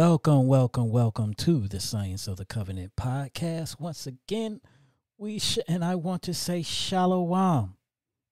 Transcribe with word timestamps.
Welcome, 0.00 0.46
welcome, 0.46 0.88
welcome 0.88 1.34
to 1.34 1.68
the 1.68 1.78
Science 1.78 2.26
of 2.26 2.38
the 2.38 2.46
Covenant 2.46 2.96
podcast. 2.96 3.78
Once 3.78 4.06
again, 4.06 4.62
we 5.18 5.38
sh- 5.38 5.58
and 5.68 5.84
I 5.84 5.94
want 5.96 6.22
to 6.22 6.32
say 6.32 6.62
shalom 6.62 7.76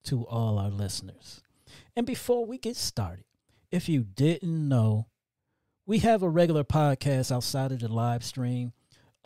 to 0.05 0.27
all 0.27 0.59
our 0.59 0.71
listeners. 0.71 1.43
And 1.95 2.07
before 2.07 2.47
we 2.47 2.57
get 2.57 2.75
started, 2.77 3.27
if 3.71 3.87
you 3.87 4.03
didn't 4.03 4.67
know, 4.67 5.09
we 5.85 5.99
have 5.99 6.23
a 6.23 6.31
regular 6.31 6.65
podcast 6.65 7.31
outside 7.31 7.71
of 7.71 7.81
the 7.81 7.89
live 7.89 8.25
stream. 8.25 8.73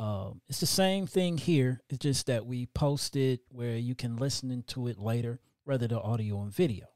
Um, 0.00 0.40
it's 0.48 0.58
the 0.58 0.66
same 0.66 1.06
thing 1.06 1.38
here. 1.38 1.80
It's 1.90 1.98
just 1.98 2.26
that 2.26 2.44
we 2.44 2.66
post 2.66 3.14
it 3.14 3.42
where 3.50 3.76
you 3.76 3.94
can 3.94 4.16
listen 4.16 4.50
into 4.50 4.88
it 4.88 4.98
later, 4.98 5.38
rather 5.64 5.86
than 5.86 5.98
audio 5.98 6.42
and 6.42 6.52
video. 6.52 6.86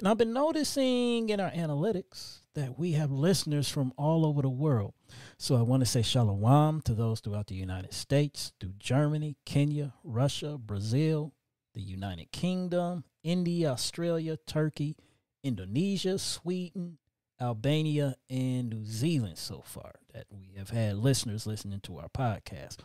And 0.00 0.08
I've 0.08 0.18
been 0.18 0.32
noticing 0.32 1.28
in 1.28 1.38
our 1.38 1.52
analytics 1.52 2.40
that 2.54 2.78
we 2.78 2.92
have 2.92 3.10
listeners 3.10 3.68
from 3.68 3.92
all 3.96 4.24
over 4.24 4.42
the 4.42 4.48
world. 4.48 4.94
So 5.38 5.56
I 5.56 5.62
want 5.62 5.80
to 5.80 5.86
say 5.86 6.02
shalom 6.02 6.80
to 6.82 6.94
those 6.94 7.20
throughout 7.20 7.48
the 7.48 7.54
United 7.54 7.92
States, 7.92 8.52
through 8.60 8.74
Germany, 8.78 9.36
Kenya, 9.44 9.94
Russia, 10.02 10.56
Brazil, 10.58 11.32
the 11.74 11.82
United 11.82 12.30
Kingdom, 12.32 13.04
India, 13.22 13.70
Australia, 13.70 14.36
Turkey, 14.46 14.96
Indonesia, 15.42 16.18
Sweden, 16.18 16.98
Albania, 17.40 18.14
and 18.30 18.70
New 18.70 18.84
Zealand 18.84 19.38
so 19.38 19.62
far 19.66 19.94
that 20.12 20.26
we 20.30 20.54
have 20.56 20.70
had 20.70 20.96
listeners 20.96 21.46
listening 21.46 21.80
to 21.80 21.98
our 21.98 22.08
podcast. 22.08 22.76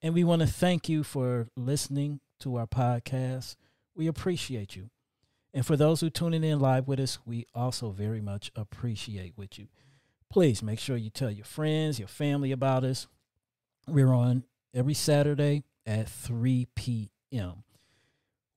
And 0.00 0.14
we 0.14 0.22
want 0.22 0.42
to 0.42 0.46
thank 0.46 0.88
you 0.88 1.02
for 1.02 1.48
listening 1.56 2.20
to 2.40 2.56
our 2.56 2.66
podcast. 2.66 3.56
We 3.96 4.06
appreciate 4.06 4.76
you. 4.76 4.90
And 5.54 5.64
for 5.64 5.76
those 5.76 6.00
who 6.00 6.10
tuning 6.10 6.44
in 6.44 6.60
live 6.60 6.86
with 6.86 7.00
us, 7.00 7.18
we 7.24 7.46
also 7.54 7.90
very 7.90 8.20
much 8.20 8.52
appreciate 8.54 9.34
with 9.36 9.58
you. 9.58 9.68
Please 10.30 10.62
make 10.62 10.78
sure 10.78 10.96
you 10.96 11.10
tell 11.10 11.30
your 11.30 11.44
friends, 11.44 11.98
your 11.98 12.08
family 12.08 12.52
about 12.52 12.84
us. 12.84 13.06
We're 13.86 14.12
on 14.12 14.44
every 14.74 14.94
Saturday 14.94 15.64
at 15.86 16.08
3 16.08 16.66
p.m. 16.74 17.64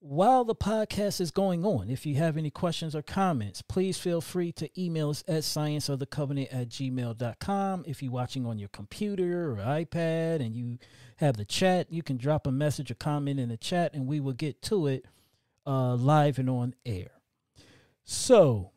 While 0.04 0.44
the 0.44 0.56
podcast 0.56 1.22
is 1.22 1.30
going 1.30 1.64
on, 1.64 1.90
if 1.90 2.06
you 2.08 2.16
have 2.16 2.36
any 2.36 2.50
questions 2.50 2.96
or 2.96 3.04
comments, 3.04 3.62
please 3.62 4.00
feel 4.00 4.20
free 4.20 4.52
to 4.54 4.68
email 4.82 5.12
us 5.12 5.24
at 5.28 5.44
scienceofthecovenant 5.44 6.48
at 6.52 6.70
gmail.com. 6.70 7.84
If 7.88 8.02
you're 8.02 8.12
watching 8.12 8.48
on 8.48 8.58
your 8.58 8.70
computer 8.70 9.52
or 9.52 9.58
iPad 9.58 10.44
and 10.44 10.56
you 10.56 10.80
have 11.18 11.38
the 11.38 11.46
chat, 11.46 11.94
you 11.94 12.02
can 12.02 12.18
drop 12.18 12.48
a 12.48 12.52
message 12.52 12.90
or 12.90 12.96
comment 12.96 13.40
in 13.40 13.50
the 13.50 13.58
chat 13.58 13.94
and 13.94 14.08
we 14.08 14.20
will 14.20 14.34
get 14.34 14.62
to 14.64 14.88
it 14.88 15.06
uh, 15.66 15.96
live 15.96 16.40
and 16.40 16.50
on 16.50 16.76
air. 16.86 17.12
So, 18.04 18.72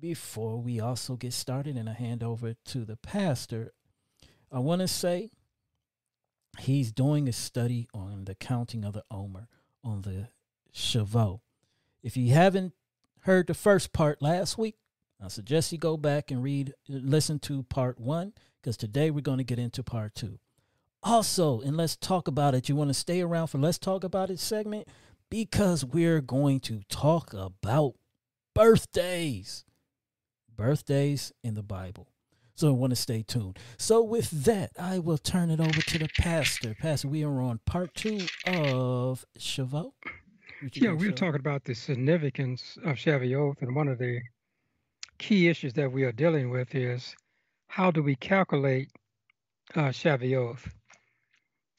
before 0.00 0.58
we 0.58 0.80
also 0.80 1.16
get 1.16 1.32
started 1.32 1.76
and 1.76 1.88
I 1.88 1.92
hand 1.92 2.22
over 2.22 2.54
to 2.66 2.84
the 2.84 2.96
pastor, 2.96 3.72
I 4.50 4.58
want 4.58 4.80
to 4.80 4.88
say 4.88 5.30
he's 6.58 6.92
doing 6.92 7.28
a 7.28 7.32
study 7.32 7.88
on 7.92 8.24
the 8.24 8.34
counting 8.34 8.84
of 8.84 8.94
the 8.94 9.04
Omer 9.10 9.48
on 9.84 10.02
the 10.02 10.28
Shavuot. 10.74 11.40
If 12.02 12.16
you 12.16 12.32
haven't 12.32 12.72
heard 13.22 13.46
the 13.46 13.54
first 13.54 13.92
part 13.92 14.22
last 14.22 14.56
week, 14.56 14.76
I 15.22 15.28
suggest 15.28 15.70
you 15.70 15.78
go 15.78 15.96
back 15.96 16.30
and 16.30 16.42
read, 16.42 16.72
listen 16.88 17.38
to 17.40 17.62
part 17.64 18.00
one, 18.00 18.32
because 18.60 18.76
today 18.76 19.10
we're 19.10 19.20
going 19.20 19.38
to 19.38 19.44
get 19.44 19.58
into 19.58 19.82
part 19.82 20.14
two. 20.14 20.38
Also, 21.02 21.60
and 21.60 21.76
let's 21.76 21.96
talk 21.96 22.28
about 22.28 22.54
it. 22.54 22.68
You 22.68 22.76
want 22.76 22.88
to 22.88 22.94
stay 22.94 23.20
around 23.20 23.48
for 23.48 23.58
Let's 23.58 23.78
Talk 23.78 24.04
About 24.04 24.30
It 24.30 24.38
segment? 24.38 24.86
Because 25.30 25.84
we're 25.84 26.20
going 26.20 26.60
to 26.60 26.82
talk 26.88 27.32
about 27.32 27.94
birthdays. 28.54 29.64
Birthdays 30.54 31.32
in 31.42 31.54
the 31.54 31.62
Bible. 31.62 32.08
So 32.56 32.68
I 32.68 32.72
want 32.72 32.90
to 32.90 32.96
stay 32.96 33.22
tuned. 33.22 33.58
So 33.78 34.02
with 34.02 34.44
that, 34.44 34.72
I 34.78 34.98
will 34.98 35.16
turn 35.16 35.50
it 35.50 35.60
over 35.60 35.80
to 35.80 35.98
the 35.98 36.10
pastor. 36.18 36.74
Pastor, 36.78 37.08
we 37.08 37.24
are 37.24 37.40
on 37.40 37.60
part 37.64 37.94
two 37.94 38.20
of 38.46 39.24
Shavuot. 39.38 39.92
Yeah, 40.74 40.92
we 40.92 41.08
are 41.08 41.12
talking 41.12 41.40
about 41.40 41.64
the 41.64 41.72
significance 41.72 42.76
of 42.84 42.96
Shavuot, 42.96 43.62
and 43.62 43.74
one 43.74 43.88
of 43.88 43.96
the 43.98 44.20
key 45.16 45.48
issues 45.48 45.72
that 45.74 45.90
we 45.90 46.04
are 46.04 46.12
dealing 46.12 46.50
with 46.50 46.74
is 46.74 47.16
how 47.68 47.90
do 47.90 48.02
we 48.02 48.14
calculate 48.16 48.90
uh, 49.74 49.88
Shavuot? 49.88 50.58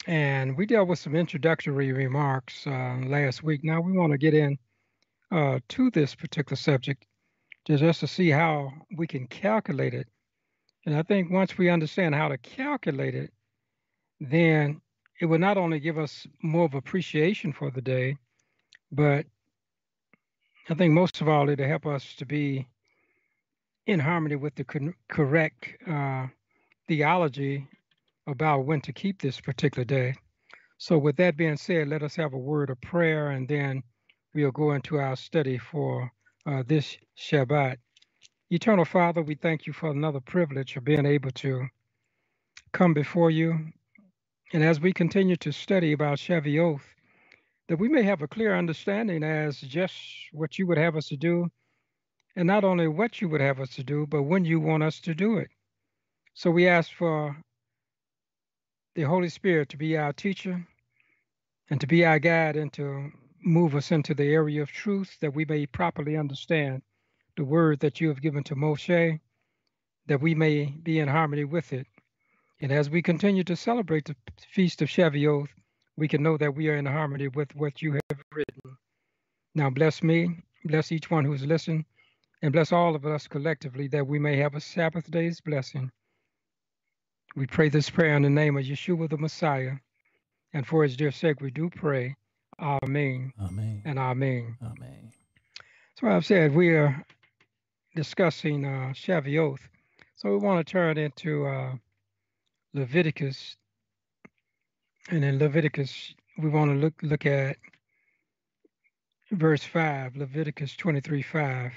And 0.07 0.57
we 0.57 0.65
dealt 0.65 0.87
with 0.87 0.99
some 0.99 1.15
introductory 1.15 1.91
remarks 1.91 2.65
uh, 2.65 2.97
last 3.05 3.43
week. 3.43 3.63
Now 3.63 3.81
we 3.81 3.91
want 3.91 4.11
to 4.11 4.17
get 4.17 4.33
in 4.33 4.57
uh, 5.31 5.59
to 5.69 5.91
this 5.91 6.15
particular 6.15 6.57
subject 6.57 7.05
just 7.67 7.99
to 7.99 8.07
see 8.07 8.29
how 8.29 8.71
we 8.97 9.05
can 9.05 9.27
calculate 9.27 9.93
it. 9.93 10.07
And 10.85 10.95
I 10.95 11.03
think 11.03 11.31
once 11.31 11.57
we 11.57 11.69
understand 11.69 12.15
how 12.15 12.27
to 12.29 12.37
calculate 12.39 13.13
it, 13.13 13.31
then 14.19 14.81
it 15.19 15.27
will 15.27 15.37
not 15.37 15.57
only 15.57 15.79
give 15.79 15.99
us 15.99 16.25
more 16.41 16.65
of 16.65 16.73
appreciation 16.73 17.53
for 17.53 17.69
the 17.69 17.81
day, 17.81 18.17
but 18.91 19.27
I 20.69 20.73
think 20.73 20.93
most 20.93 21.21
of 21.21 21.29
all, 21.29 21.49
it'll 21.49 21.67
help 21.67 21.85
us 21.85 22.15
to 22.15 22.25
be 22.25 22.67
in 23.85 23.99
harmony 23.99 24.35
with 24.35 24.55
the 24.55 24.93
correct 25.09 25.67
uh, 25.87 26.27
theology 26.87 27.67
about 28.27 28.65
when 28.65 28.81
to 28.81 28.93
keep 28.93 29.21
this 29.21 29.39
particular 29.39 29.85
day. 29.85 30.15
So, 30.77 30.97
with 30.97 31.17
that 31.17 31.37
being 31.37 31.57
said, 31.57 31.87
let 31.87 32.03
us 32.03 32.15
have 32.15 32.33
a 32.33 32.37
word 32.37 32.69
of 32.69 32.81
prayer 32.81 33.31
and 33.31 33.47
then 33.47 33.83
we'll 34.33 34.51
go 34.51 34.71
into 34.71 34.97
our 34.97 35.15
study 35.15 35.57
for 35.57 36.11
uh, 36.45 36.63
this 36.65 36.97
Shabbat. 37.17 37.77
Eternal 38.49 38.85
Father, 38.85 39.21
we 39.21 39.35
thank 39.35 39.65
you 39.65 39.73
for 39.73 39.91
another 39.91 40.19
privilege 40.19 40.75
of 40.75 40.83
being 40.83 41.05
able 41.05 41.31
to 41.31 41.67
come 42.73 42.93
before 42.93 43.31
you. 43.31 43.57
And 44.53 44.63
as 44.63 44.79
we 44.79 44.91
continue 44.91 45.37
to 45.37 45.51
study 45.51 45.93
about 45.93 46.17
Shavuot, 46.17 46.81
that 47.69 47.77
we 47.77 47.87
may 47.87 48.03
have 48.03 48.21
a 48.21 48.27
clear 48.27 48.57
understanding 48.57 49.23
as 49.23 49.61
just 49.61 49.95
what 50.33 50.59
you 50.59 50.67
would 50.67 50.77
have 50.77 50.97
us 50.97 51.07
to 51.07 51.17
do, 51.17 51.47
and 52.35 52.47
not 52.47 52.63
only 52.63 52.87
what 52.87 53.21
you 53.21 53.29
would 53.29 53.39
have 53.41 53.59
us 53.59 53.69
to 53.75 53.83
do, 53.83 54.05
but 54.05 54.23
when 54.23 54.43
you 54.43 54.59
want 54.59 54.83
us 54.83 54.99
to 55.01 55.13
do 55.13 55.37
it. 55.37 55.49
So 56.33 56.51
we 56.51 56.67
ask 56.67 56.91
for 56.91 57.37
the 58.95 59.03
Holy 59.03 59.29
Spirit 59.29 59.69
to 59.69 59.77
be 59.77 59.97
our 59.97 60.11
teacher 60.11 60.67
and 61.69 61.79
to 61.79 61.87
be 61.87 62.05
our 62.05 62.19
guide 62.19 62.57
and 62.57 62.71
to 62.73 63.11
move 63.43 63.75
us 63.75 63.91
into 63.91 64.13
the 64.13 64.25
area 64.25 64.61
of 64.61 64.69
truth 64.69 65.17
that 65.21 65.33
we 65.33 65.45
may 65.45 65.65
properly 65.65 66.17
understand 66.17 66.81
the 67.37 67.45
word 67.45 67.79
that 67.79 68.01
you 68.01 68.09
have 68.09 68.21
given 68.21 68.43
to 68.43 68.55
Moshe, 68.55 69.19
that 70.07 70.21
we 70.21 70.35
may 70.35 70.65
be 70.65 70.99
in 70.99 71.07
harmony 71.07 71.45
with 71.45 71.71
it. 71.71 71.87
And 72.59 72.71
as 72.71 72.89
we 72.89 73.01
continue 73.01 73.43
to 73.45 73.55
celebrate 73.55 74.05
the 74.05 74.15
feast 74.51 74.81
of 74.81 74.89
Shavuot, 74.89 75.47
we 75.95 76.07
can 76.07 76.21
know 76.21 76.37
that 76.37 76.55
we 76.55 76.67
are 76.69 76.75
in 76.75 76.85
harmony 76.85 77.29
with 77.29 77.55
what 77.55 77.81
you 77.81 77.93
have 77.93 78.21
written. 78.33 78.77
Now, 79.55 79.69
bless 79.69 80.03
me, 80.03 80.43
bless 80.65 80.91
each 80.91 81.09
one 81.09 81.25
who's 81.25 81.45
listened, 81.45 81.85
and 82.41 82.51
bless 82.51 82.71
all 82.71 82.95
of 82.95 83.05
us 83.05 83.27
collectively 83.27 83.87
that 83.89 84.05
we 84.05 84.19
may 84.19 84.37
have 84.37 84.55
a 84.55 84.61
Sabbath 84.61 85.09
day's 85.09 85.41
blessing. 85.41 85.91
We 87.35 87.47
pray 87.47 87.69
this 87.69 87.89
prayer 87.89 88.15
in 88.15 88.23
the 88.23 88.29
name 88.29 88.57
of 88.57 88.65
Yeshua 88.65 89.09
the 89.09 89.17
Messiah. 89.17 89.73
And 90.53 90.67
for 90.67 90.83
his 90.83 90.97
dear 90.97 91.11
sake, 91.11 91.39
we 91.39 91.49
do 91.49 91.69
pray. 91.69 92.15
Amen. 92.59 93.31
Amen. 93.41 93.81
And 93.85 93.97
Amen. 93.97 94.57
Amen. 94.61 95.11
So 95.99 96.07
I've 96.07 96.25
said 96.25 96.53
we 96.53 96.69
are 96.69 97.05
discussing 97.95 98.65
uh, 98.65 98.93
Shavuot. 98.93 99.59
So 100.15 100.29
we 100.31 100.37
want 100.37 100.65
to 100.65 100.71
turn 100.71 100.97
into 100.97 101.45
uh, 101.45 101.73
Leviticus. 102.73 103.55
And 105.09 105.23
in 105.23 105.39
Leviticus, 105.39 106.13
we 106.37 106.49
want 106.49 106.71
to 106.71 106.77
look 106.77 106.93
look 107.01 107.25
at 107.25 107.57
verse 109.31 109.63
5, 109.63 110.17
Leviticus 110.17 110.75
23 110.75 111.21
5. 111.21 111.71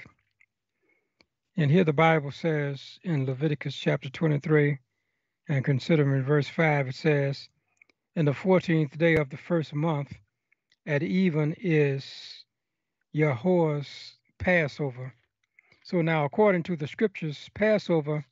And 1.57 1.71
here 1.71 1.85
the 1.85 1.93
Bible 1.93 2.31
says 2.31 2.99
in 3.03 3.25
Leviticus 3.25 3.75
chapter 3.75 4.09
23, 4.09 4.77
and 5.47 5.63
considering 5.63 6.23
verse 6.23 6.47
5, 6.47 6.87
it 6.87 6.95
says, 6.95 7.49
In 8.15 8.25
the 8.25 8.31
14th 8.31 8.97
day 8.97 9.15
of 9.15 9.29
the 9.29 9.37
first 9.37 9.73
month, 9.73 10.13
at 10.85 11.03
even 11.03 11.55
is 11.59 12.45
Yahweh's 13.13 14.17
Passover. 14.39 15.13
So 15.83 16.01
now, 16.01 16.25
according 16.25 16.63
to 16.63 16.75
the 16.75 16.87
scriptures, 16.87 17.49
Passover 17.53 18.25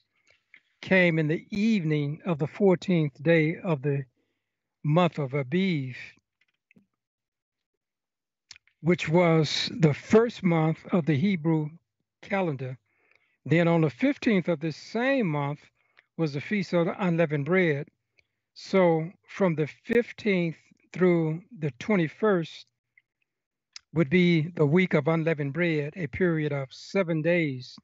came 0.82 1.20
in 1.20 1.28
the 1.28 1.46
evening 1.52 2.22
of 2.26 2.40
the 2.40 2.48
14th 2.48 3.22
day 3.22 3.58
of 3.58 3.82
the 3.82 4.06
month 4.84 5.20
of 5.20 5.32
Abiv, 5.32 5.96
which 8.82 9.08
was 9.08 9.72
the 9.80 9.94
first 9.94 10.44
month 10.44 10.86
of 10.92 11.06
the 11.06 11.16
Hebrew 11.16 11.70
calendar. 12.22 12.78
Then 13.46 13.68
on 13.68 13.82
the 13.82 13.88
15th 13.88 14.48
of 14.48 14.60
this 14.60 14.76
same 14.76 15.28
month, 15.28 15.62
was 16.18 16.34
the 16.34 16.42
Feast 16.42 16.74
of 16.74 16.88
Unleavened 17.00 17.46
Bread. 17.46 17.88
So 18.54 19.10
from 19.28 19.56
the 19.56 19.68
15th 19.88 20.56
through 20.92 21.42
the 21.58 21.72
21st 21.80 22.66
would 23.94 24.10
be 24.10 24.50
the 24.56 24.66
week 24.66 24.94
of 24.94 25.08
unleavened 25.08 25.54
bread, 25.54 25.94
a 25.96 26.08
period 26.08 26.52
of 26.52 26.68
seven 26.72 27.22
days. 27.22 27.76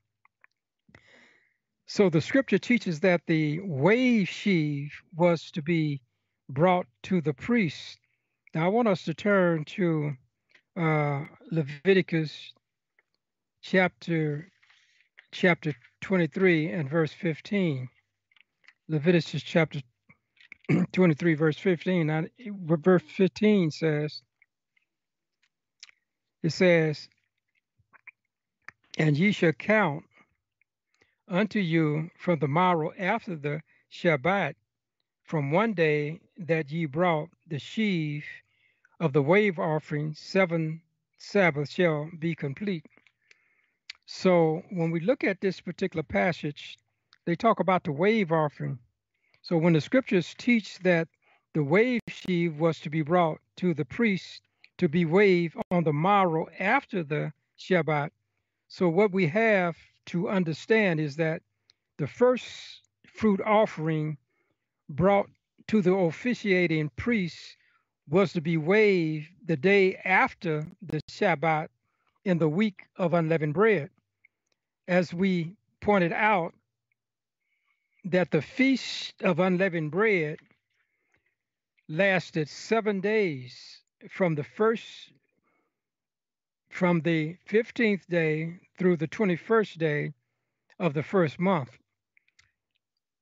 So 1.88 2.09
the 2.09 2.21
scripture 2.21 2.59
teaches 2.59 3.00
that 3.00 3.21
the 3.27 3.59
wave 3.62 4.27
sheaf 4.27 5.01
was 5.15 5.51
to 5.51 5.62
be 5.62 6.01
brought 6.50 6.86
to 7.03 7.21
the 7.21 7.33
priest. 7.33 8.00
Now 8.53 8.65
I 8.65 8.69
want 8.69 8.88
us 8.88 9.03
to 9.05 9.13
turn 9.13 9.65
to 9.65 10.13
uh, 10.75 11.25
Leviticus 11.51 12.53
chapter 13.62 14.50
chapter 15.31 15.75
23 16.01 16.71
and 16.71 16.89
verse 16.89 17.13
15. 17.13 17.88
Leviticus 18.89 19.43
chapter 19.43 19.81
23 20.93 21.36
verse 21.36 21.58
15. 21.58 22.08
Now, 22.08 22.24
verse 22.48 23.03
15 23.15 23.69
says, 23.69 24.24
it 26.41 26.51
says, 26.51 27.08
and 28.98 29.15
ye 29.15 29.31
shall 29.31 29.51
count 29.51 30.03
unto 31.27 31.60
you 31.60 32.10
from 32.17 32.39
the 32.39 32.48
morrow 32.48 32.91
after 32.98 33.36
the 33.36 33.62
Shabbat, 33.91 34.55
from 35.24 35.51
one 35.51 35.74
day 35.74 36.19
that 36.39 36.72
ye 36.72 36.86
brought 36.88 37.29
the 37.48 37.60
sheaf 37.60 38.25
of 39.00 39.13
the 39.13 39.22
wave 39.22 39.60
offering, 39.60 40.15
seven 40.15 40.81
Sabbaths 41.19 41.74
shall 41.74 42.10
be 42.17 42.34
complete. 42.34 42.86
So 44.08 44.63
when 44.72 44.89
we 44.89 45.00
look 45.00 45.24
at 45.24 45.41
this 45.41 45.62
particular 45.62 46.01
passage, 46.01 46.79
they 47.29 47.36
talk 47.36 47.59
about 47.59 47.83
the 47.83 47.91
wave 47.91 48.31
offering. 48.31 48.79
So 49.43 49.55
when 49.55 49.74
the 49.74 49.81
scriptures 49.81 50.33
teach 50.39 50.79
that 50.79 51.07
the 51.53 51.63
wave 51.63 52.01
sheaf 52.07 52.53
was 52.53 52.79
to 52.79 52.89
be 52.89 53.03
brought 53.03 53.39
to 53.57 53.75
the 53.75 53.86
priest 53.86 54.41
to 54.79 54.89
be 54.89 55.05
waved 55.05 55.55
on 55.69 55.83
the 55.83 55.93
morrow 55.93 56.48
after 56.57 57.03
the 57.03 57.31
Shabbat, 57.59 58.09
so 58.67 58.89
what 58.89 59.12
we 59.12 59.27
have 59.27 59.77
to 60.07 60.27
understand 60.27 61.00
is 61.00 61.17
that 61.17 61.43
the 61.98 62.07
first 62.07 62.81
fruit 63.05 63.41
offering 63.45 64.17
brought 64.89 65.29
to 65.67 65.83
the 65.83 65.93
officiating 65.93 66.89
priest 66.95 67.57
was 68.09 68.33
to 68.33 68.41
be 68.41 68.57
waved 68.57 69.27
the 69.45 69.57
day 69.57 69.98
after 70.03 70.65
the 70.81 71.00
Shabbat 71.07 71.67
in 72.25 72.39
the 72.39 72.50
week 72.50 72.88
of 72.95 73.13
unleavened 73.13 73.53
bread. 73.53 73.91
As 74.88 75.13
we 75.13 75.55
pointed 75.79 76.12
out, 76.12 76.55
that 78.12 78.32
the 78.32 78.42
feast 78.42 79.22
of 79.22 79.39
unleavened 79.39 79.92
bread 79.92 80.39
lasted 81.88 82.50
seven 82.50 83.01
days 83.01 83.84
from 84.10 84.34
the 84.36 84.44
first 84.44 85.12
from 86.70 87.01
the 87.01 87.36
15th 87.50 88.06
day 88.08 88.60
through 88.78 88.96
the 88.96 89.08
21st 89.08 89.78
day 89.78 90.13
of 90.80 90.94
the 90.94 91.04
first 91.04 91.39
month. 91.39 91.78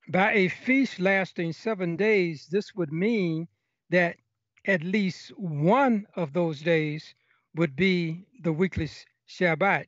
By 0.10 0.34
a 0.34 0.48
feast 0.50 1.00
lasting 1.00 1.54
seven 1.54 1.96
days, 1.96 2.48
this 2.52 2.76
would 2.76 2.92
mean 2.92 3.48
that 3.90 4.18
at 4.66 4.84
least 4.84 5.30
one 5.38 6.06
of 6.16 6.34
those 6.34 6.62
days 6.62 7.16
would 7.56 7.76
be 7.76 8.26
the 8.42 8.54
weekly 8.54 8.90
Shabbat. 9.28 9.86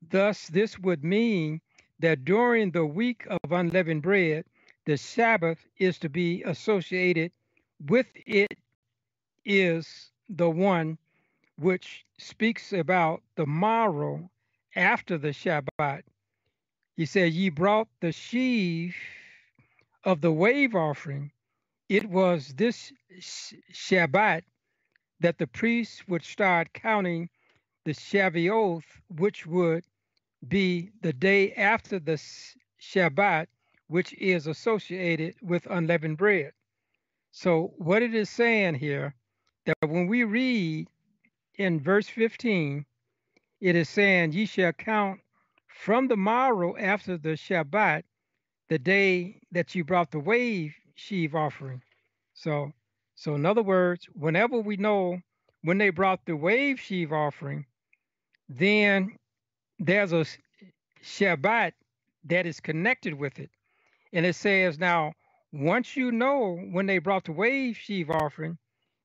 Thus, 0.00 0.46
this 0.48 0.78
would 0.78 1.04
mean 1.04 1.60
that 2.00 2.24
during 2.24 2.70
the 2.70 2.86
week 2.86 3.26
of 3.28 3.52
unleavened 3.52 4.02
bread, 4.02 4.44
the 4.86 4.96
Sabbath 4.96 5.66
is 5.78 5.98
to 5.98 6.08
be 6.08 6.42
associated 6.44 7.32
with 7.86 8.06
it 8.14 8.54
is 9.44 10.10
the 10.28 10.48
one 10.50 10.98
which 11.58 12.04
speaks 12.18 12.72
about 12.72 13.22
the 13.36 13.46
morrow 13.46 14.30
after 14.76 15.18
the 15.18 15.32
Shabbat. 15.32 16.02
He 16.96 17.06
said, 17.06 17.32
Ye 17.32 17.48
brought 17.48 17.88
the 18.00 18.12
sheaf 18.12 18.96
of 20.04 20.20
the 20.20 20.32
wave 20.32 20.74
offering. 20.74 21.32
It 21.88 22.06
was 22.06 22.54
this 22.54 22.92
Shabbat 23.72 24.42
that 25.20 25.38
the 25.38 25.46
priests 25.46 26.06
would 26.08 26.24
start 26.24 26.72
counting 26.72 27.28
the 27.84 27.92
Shavuot, 27.92 28.82
which 29.08 29.46
would 29.46 29.84
be 30.46 30.90
the 31.02 31.12
day 31.12 31.52
after 31.54 31.98
the 31.98 32.20
Shabbat, 32.80 33.46
which 33.88 34.12
is 34.14 34.46
associated 34.46 35.34
with 35.42 35.66
unleavened 35.66 36.18
bread. 36.18 36.52
So, 37.30 37.72
what 37.76 38.02
it 38.02 38.14
is 38.14 38.30
saying 38.30 38.74
here, 38.76 39.14
that 39.66 39.76
when 39.88 40.06
we 40.06 40.24
read 40.24 40.88
in 41.56 41.80
verse 41.80 42.08
15, 42.08 42.84
it 43.60 43.76
is 43.76 43.88
saying, 43.88 44.32
Ye 44.32 44.46
shall 44.46 44.72
count 44.72 45.20
from 45.66 46.08
the 46.08 46.16
morrow 46.16 46.76
after 46.76 47.18
the 47.18 47.36
Shabbat, 47.36 48.04
the 48.68 48.78
day 48.78 49.40
that 49.52 49.74
you 49.74 49.84
brought 49.84 50.10
the 50.10 50.20
wave 50.20 50.74
sheaf 50.94 51.34
offering. 51.34 51.82
So, 52.34 52.72
so 53.14 53.34
in 53.34 53.46
other 53.46 53.62
words, 53.62 54.06
whenever 54.12 54.58
we 54.58 54.76
know 54.76 55.20
when 55.62 55.78
they 55.78 55.90
brought 55.90 56.24
the 56.24 56.36
wave 56.36 56.80
sheaf 56.80 57.10
offering, 57.12 57.66
then 58.48 59.16
there's 59.78 60.12
a 60.12 60.24
Shabbat 61.02 61.72
that 62.24 62.46
is 62.46 62.60
connected 62.60 63.14
with 63.14 63.38
it. 63.38 63.50
And 64.12 64.26
it 64.26 64.34
says, 64.34 64.78
now, 64.78 65.12
once 65.52 65.96
you 65.96 66.12
know 66.12 66.58
when 66.70 66.86
they 66.86 66.98
brought 66.98 67.24
the 67.24 67.32
wave 67.32 67.76
sheaf 67.76 68.10
offering, 68.10 68.58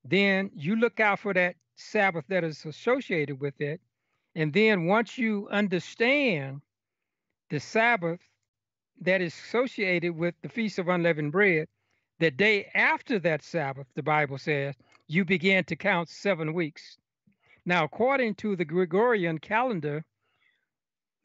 then 0.04 0.52
you 0.56 0.76
look 0.76 1.00
out 1.00 1.20
for 1.20 1.34
that 1.34 1.56
Sabbath 1.76 2.26
that 2.28 2.44
is 2.44 2.66
associated 2.66 3.40
with 3.40 3.60
it. 3.62 3.80
And 4.36 4.52
then 4.52 4.86
once 4.86 5.18
you 5.18 5.48
understand 5.52 6.62
the 7.50 7.60
Sabbath 7.60 8.20
that 9.02 9.22
is 9.22 9.34
associated 9.34 10.16
with 10.16 10.36
the 10.42 10.50
Feast 10.50 10.80
of 10.80 10.88
Unleavened 10.88 11.32
Bread, 11.32 11.68
the 12.20 12.32
day 12.32 12.70
after 12.74 13.20
that 13.20 13.44
Sabbath, 13.44 13.88
the 13.96 14.04
Bible 14.04 14.38
says, 14.38 14.76
you 15.08 15.26
begin 15.26 15.64
to 15.66 15.76
count 15.76 16.10
seven 16.10 16.54
weeks. 16.54 16.98
Now, 17.66 17.84
according 17.84 18.36
to 18.36 18.56
the 18.56 18.66
Gregorian 18.66 19.40
calendar, 19.40 20.04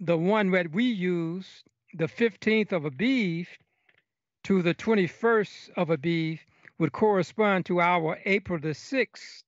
the 0.01 0.17
one 0.17 0.51
that 0.53 0.71
we 0.71 0.85
use, 0.85 1.65
the 1.95 2.07
15th 2.07 2.73
of 2.73 2.85
Aviv 2.85 3.47
to 4.45 4.63
the 4.63 4.75
21st 4.75 5.71
of 5.77 5.89
Aviv, 5.89 6.39
would 6.79 6.93
correspond 6.93 7.67
to 7.67 7.81
our 7.81 8.19
April 8.25 8.61
the 8.61 8.69
6th, 8.69 9.43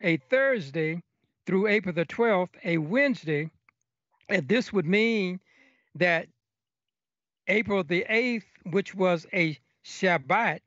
a 0.00 0.16
Thursday, 0.16 1.02
through 1.44 1.66
April 1.66 1.94
the 1.94 2.06
12th, 2.06 2.54
a 2.64 2.78
Wednesday. 2.78 3.50
And 4.28 4.48
this 4.48 4.72
would 4.72 4.86
mean 4.86 5.40
that 5.96 6.28
April 7.48 7.84
the 7.84 8.06
8th, 8.08 8.44
which 8.70 8.94
was 8.94 9.26
a 9.34 9.58
Shabbat, 9.84 10.60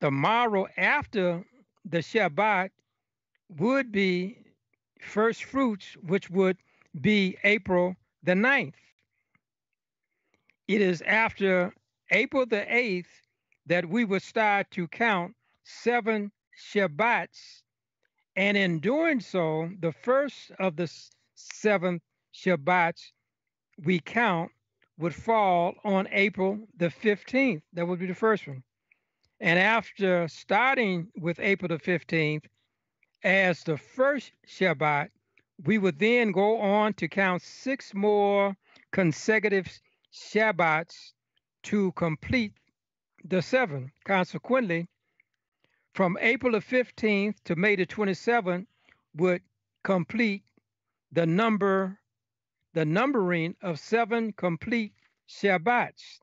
the 0.00 0.10
morrow 0.10 0.66
after 0.76 1.44
the 1.84 1.98
Shabbat 1.98 2.70
would 3.58 3.92
be 3.92 4.38
first 5.00 5.44
fruits, 5.44 5.96
which 6.02 6.28
would 6.28 6.58
be 7.00 7.38
April 7.44 7.96
the 8.24 8.32
9th. 8.32 8.74
It 10.66 10.80
is 10.80 11.02
after 11.02 11.74
April 12.10 12.46
the 12.46 12.64
8th 12.70 13.06
that 13.66 13.88
we 13.88 14.04
would 14.04 14.22
start 14.22 14.70
to 14.72 14.88
count 14.88 15.34
seven 15.64 16.32
Shabbats. 16.58 17.62
And 18.36 18.56
in 18.56 18.80
doing 18.80 19.20
so, 19.20 19.70
the 19.80 19.92
first 19.92 20.50
of 20.58 20.76
the 20.76 20.90
seven 21.34 22.00
Shabbats 22.34 23.12
we 23.84 24.00
count 24.00 24.50
would 24.98 25.14
fall 25.14 25.74
on 25.84 26.08
April 26.10 26.58
the 26.76 26.88
15th. 26.88 27.62
That 27.72 27.86
would 27.86 27.98
be 27.98 28.06
the 28.06 28.14
first 28.14 28.46
one. 28.46 28.62
And 29.40 29.58
after 29.58 30.28
starting 30.28 31.08
with 31.16 31.38
April 31.40 31.68
the 31.68 31.78
15th 31.78 32.44
as 33.24 33.64
the 33.64 33.76
first 33.76 34.32
Shabbat, 34.46 35.08
we 35.62 35.78
would 35.78 35.98
then 35.98 36.32
go 36.32 36.60
on 36.60 36.94
to 36.94 37.08
count 37.08 37.42
six 37.42 37.94
more 37.94 38.56
consecutive 38.92 39.68
Shabbats 40.12 41.12
to 41.64 41.92
complete 41.92 42.52
the 43.24 43.40
seven. 43.40 43.92
Consequently, 44.04 44.86
from 45.94 46.18
April 46.20 46.52
the 46.52 46.58
15th 46.58 47.36
to 47.44 47.56
May 47.56 47.76
the 47.76 47.86
27th 47.86 48.66
would 49.16 49.42
complete 49.84 50.42
the 51.12 51.26
number, 51.26 51.98
the 52.72 52.84
numbering 52.84 53.54
of 53.62 53.78
seven 53.78 54.32
complete 54.32 54.92
Shabbats. 55.28 56.18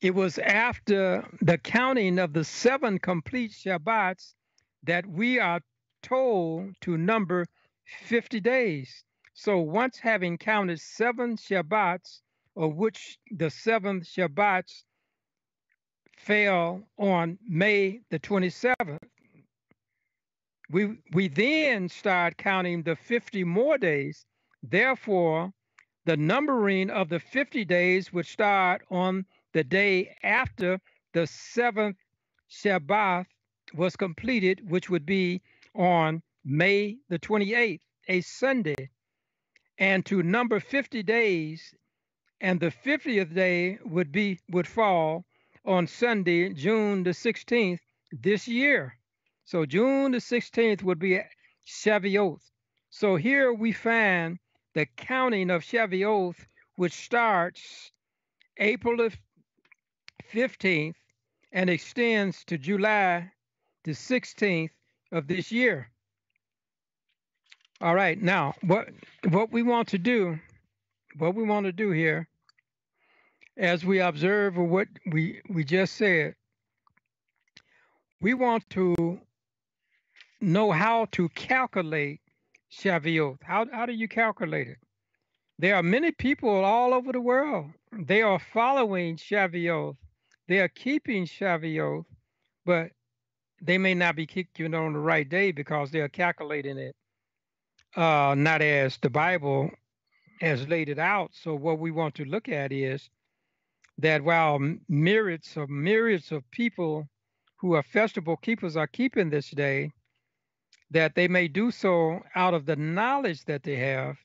It 0.00 0.14
was 0.14 0.38
after 0.38 1.24
the 1.40 1.56
counting 1.56 2.18
of 2.18 2.32
the 2.32 2.44
seven 2.44 2.98
complete 2.98 3.52
Shabbats 3.52 4.34
that 4.82 5.06
we 5.06 5.38
are 5.38 5.60
told 6.02 6.74
to 6.82 6.98
number 6.98 7.46
50 7.84 8.40
days. 8.40 9.04
So 9.34 9.58
once 9.58 9.98
having 9.98 10.38
counted 10.38 10.80
seven 10.80 11.36
Shabbats, 11.36 12.20
of 12.56 12.76
which 12.76 13.18
the 13.30 13.50
seventh 13.50 14.04
Shabbats 14.04 14.84
fell 16.18 16.82
on 16.98 17.38
May 17.48 18.00
the 18.10 18.20
27th, 18.20 19.02
we, 20.70 20.98
we 21.12 21.28
then 21.28 21.88
start 21.88 22.36
counting 22.38 22.82
the 22.82 22.96
50 22.96 23.44
more 23.44 23.78
days. 23.78 24.26
Therefore, 24.62 25.52
The 26.06 26.16
numbering 26.18 26.90
of 26.90 27.08
the 27.10 27.20
50 27.20 27.64
days 27.64 28.12
would 28.12 28.26
start 28.26 28.82
on 28.90 29.26
the 29.54 29.64
day 29.64 30.16
after 30.22 30.80
the 31.14 31.26
seventh 31.26 31.96
Shabbat 32.50 33.26
was 33.74 33.96
completed, 33.96 34.68
which 34.70 34.90
would 34.90 35.06
be 35.06 35.42
on 35.74 36.22
May 36.44 36.98
the 37.08 37.18
28th, 37.18 37.80
a 38.08 38.20
Sunday. 38.20 38.90
And 39.78 40.04
to 40.06 40.22
number 40.22 40.60
50 40.60 41.02
days, 41.02 41.74
and 42.40 42.60
the 42.60 42.70
50th 42.70 43.34
day 43.34 43.78
would 43.84 44.12
be 44.12 44.38
would 44.50 44.68
fall 44.68 45.24
on 45.64 45.86
Sunday, 45.86 46.52
June 46.52 47.02
the 47.02 47.10
16th 47.10 47.80
this 48.12 48.46
year. 48.46 48.98
So 49.46 49.64
June 49.64 50.12
the 50.12 50.18
16th 50.18 50.82
would 50.82 50.98
be 50.98 51.20
Shavuot. 51.66 52.40
So 52.90 53.16
here 53.16 53.52
we 53.52 53.72
find 53.72 54.38
the 54.74 54.86
counting 54.96 55.50
of 55.50 55.62
Shavuot, 55.62 56.36
which 56.76 56.92
starts 56.92 57.90
April 58.58 58.98
the 58.98 59.16
15th 60.32 60.96
and 61.52 61.70
extends 61.70 62.44
to 62.44 62.58
July 62.58 63.32
the 63.84 63.92
16th 63.92 64.70
of 65.10 65.26
this 65.26 65.50
year. 65.50 65.93
All 67.84 67.94
right, 67.94 68.18
now 68.18 68.54
what 68.62 68.88
what 69.28 69.52
we 69.52 69.62
want 69.62 69.88
to 69.88 69.98
do, 69.98 70.38
what 71.18 71.34
we 71.34 71.42
want 71.42 71.66
to 71.66 71.72
do 71.72 71.90
here, 71.90 72.26
as 73.58 73.84
we 73.84 74.00
observe 74.00 74.56
what 74.56 74.88
we 75.12 75.42
we 75.50 75.64
just 75.64 75.96
said, 75.96 76.34
we 78.22 78.32
want 78.32 78.70
to 78.70 79.20
know 80.40 80.72
how 80.72 81.08
to 81.12 81.28
calculate 81.28 82.22
Shavuot. 82.72 83.36
How, 83.42 83.66
how 83.70 83.84
do 83.84 83.92
you 83.92 84.08
calculate 84.08 84.68
it? 84.68 84.78
There 85.58 85.76
are 85.76 85.82
many 85.82 86.10
people 86.10 86.64
all 86.64 86.94
over 86.94 87.12
the 87.12 87.20
world. 87.20 87.66
They 87.92 88.22
are 88.22 88.38
following 88.38 89.18
Shavuot. 89.18 89.94
They 90.48 90.60
are 90.60 90.68
keeping 90.68 91.26
Shavuot, 91.26 92.06
but 92.64 92.92
they 93.60 93.76
may 93.76 93.92
not 93.92 94.16
be 94.16 94.26
keeping 94.26 94.72
it 94.72 94.74
on 94.74 94.94
the 94.94 94.98
right 94.98 95.28
day 95.28 95.52
because 95.52 95.90
they 95.90 96.00
are 96.00 96.08
calculating 96.08 96.78
it 96.78 96.96
uh, 97.96 98.34
not 98.36 98.62
as 98.62 98.98
the 98.98 99.10
Bible 99.10 99.70
has 100.40 100.68
laid 100.68 100.88
it 100.88 100.98
out. 100.98 101.30
So 101.32 101.54
what 101.54 101.78
we 101.78 101.90
want 101.90 102.14
to 102.16 102.24
look 102.24 102.48
at 102.48 102.72
is 102.72 103.08
that 103.98 104.22
while 104.22 104.58
myriads 104.88 105.56
of 105.56 105.70
myriads 105.70 106.32
of 106.32 106.50
people 106.50 107.08
who 107.56 107.74
are 107.74 107.82
festival 107.82 108.36
keepers 108.36 108.76
are 108.76 108.86
keeping 108.86 109.30
this 109.30 109.50
day, 109.50 109.92
that 110.90 111.14
they 111.14 111.28
may 111.28 111.48
do 111.48 111.70
so 111.70 112.20
out 112.34 112.54
of 112.54 112.66
the 112.66 112.76
knowledge 112.76 113.44
that 113.46 113.62
they 113.62 113.76
have. 113.76 114.16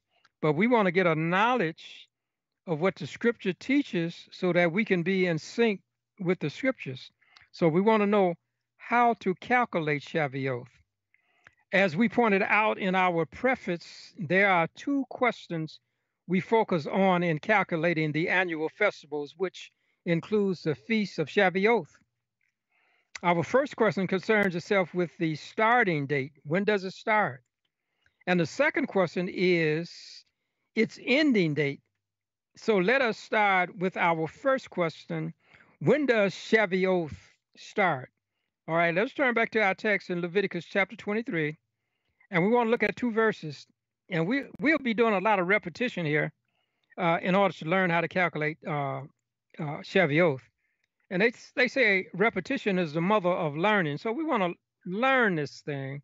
But 0.41 0.53
we 0.53 0.67
want 0.67 0.85
to 0.87 0.91
get 0.91 1.07
a 1.07 1.15
knowledge 1.15 2.07
of 2.67 2.79
what 2.79 2.95
the 2.95 3.07
scripture 3.07 3.53
teaches 3.53 4.27
so 4.31 4.53
that 4.53 4.71
we 4.71 4.85
can 4.85 5.03
be 5.03 5.25
in 5.25 5.39
sync 5.39 5.81
with 6.19 6.39
the 6.39 6.49
scriptures. 6.49 7.11
So 7.51 7.67
we 7.67 7.81
want 7.81 8.01
to 8.01 8.07
know 8.07 8.35
how 8.77 9.15
to 9.21 9.33
calculate 9.35 10.03
Shavuot. 10.03 10.65
As 11.71 11.95
we 11.95 12.09
pointed 12.09 12.41
out 12.41 12.79
in 12.79 12.95
our 12.95 13.27
preface, 13.27 14.15
there 14.17 14.49
are 14.49 14.67
two 14.75 15.05
questions 15.09 15.79
we 16.27 16.39
focus 16.39 16.87
on 16.87 17.21
in 17.21 17.37
calculating 17.37 18.11
the 18.11 18.27
annual 18.29 18.69
festivals, 18.69 19.35
which 19.37 19.71
includes 20.05 20.63
the 20.63 20.73
Feast 20.73 21.19
of 21.19 21.27
Shavuot. 21.27 21.85
Our 23.21 23.43
first 23.43 23.75
question 23.75 24.07
concerns 24.07 24.55
itself 24.55 24.95
with 24.95 25.15
the 25.19 25.35
starting 25.35 26.07
date. 26.07 26.31
When 26.43 26.63
does 26.63 26.85
it 26.85 26.93
start? 26.93 27.43
And 28.25 28.39
the 28.39 28.47
second 28.47 28.87
question 28.87 29.29
is 29.31 30.25
its 30.73 30.97
ending 31.05 31.53
date. 31.53 31.81
So 32.55 32.77
let 32.77 33.03
us 33.03 33.17
start 33.19 33.77
with 33.77 33.95
our 33.95 34.27
first 34.27 34.71
question. 34.71 35.33
When 35.79 36.07
does 36.07 36.33
Shavuot 36.33 37.11
start? 37.57 38.09
All 38.69 38.75
right, 38.75 38.93
let's 38.93 39.13
turn 39.13 39.33
back 39.33 39.49
to 39.51 39.61
our 39.63 39.73
text 39.73 40.11
in 40.11 40.21
Leviticus 40.21 40.63
chapter 40.63 40.95
23. 40.95 41.57
And 42.29 42.43
we 42.43 42.51
want 42.51 42.67
to 42.67 42.69
look 42.69 42.83
at 42.83 42.95
two 42.95 43.11
verses. 43.11 43.65
And 44.11 44.27
we, 44.27 44.43
we'll 44.59 44.77
be 44.77 44.93
doing 44.93 45.15
a 45.15 45.19
lot 45.19 45.39
of 45.39 45.47
repetition 45.47 46.05
here 46.05 46.31
uh, 46.95 47.17
in 47.23 47.33
order 47.33 47.51
to 47.55 47.65
learn 47.65 47.89
how 47.89 48.01
to 48.01 48.07
calculate 48.07 48.59
uh, 48.67 49.01
uh, 49.57 49.81
and 51.09 51.19
they 51.19 51.33
they 51.55 51.67
say 51.67 52.09
repetition 52.13 52.77
is 52.77 52.93
the 52.93 53.01
mother 53.01 53.29
of 53.31 53.57
learning. 53.57 53.97
So 53.97 54.11
we 54.11 54.23
want 54.23 54.43
to 54.43 54.53
learn 54.85 55.33
this 55.33 55.61
thing, 55.61 56.03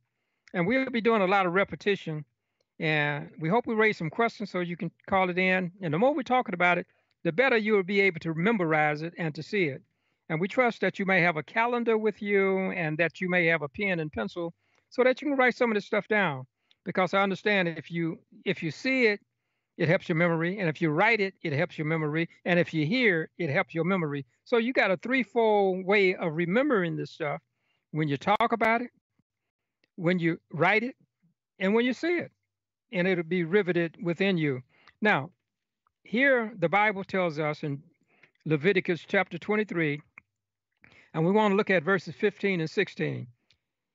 and 0.56 0.66
we'll 0.66 0.90
be 0.90 1.02
doing 1.02 1.22
a 1.22 1.28
lot 1.28 1.46
of 1.46 1.54
repetition. 1.54 2.26
And 2.80 3.30
we 3.40 3.48
hope 3.48 3.68
we 3.68 3.76
raise 3.76 3.98
some 3.98 4.10
questions 4.10 4.50
so 4.50 4.62
you 4.62 4.76
can 4.76 4.90
call 5.08 5.30
it 5.30 5.38
in. 5.38 5.72
And 5.84 5.94
the 5.94 6.00
more 6.00 6.16
we're 6.16 6.24
talking 6.24 6.56
about 6.56 6.80
it, 6.80 6.88
the 7.24 7.32
better 7.32 7.58
you 7.58 7.74
will 7.74 7.84
be 7.84 8.02
able 8.02 8.22
to 8.22 8.34
memorize 8.34 9.04
it 9.04 9.14
and 9.20 9.36
to 9.36 9.44
see 9.44 9.66
it. 9.66 9.84
And 10.30 10.40
we 10.40 10.48
trust 10.48 10.82
that 10.82 10.98
you 10.98 11.06
may 11.06 11.22
have 11.22 11.38
a 11.38 11.44
calendar 11.44 11.98
with 11.98 12.22
you 12.22 12.72
and 12.72 12.98
that 12.98 13.22
you 13.22 13.30
may 13.30 13.46
have 13.46 13.62
a 13.62 13.70
pen 13.70 14.00
and 14.00 14.12
pencil 14.12 14.54
so 14.90 15.04
that 15.04 15.22
you 15.22 15.30
can 15.30 15.38
write 15.38 15.56
some 15.56 15.72
of 15.72 15.76
this 15.76 15.86
stuff 15.86 16.08
down. 16.08 16.46
Because 16.84 17.14
I 17.14 17.22
understand 17.22 17.68
if 17.68 17.90
you 17.92 18.20
if 18.44 18.62
you 18.62 18.72
see 18.72 19.08
it 19.08 19.20
it 19.78 19.90
helps 19.90 20.08
your 20.08 20.16
memory. 20.16 20.60
And 20.60 20.70
if 20.70 20.82
you 20.82 20.90
write 20.90 21.20
it, 21.20 21.34
it 21.44 21.54
helps 21.54 21.78
your 21.78 21.86
memory. 21.86 22.30
And 22.46 22.60
if 22.60 22.74
you 22.74 22.86
hear, 22.86 23.30
it 23.38 23.50
helps 23.50 23.74
your 23.74 23.84
memory. 23.84 24.26
So 24.46 24.58
you 24.58 24.74
got 24.74 24.92
a 24.92 24.98
threefold 24.98 25.86
way 25.86 26.16
of 26.16 26.34
remembering 26.34 26.96
this 26.96 27.12
stuff 27.12 27.42
when 27.92 28.08
you 28.08 28.18
talk 28.18 28.52
about 28.52 28.82
it, 28.82 28.92
when 29.96 30.20
you 30.20 30.40
write 30.54 30.84
it, 30.84 30.96
and 31.60 31.74
when 31.74 31.86
you 31.86 31.94
see 31.94 32.18
it. 32.18 32.32
And 32.92 33.08
it'll 33.08 33.24
be 33.24 33.44
riveted 33.44 33.98
within 34.02 34.38
you. 34.38 34.62
Now, 35.02 35.32
here 36.04 36.54
the 36.58 36.70
Bible 36.70 37.04
tells 37.04 37.40
us 37.40 37.64
in 37.64 37.82
Leviticus 38.46 39.04
chapter 39.08 39.38
23, 39.38 40.02
and 41.16 41.26
we 41.26 41.32
want 41.32 41.54
to 41.54 41.56
look 41.56 41.70
at 41.70 41.82
verses 41.82 42.14
15 42.14 42.60
and 42.60 42.70
16. 42.70 43.26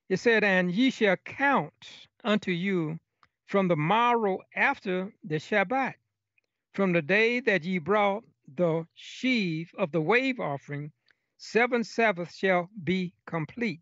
It 0.08 0.16
said, 0.16 0.42
And 0.42 0.72
ye 0.72 0.90
shall 0.90 1.18
count 1.18 1.74
unto 2.24 2.50
you 2.50 2.98
from 3.44 3.68
the 3.68 3.76
morrow 3.76 4.38
after 4.56 5.12
the 5.22 5.34
Shabbat, 5.34 5.96
from 6.72 6.94
the 6.94 7.02
day 7.02 7.40
that 7.40 7.62
ye 7.62 7.76
brought 7.76 8.24
the 8.56 8.86
sheaf 8.94 9.70
of 9.76 9.92
the 9.92 10.00
wave 10.00 10.40
offering, 10.40 10.92
seven 11.36 11.84
Sabbaths 11.84 12.36
shall 12.36 12.70
be 12.84 13.12
complete. 13.26 13.80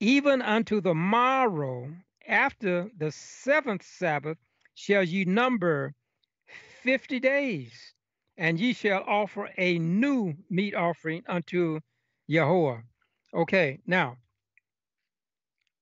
Even 0.00 0.42
unto 0.42 0.82
the 0.82 0.94
morrow 0.94 1.90
after 2.28 2.90
the 2.98 3.12
seventh 3.12 3.82
Sabbath 3.82 4.36
shall 4.74 5.02
ye 5.02 5.24
number 5.24 5.94
fifty 6.82 7.18
days, 7.18 7.94
and 8.36 8.60
ye 8.60 8.74
shall 8.74 9.02
offer 9.06 9.48
a 9.56 9.78
new 9.78 10.34
meat 10.50 10.74
offering 10.74 11.22
unto 11.26 11.80
Yahweh. 12.26 12.80
Okay, 13.34 13.78
now, 13.86 14.16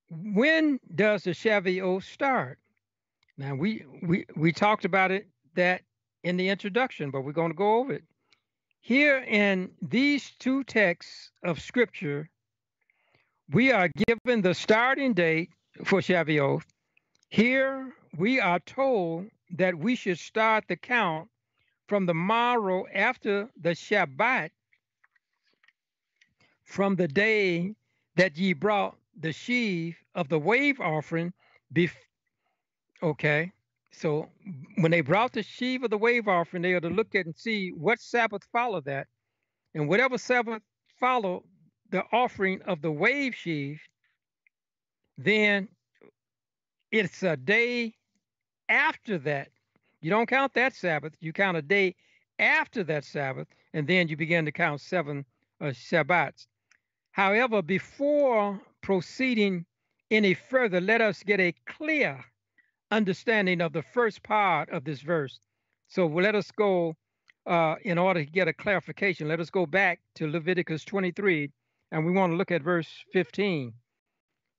when 0.08 0.78
does 0.94 1.24
the 1.24 1.30
Shavuot 1.30 2.02
start? 2.02 2.58
Now 3.36 3.54
we 3.54 3.84
we 4.02 4.26
we 4.36 4.52
talked 4.52 4.84
about 4.84 5.10
it 5.10 5.26
that 5.54 5.82
in 6.22 6.36
the 6.36 6.48
introduction, 6.48 7.10
but 7.10 7.22
we're 7.22 7.32
going 7.32 7.50
to 7.50 7.56
go 7.56 7.78
over 7.78 7.94
it. 7.94 8.04
Here 8.80 9.18
in 9.18 9.70
these 9.82 10.30
two 10.38 10.64
texts 10.64 11.30
of 11.42 11.60
scripture, 11.60 12.28
we 13.50 13.72
are 13.72 13.88
given 14.06 14.42
the 14.42 14.54
starting 14.54 15.14
date 15.14 15.50
for 15.84 16.00
Shavuot. 16.00 16.62
Here 17.28 17.92
we 18.16 18.40
are 18.40 18.60
told 18.60 19.26
that 19.56 19.76
we 19.76 19.94
should 19.94 20.18
start 20.18 20.64
the 20.68 20.76
count 20.76 21.28
from 21.88 22.06
the 22.06 22.14
morrow 22.14 22.86
after 22.92 23.48
the 23.60 23.70
Shabbat, 23.70 24.50
from 26.70 26.94
the 26.94 27.08
day 27.08 27.74
that 28.14 28.38
ye 28.38 28.52
brought 28.52 28.96
the 29.18 29.32
sheaf 29.32 29.96
of 30.14 30.28
the 30.28 30.38
wave 30.38 30.80
offering 30.80 31.32
Okay. 33.02 33.52
So 33.90 34.28
when 34.76 34.92
they 34.92 35.00
brought 35.00 35.32
the 35.32 35.42
sheaf 35.42 35.82
of 35.82 35.90
the 35.90 35.98
wave 35.98 36.28
offering, 36.28 36.62
they 36.62 36.74
are 36.74 36.80
to 36.80 36.88
look 36.88 37.16
at 37.16 37.26
and 37.26 37.36
see 37.36 37.70
what 37.70 38.00
Sabbath 38.00 38.44
followed 38.52 38.84
that. 38.84 39.08
And 39.74 39.88
whatever 39.88 40.16
Sabbath 40.16 40.62
followed 41.00 41.42
the 41.90 42.04
offering 42.12 42.62
of 42.62 42.82
the 42.82 42.92
wave 42.92 43.34
sheaf, 43.34 43.80
then 45.18 45.66
it's 46.92 47.24
a 47.24 47.36
day 47.36 47.94
after 48.68 49.18
that. 49.18 49.48
You 50.00 50.10
don't 50.10 50.28
count 50.28 50.54
that 50.54 50.74
Sabbath, 50.76 51.14
you 51.20 51.32
count 51.32 51.56
a 51.56 51.62
day 51.62 51.96
after 52.38 52.84
that 52.84 53.04
Sabbath, 53.04 53.48
and 53.74 53.88
then 53.88 54.06
you 54.06 54.16
begin 54.16 54.44
to 54.44 54.52
count 54.52 54.80
seven 54.80 55.24
uh. 55.60 55.72
However, 57.12 57.62
before 57.62 58.60
proceeding 58.82 59.66
any 60.10 60.34
further, 60.34 60.80
let 60.80 61.00
us 61.00 61.22
get 61.22 61.40
a 61.40 61.54
clear 61.66 62.24
understanding 62.90 63.60
of 63.60 63.72
the 63.72 63.82
first 63.82 64.22
part 64.22 64.68
of 64.70 64.84
this 64.84 65.00
verse. 65.00 65.38
So 65.88 66.06
let 66.06 66.34
us 66.34 66.50
go, 66.50 66.96
uh, 67.46 67.76
in 67.82 67.98
order 67.98 68.24
to 68.24 68.30
get 68.30 68.48
a 68.48 68.52
clarification, 68.52 69.28
let 69.28 69.40
us 69.40 69.50
go 69.50 69.66
back 69.66 70.00
to 70.16 70.28
Leviticus 70.28 70.84
23, 70.84 71.50
and 71.92 72.06
we 72.06 72.12
want 72.12 72.32
to 72.32 72.36
look 72.36 72.50
at 72.50 72.62
verse 72.62 72.88
15. 73.12 73.72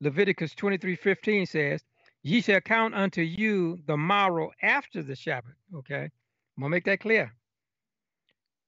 Leviticus 0.01 0.55
23 0.55 0.95
15 0.95 1.45
says, 1.45 1.83
Ye 2.23 2.41
shall 2.41 2.61
count 2.61 2.93
unto 2.93 3.21
you 3.21 3.79
the 3.87 3.97
morrow 3.97 4.51
after 4.61 5.01
the 5.01 5.15
Sabbath. 5.15 5.55
Okay. 5.75 6.03
I'm 6.03 6.61
gonna 6.61 6.69
make 6.69 6.85
that 6.85 6.99
clear. 6.99 7.33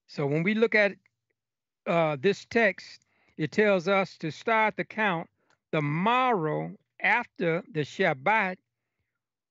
So 0.06 0.26
when 0.26 0.42
we 0.42 0.54
look 0.54 0.74
at 0.74 0.92
uh, 1.86 2.16
this 2.20 2.46
text, 2.50 3.03
it 3.36 3.52
tells 3.52 3.88
us 3.88 4.16
to 4.18 4.30
start 4.30 4.76
the 4.76 4.84
count 4.84 5.28
the 5.72 5.82
morrow 5.82 6.70
after 7.00 7.64
the 7.72 7.80
Shabbat 7.80 8.56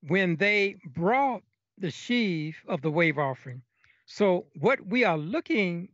when 0.08 0.38
they 0.38 0.78
brought 0.86 1.43
the 1.78 1.91
sheaf 1.91 2.63
of 2.67 2.82
the 2.82 2.91
wave 2.91 3.17
offering. 3.17 3.62
So 4.06 4.46
what 4.60 4.86
we 4.86 5.04
are 5.04 5.17
looking 5.17 5.89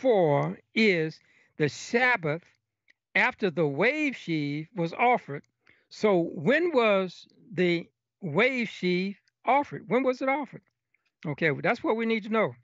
for 0.00 0.58
is 0.74 1.20
the 1.58 1.68
Sabbath 1.68 2.42
after 3.14 3.50
the 3.50 3.66
wave 3.66 4.16
sheaf 4.16 4.68
was 4.74 4.92
offered. 4.94 5.42
So 5.90 6.30
when 6.34 6.72
was 6.72 7.26
the 7.52 7.86
wave 8.22 8.68
sheaf 8.68 9.20
offered? 9.44 9.84
When 9.88 10.02
was 10.02 10.22
it 10.22 10.28
offered? 10.28 10.62
Okay, 11.26 11.50
well, 11.50 11.60
that's 11.62 11.84
what 11.84 11.96
we 11.96 12.06
need 12.06 12.24
to 12.24 12.30
know. 12.30 12.54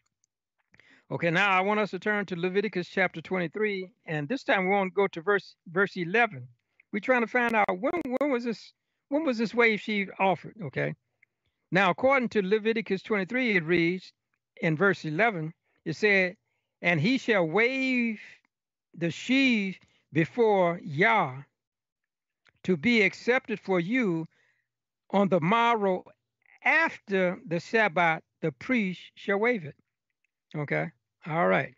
Okay, 1.12 1.28
now 1.28 1.50
I 1.50 1.60
want 1.60 1.80
us 1.80 1.90
to 1.90 1.98
turn 1.98 2.24
to 2.26 2.36
Leviticus 2.36 2.86
chapter 2.86 3.20
23, 3.20 3.90
and 4.06 4.28
this 4.28 4.44
time 4.44 4.66
we 4.66 4.70
won't 4.70 4.94
go 4.94 5.08
to 5.08 5.20
verse 5.20 5.56
verse 5.66 5.96
11. 5.96 6.46
We're 6.92 7.00
trying 7.00 7.22
to 7.22 7.26
find 7.26 7.52
out 7.52 7.66
when 7.80 8.00
when 8.18 8.30
was 8.30 8.44
this 8.44 8.72
when 9.08 9.24
was 9.24 9.36
this 9.36 9.52
wave 9.52 9.80
sheaf 9.80 10.08
offered? 10.20 10.54
Okay. 10.66 10.94
Now, 11.72 11.90
according 11.90 12.28
to 12.30 12.42
Leviticus 12.42 13.02
23, 13.02 13.56
it 13.56 13.64
reads 13.64 14.12
in 14.62 14.76
verse 14.76 15.04
11, 15.04 15.52
it 15.84 15.96
said, 15.96 16.36
And 16.80 17.00
he 17.00 17.18
shall 17.18 17.44
wave 17.44 18.20
the 18.96 19.10
sheaf 19.10 19.80
before 20.12 20.80
Yah 20.84 21.42
to 22.62 22.76
be 22.76 23.02
accepted 23.02 23.58
for 23.58 23.80
you 23.80 24.26
on 25.10 25.28
the 25.28 25.40
morrow 25.40 26.04
after 26.62 27.40
the 27.46 27.58
Sabbath, 27.58 28.22
the 28.42 28.52
priest 28.52 29.00
shall 29.16 29.38
wave 29.38 29.64
it. 29.64 29.74
Okay. 30.56 30.92
All 31.26 31.48
right. 31.48 31.74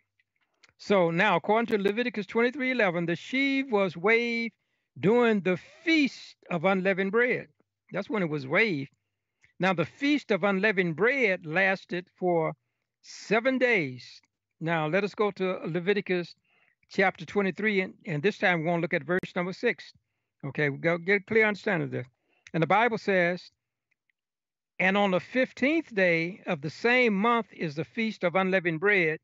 So 0.77 1.11
now, 1.11 1.35
according 1.35 1.67
to 1.67 1.83
Leviticus 1.83 2.25
23 2.27 2.71
11, 2.71 3.05
the 3.05 3.15
sheaf 3.15 3.65
was 3.69 3.97
waved 3.97 4.53
during 4.99 5.41
the 5.41 5.57
feast 5.83 6.35
of 6.49 6.63
unleavened 6.63 7.11
bread. 7.11 7.47
That's 7.91 8.09
when 8.09 8.23
it 8.23 8.29
was 8.29 8.47
waved. 8.47 8.91
Now, 9.59 9.73
the 9.73 9.85
feast 9.85 10.31
of 10.31 10.43
unleavened 10.43 10.95
bread 10.95 11.45
lasted 11.45 12.07
for 12.17 12.53
seven 13.01 13.57
days. 13.57 14.21
Now, 14.61 14.87
let 14.87 15.03
us 15.03 15.13
go 15.13 15.29
to 15.31 15.59
Leviticus 15.65 16.35
chapter 16.89 17.25
23, 17.25 17.81
and, 17.81 17.93
and 18.05 18.23
this 18.23 18.37
time 18.37 18.59
we're 18.59 18.65
going 18.65 18.79
to 18.79 18.81
look 18.81 18.93
at 18.93 19.03
verse 19.03 19.35
number 19.35 19.53
six. 19.53 19.91
Okay, 20.45 20.69
we 20.69 20.77
go 20.77 20.97
get 20.97 21.21
a 21.21 21.25
clear 21.25 21.45
understanding 21.45 21.87
of 21.87 21.91
this. 21.91 22.07
And 22.53 22.63
the 22.63 22.67
Bible 22.67 22.97
says, 22.97 23.51
And 24.79 24.97
on 24.97 25.11
the 25.11 25.19
15th 25.19 25.93
day 25.93 26.41
of 26.45 26.61
the 26.61 26.69
same 26.69 27.13
month 27.13 27.47
is 27.51 27.75
the 27.75 27.85
feast 27.85 28.23
of 28.23 28.35
unleavened 28.35 28.79
bread 28.79 29.19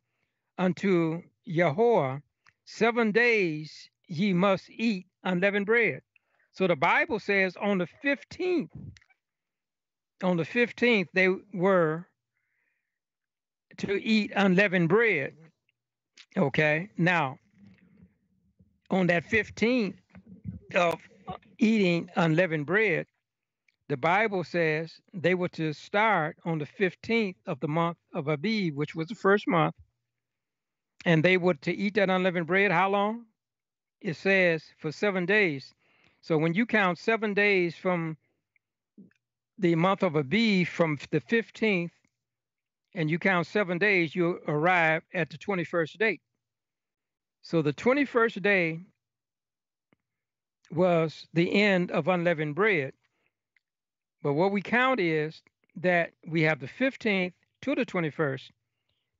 unto 0.60 1.22
Yahweh. 1.45 2.19
Seven 2.65 3.12
days 3.12 3.89
ye 4.08 4.34
must 4.34 4.69
eat 4.69 5.08
unleavened 5.24 5.65
bread. 5.65 6.02
So 6.52 6.67
the 6.67 6.76
Bible 6.76 7.19
says 7.19 7.56
on 7.56 7.80
the 7.80 7.88
15th, 8.04 8.69
on 10.22 10.38
the 10.38 10.43
15th, 10.43 11.08
they 11.13 11.30
were 11.54 12.06
to 13.78 13.93
eat 13.93 14.34
unleavened 14.36 14.89
bread. 14.89 15.34
Okay, 16.38 16.89
now 16.98 17.38
on 18.91 19.08
that 19.08 19.26
15th 19.30 19.95
of 20.76 21.00
eating 21.58 22.10
unleavened 22.15 22.65
bread, 22.65 23.06
the 23.88 23.98
Bible 23.98 24.43
says 24.43 24.93
they 25.13 25.34
were 25.34 25.50
to 25.50 25.74
start 25.74 26.36
on 26.45 26.60
the 26.60 26.67
15th 26.80 27.36
of 27.48 27.60
the 27.62 27.67
month 27.67 27.98
of 28.13 28.28
Abib, 28.28 28.76
which 28.76 28.93
was 28.93 29.08
the 29.08 29.15
first 29.15 29.48
month, 29.48 29.74
and 31.06 31.24
they 31.24 31.38
were 31.38 31.54
to 31.56 31.74
eat 31.74 31.96
that 31.96 32.10
unleavened 32.10 32.48
bread 32.48 32.72
how 32.72 32.90
long? 32.90 33.26
it 34.02 34.16
says 34.16 34.64
for 34.78 34.92
seven 34.92 35.26
days. 35.26 35.74
So 36.22 36.38
when 36.38 36.54
you 36.54 36.66
count 36.66 36.98
seven 36.98 37.34
days 37.34 37.76
from 37.76 38.18
the 39.58 39.76
month 39.76 40.04
of 40.04 40.16
Abib 40.16 40.68
from 40.68 40.98
the 41.12 41.22
15th, 41.22 41.92
and 42.96 43.10
you 43.10 43.20
count 43.20 43.46
seven 43.46 43.78
days, 43.78 44.16
you 44.16 44.40
arrive 44.48 45.04
at 45.14 45.30
the 45.30 45.38
21st 45.38 45.98
date. 45.98 46.22
So 47.42 47.62
the 47.62 47.74
21st 47.74 48.42
day 48.42 48.80
was 50.72 51.28
the 51.34 51.54
end 51.54 51.92
of 51.92 52.08
unleavened 52.08 52.56
bread. 52.56 52.94
But 54.24 54.34
what 54.34 54.52
we 54.52 54.62
count 54.62 55.00
is 55.00 55.42
that 55.78 56.12
we 56.28 56.42
have 56.44 56.60
the 56.60 56.68
15th 56.68 57.34
to 57.62 57.76
the 57.76 57.86
21st. 57.86 58.50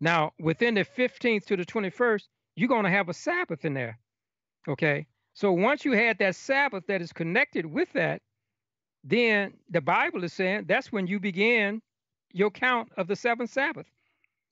Now, 0.02 0.34
within 0.40 0.76
the 0.76 0.86
15th 0.86 1.46
to 1.46 1.58
the 1.58 1.66
21st, 1.66 2.24
you're 2.56 2.70
going 2.70 2.84
to 2.84 2.90
have 2.90 3.10
a 3.10 3.14
Sabbath 3.14 3.66
in 3.66 3.74
there. 3.74 4.00
Okay. 4.68 5.08
So 5.34 5.52
once 5.52 5.86
you 5.86 5.94
had 5.94 6.18
that 6.20 6.36
Sabbath 6.36 6.86
that 6.88 7.02
is 7.02 7.14
connected 7.14 7.66
with 7.66 7.92
that, 7.94 8.22
then 9.04 9.54
the 9.70 9.82
Bible 9.82 10.24
is 10.24 10.34
saying 10.34 10.66
that's 10.68 10.92
when 10.92 11.08
you 11.08 11.20
begin 11.20 11.82
your 12.34 12.52
count 12.52 12.90
of 12.98 13.08
the 13.08 13.16
seventh 13.16 13.50
Sabbath. 13.50 13.88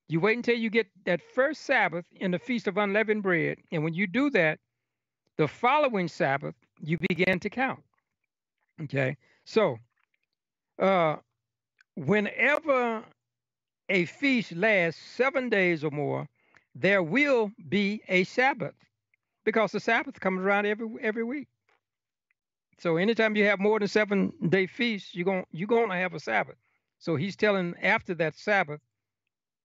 You 0.08 0.22
wait 0.22 0.38
until 0.38 0.56
you 0.56 0.70
get 0.70 0.88
that 1.06 1.22
first 1.36 1.64
Sabbath 1.64 2.06
in 2.16 2.32
the 2.32 2.40
Feast 2.40 2.68
of 2.68 2.78
Unleavened 2.78 3.24
Bread. 3.24 3.58
And 3.72 3.84
when 3.84 3.94
you 3.94 4.08
do 4.08 4.30
that, 4.32 4.60
the 5.38 5.48
following 5.48 6.08
Sabbath, 6.08 6.56
you 6.82 6.98
begin 7.10 7.40
to 7.40 7.50
count. 7.50 7.84
Okay. 8.84 9.18
So, 9.46 9.78
uh, 10.80 11.18
whenever 11.96 13.04
a 13.90 14.06
feast 14.06 14.52
lasts 14.54 15.02
seven 15.02 15.50
days 15.50 15.84
or 15.84 15.92
more, 15.92 16.28
there 16.76 17.02
will 17.02 17.52
be 17.70 18.02
a 18.08 18.24
Sabbath 18.26 18.76
because 19.44 19.72
the 19.72 19.80
Sabbath 19.80 20.20
comes 20.20 20.42
around 20.42 20.66
every 20.66 20.88
every 21.02 21.24
week. 21.24 21.48
So 22.80 22.98
anytime 22.98 23.36
you 23.36 23.46
have 23.46 23.60
more 23.60 23.80
than 23.80 23.88
seven 23.88 24.32
day 24.50 24.68
feast, 24.68 25.16
you're 25.16 25.26
going 25.26 25.46
you're 25.52 25.68
going 25.68 25.90
to 25.90 25.96
have 25.96 26.14
a 26.14 26.20
Sabbath. 26.20 26.58
So 27.00 27.16
he's 27.16 27.36
telling 27.36 27.76
after 27.82 28.14
that 28.16 28.36
Sabbath, 28.36 28.82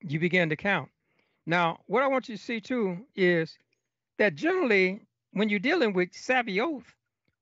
you 0.00 0.18
begin 0.18 0.48
to 0.48 0.56
count. 0.56 0.88
Now, 1.46 1.80
what 1.86 2.02
I 2.02 2.06
want 2.06 2.28
you 2.28 2.36
to 2.36 2.42
see 2.42 2.60
too 2.60 2.98
is 3.16 3.58
that 4.18 4.34
generally, 4.34 5.00
when 5.32 5.48
you're 5.48 5.58
dealing 5.58 5.92
with 5.92 6.12
Shavuot, 6.12 6.84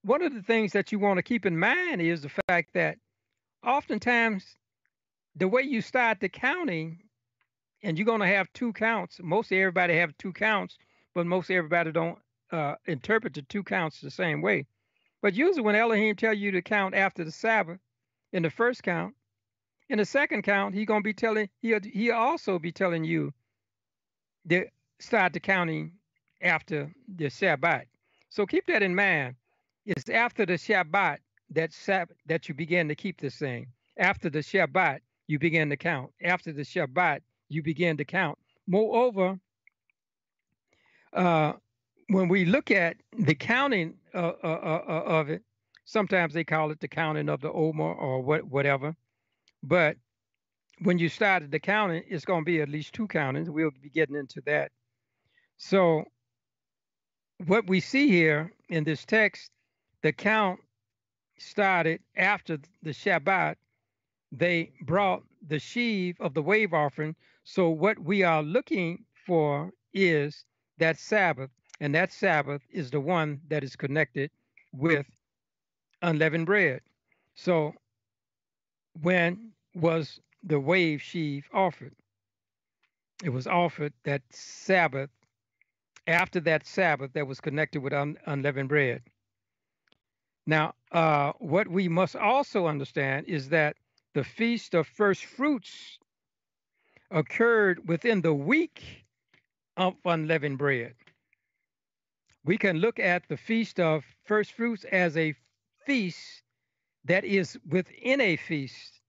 one 0.02 0.22
of 0.22 0.32
the 0.32 0.42
things 0.42 0.72
that 0.72 0.90
you 0.90 0.98
want 0.98 1.18
to 1.18 1.22
keep 1.22 1.44
in 1.44 1.58
mind 1.58 2.00
is 2.00 2.22
the 2.22 2.30
fact 2.48 2.72
that 2.74 2.96
oftentimes 3.64 4.56
the 5.36 5.48
way 5.48 5.62
you 5.62 5.80
start 5.80 6.20
the 6.20 6.28
counting, 6.28 6.98
and 7.82 7.98
you're 7.98 8.06
going 8.06 8.20
to 8.20 8.26
have 8.26 8.52
two 8.52 8.72
counts. 8.72 9.18
Most 9.22 9.52
everybody 9.52 9.96
have 9.96 10.16
two 10.18 10.32
counts, 10.32 10.76
but 11.14 11.26
most 11.26 11.50
everybody 11.50 11.92
don't 11.92 12.18
uh, 12.52 12.74
interpret 12.86 13.34
the 13.34 13.42
two 13.42 13.62
counts 13.62 14.00
the 14.00 14.10
same 14.10 14.42
way. 14.42 14.66
But 15.22 15.34
usually, 15.34 15.62
when 15.62 15.76
Elohim 15.76 16.16
tell 16.16 16.34
you 16.34 16.50
to 16.52 16.62
count 16.62 16.94
after 16.94 17.24
the 17.24 17.30
Sabbath, 17.30 17.78
in 18.32 18.42
the 18.42 18.50
first 18.50 18.82
count, 18.82 19.14
in 19.88 19.98
the 19.98 20.04
second 20.04 20.42
count, 20.42 20.74
he 20.74 20.86
gonna 20.86 21.02
be 21.02 21.12
telling 21.12 21.48
he 21.60 21.74
he 21.92 22.10
also 22.10 22.58
be 22.58 22.72
telling 22.72 23.04
you 23.04 23.32
to 24.48 24.66
start 25.00 25.32
the 25.32 25.40
counting 25.40 25.92
after 26.40 26.92
the 27.16 27.26
Shabbat. 27.26 27.84
So 28.28 28.46
keep 28.46 28.66
that 28.66 28.82
in 28.82 28.94
mind. 28.94 29.34
It's 29.84 30.08
after 30.08 30.46
the 30.46 30.54
Shabbat 30.54 31.18
that 31.50 31.72
Sabbath, 31.72 32.16
that 32.26 32.48
you 32.48 32.54
begin 32.54 32.88
to 32.88 32.94
keep 32.94 33.20
this 33.20 33.36
thing. 33.36 33.66
After 33.98 34.30
the 34.30 34.38
Shabbat, 34.38 35.00
you 35.30 35.38
begin 35.38 35.70
to 35.70 35.76
count. 35.76 36.10
After 36.22 36.52
the 36.52 36.62
Shabbat, 36.62 37.20
you 37.48 37.62
begin 37.62 37.96
to 37.98 38.04
count. 38.04 38.36
Moreover, 38.66 39.38
uh, 41.12 41.52
when 42.08 42.28
we 42.28 42.44
look 42.44 42.72
at 42.72 42.96
the 43.16 43.36
counting 43.36 43.94
uh, 44.12 44.32
uh, 44.42 44.46
uh, 44.46 44.84
uh, 44.88 45.02
of 45.06 45.30
it, 45.30 45.42
sometimes 45.84 46.34
they 46.34 46.42
call 46.42 46.72
it 46.72 46.80
the 46.80 46.88
counting 46.88 47.28
of 47.28 47.40
the 47.40 47.52
Omer 47.52 47.92
or 47.94 48.20
what, 48.22 48.44
whatever. 48.44 48.96
But 49.62 49.96
when 50.82 50.98
you 50.98 51.08
started 51.08 51.52
the 51.52 51.60
counting, 51.60 52.02
it's 52.08 52.24
going 52.24 52.40
to 52.42 52.44
be 52.44 52.60
at 52.60 52.68
least 52.68 52.92
two 52.92 53.06
countings. 53.06 53.48
We'll 53.48 53.70
be 53.70 53.90
getting 53.90 54.16
into 54.16 54.42
that. 54.46 54.72
So, 55.58 56.04
what 57.46 57.68
we 57.68 57.80
see 57.80 58.08
here 58.08 58.52
in 58.68 58.82
this 58.82 59.04
text, 59.04 59.50
the 60.02 60.12
count 60.12 60.58
started 61.38 62.00
after 62.16 62.58
the 62.82 62.90
Shabbat. 62.90 63.54
They 64.32 64.72
brought 64.82 65.24
the 65.46 65.58
sheaf 65.58 66.20
of 66.20 66.34
the 66.34 66.42
wave 66.42 66.72
offering. 66.72 67.16
So, 67.44 67.68
what 67.68 67.98
we 67.98 68.22
are 68.22 68.42
looking 68.42 69.04
for 69.26 69.72
is 69.92 70.44
that 70.78 70.98
Sabbath 70.98 71.50
and 71.80 71.94
that 71.94 72.12
Sabbath 72.12 72.62
is 72.70 72.90
the 72.90 73.00
one 73.00 73.40
that 73.48 73.64
is 73.64 73.76
connected 73.76 74.30
with 74.72 75.06
unleavened 76.02 76.46
bread. 76.46 76.82
So, 77.34 77.74
when 79.02 79.52
was 79.74 80.20
the 80.42 80.60
wave 80.60 81.02
sheaf 81.02 81.48
offered? 81.52 81.94
It 83.24 83.30
was 83.30 83.46
offered 83.46 83.92
that 84.04 84.22
Sabbath, 84.30 85.10
after 86.06 86.40
that 86.40 86.66
Sabbath 86.66 87.12
that 87.14 87.26
was 87.26 87.40
connected 87.40 87.82
with 87.82 87.92
un- 87.92 88.18
unleavened 88.26 88.68
bread. 88.68 89.02
Now, 90.46 90.74
uh, 90.92 91.32
what 91.38 91.68
we 91.68 91.88
must 91.88 92.16
also 92.16 92.66
understand 92.66 93.26
is 93.28 93.50
that 93.50 93.76
the 94.14 94.24
feast 94.24 94.74
of 94.74 94.86
first 94.86 95.24
fruits 95.24 95.98
occurred 97.10 97.88
within 97.88 98.20
the 98.20 98.34
week 98.34 98.82
of 99.76 99.94
unleavened 100.04 100.58
bread. 100.58 100.94
We 102.44 102.56
can 102.58 102.78
look 102.78 102.98
at 102.98 103.28
the 103.28 103.36
Feast 103.36 103.78
of 103.78 104.04
First 104.24 104.52
Fruits 104.52 104.84
as 104.84 105.16
a 105.16 105.34
feast 105.86 106.42
that 107.04 107.24
is 107.24 107.58
within 107.68 108.20
a 108.20 108.36
feast 108.36 109.00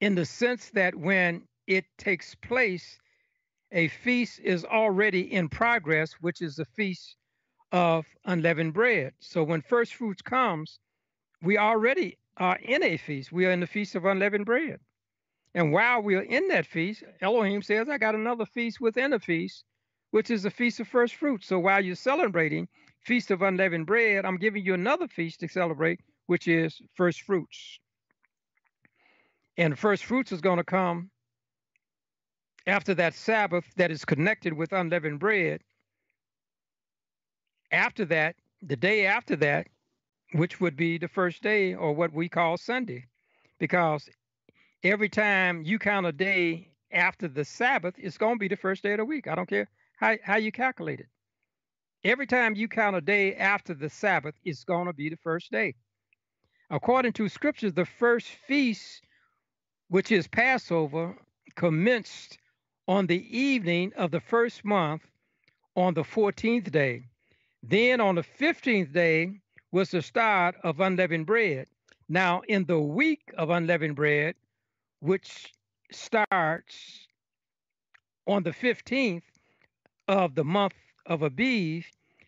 in 0.00 0.14
the 0.14 0.26
sense 0.26 0.70
that 0.70 0.94
when 0.94 1.42
it 1.66 1.84
takes 1.98 2.34
place, 2.34 2.98
a 3.70 3.88
feast 3.88 4.40
is 4.40 4.64
already 4.64 5.32
in 5.32 5.48
progress, 5.48 6.12
which 6.20 6.42
is 6.42 6.56
the 6.56 6.64
feast 6.64 7.16
of 7.70 8.04
unleavened 8.24 8.74
bread. 8.74 9.14
So 9.20 9.42
when 9.44 9.62
first 9.62 9.94
fruits 9.94 10.20
comes, 10.22 10.80
we 11.42 11.56
already 11.56 12.18
are 12.36 12.56
in 12.56 12.82
a 12.82 12.96
feast. 12.96 13.32
We 13.32 13.46
are 13.46 13.50
in 13.50 13.60
the 13.60 13.66
feast 13.66 13.94
of 13.94 14.04
unleavened 14.04 14.46
bread. 14.46 14.80
And 15.54 15.72
while 15.72 16.00
we 16.00 16.14
are 16.14 16.22
in 16.22 16.48
that 16.48 16.66
feast, 16.66 17.04
Elohim 17.20 17.62
says, 17.62 17.88
I 17.88 17.98
got 17.98 18.14
another 18.14 18.46
feast 18.46 18.80
within 18.80 19.12
a 19.12 19.18
feast, 19.18 19.64
which 20.10 20.30
is 20.30 20.42
the 20.42 20.50
feast 20.50 20.80
of 20.80 20.88
first 20.88 21.14
fruits. 21.16 21.46
So 21.46 21.58
while 21.58 21.84
you're 21.84 21.94
celebrating 21.94 22.68
feast 23.00 23.30
of 23.30 23.42
unleavened 23.42 23.86
bread, 23.86 24.24
I'm 24.24 24.38
giving 24.38 24.64
you 24.64 24.74
another 24.74 25.08
feast 25.08 25.40
to 25.40 25.48
celebrate, 25.48 26.00
which 26.26 26.48
is 26.48 26.80
first 26.94 27.22
fruits. 27.22 27.78
And 29.58 29.78
first 29.78 30.04
fruits 30.04 30.32
is 30.32 30.40
going 30.40 30.56
to 30.56 30.64
come 30.64 31.10
after 32.66 32.94
that 32.94 33.14
Sabbath 33.14 33.66
that 33.76 33.90
is 33.90 34.04
connected 34.04 34.54
with 34.54 34.72
unleavened 34.72 35.18
bread. 35.18 35.60
After 37.70 38.04
that, 38.06 38.36
the 38.62 38.76
day 38.76 39.06
after 39.06 39.36
that, 39.36 39.66
which 40.32 40.60
would 40.60 40.76
be 40.76 40.98
the 40.98 41.08
first 41.08 41.42
day 41.42 41.74
or 41.74 41.92
what 41.92 42.12
we 42.12 42.28
call 42.28 42.56
Sunday, 42.56 43.06
because 43.58 44.08
every 44.82 45.08
time 45.08 45.62
you 45.62 45.78
count 45.78 46.06
a 46.06 46.12
day 46.12 46.68
after 46.92 47.28
the 47.28 47.44
Sabbath, 47.44 47.94
it's 47.98 48.18
going 48.18 48.36
to 48.36 48.38
be 48.38 48.48
the 48.48 48.56
first 48.56 48.82
day 48.82 48.92
of 48.92 48.98
the 48.98 49.04
week. 49.04 49.28
I 49.28 49.34
don't 49.34 49.48
care 49.48 49.68
how, 49.96 50.16
how 50.22 50.36
you 50.36 50.52
calculate 50.52 51.00
it. 51.00 51.06
Every 52.04 52.26
time 52.26 52.56
you 52.56 52.66
count 52.66 52.96
a 52.96 53.00
day 53.00 53.36
after 53.36 53.74
the 53.74 53.88
Sabbath, 53.88 54.34
it's 54.44 54.64
going 54.64 54.86
to 54.86 54.92
be 54.92 55.08
the 55.08 55.16
first 55.16 55.52
day. 55.52 55.74
According 56.70 57.12
to 57.14 57.28
scriptures, 57.28 57.74
the 57.74 57.84
first 57.84 58.28
feast, 58.48 59.02
which 59.88 60.10
is 60.10 60.26
Passover, 60.26 61.16
commenced 61.54 62.38
on 62.88 63.06
the 63.06 63.38
evening 63.38 63.92
of 63.96 64.10
the 64.10 64.20
first 64.20 64.64
month 64.64 65.02
on 65.76 65.94
the 65.94 66.02
14th 66.02 66.72
day. 66.72 67.04
Then 67.62 68.00
on 68.00 68.16
the 68.16 68.22
15th 68.22 68.92
day 68.92 69.41
was 69.72 69.90
the 69.90 70.02
start 70.02 70.54
of 70.62 70.80
unleavened 70.80 71.26
bread. 71.26 71.66
Now, 72.08 72.42
in 72.46 72.64
the 72.66 72.78
week 72.78 73.32
of 73.36 73.50
unleavened 73.50 73.96
bread, 73.96 74.34
which 75.00 75.52
starts 75.90 77.08
on 78.26 78.42
the 78.42 78.52
15th 78.52 79.22
of 80.08 80.34
the 80.34 80.44
month 80.44 80.74
of 81.06 81.20
Aviv 81.20 81.84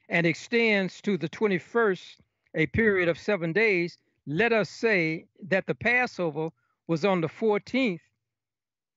and 0.08 0.26
extends 0.26 1.00
to 1.02 1.16
the 1.16 1.28
21st, 1.28 2.16
a 2.54 2.66
period 2.66 3.08
of 3.08 3.18
seven 3.18 3.52
days, 3.52 3.98
let 4.26 4.52
us 4.52 4.70
say 4.70 5.26
that 5.48 5.66
the 5.66 5.74
Passover 5.74 6.48
was 6.86 7.04
on 7.04 7.20
the 7.20 7.28
14th 7.28 8.00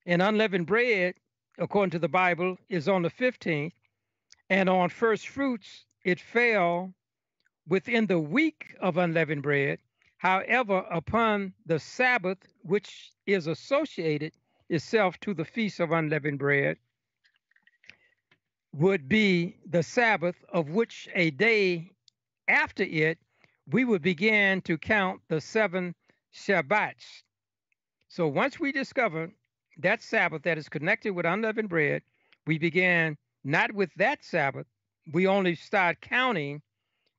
and 0.05 0.21
unleavened 0.21 0.65
bread 0.65 1.13
according 1.57 1.91
to 1.91 1.99
the 1.99 2.07
Bible, 2.07 2.57
is 2.69 2.87
on 2.87 3.01
the 3.01 3.09
15th. 3.09 3.73
And 4.49 4.69
on 4.69 4.89
first 4.89 5.27
fruits, 5.27 5.85
it 6.03 6.19
fell 6.19 6.93
within 7.67 8.07
the 8.07 8.19
week 8.19 8.75
of 8.79 8.97
unleavened 8.97 9.43
bread. 9.43 9.79
However, 10.17 10.85
upon 10.89 11.53
the 11.65 11.79
Sabbath, 11.79 12.39
which 12.63 13.11
is 13.25 13.47
associated 13.47 14.33
itself 14.69 15.19
to 15.21 15.33
the 15.33 15.45
feast 15.45 15.79
of 15.79 15.91
unleavened 15.91 16.39
bread, 16.39 16.77
would 18.73 19.07
be 19.07 19.57
the 19.69 19.83
Sabbath, 19.83 20.35
of 20.49 20.69
which 20.69 21.07
a 21.15 21.31
day 21.31 21.91
after 22.47 22.83
it, 22.83 23.17
we 23.69 23.85
would 23.85 24.01
begin 24.01 24.61
to 24.61 24.77
count 24.77 25.21
the 25.27 25.41
seven 25.41 25.93
Shabbats. 26.33 27.23
So 28.07 28.27
once 28.27 28.59
we 28.59 28.71
discover 28.71 29.31
that 29.79 30.01
Sabbath 30.01 30.43
that 30.43 30.57
is 30.57 30.69
connected 30.69 31.11
with 31.11 31.25
unleavened 31.25 31.69
bread, 31.69 32.01
we 32.45 32.57
began 32.57 33.17
not 33.43 33.71
with 33.73 33.93
that 33.97 34.23
Sabbath. 34.23 34.67
We 35.13 35.27
only 35.27 35.55
start 35.55 36.01
counting 36.01 36.61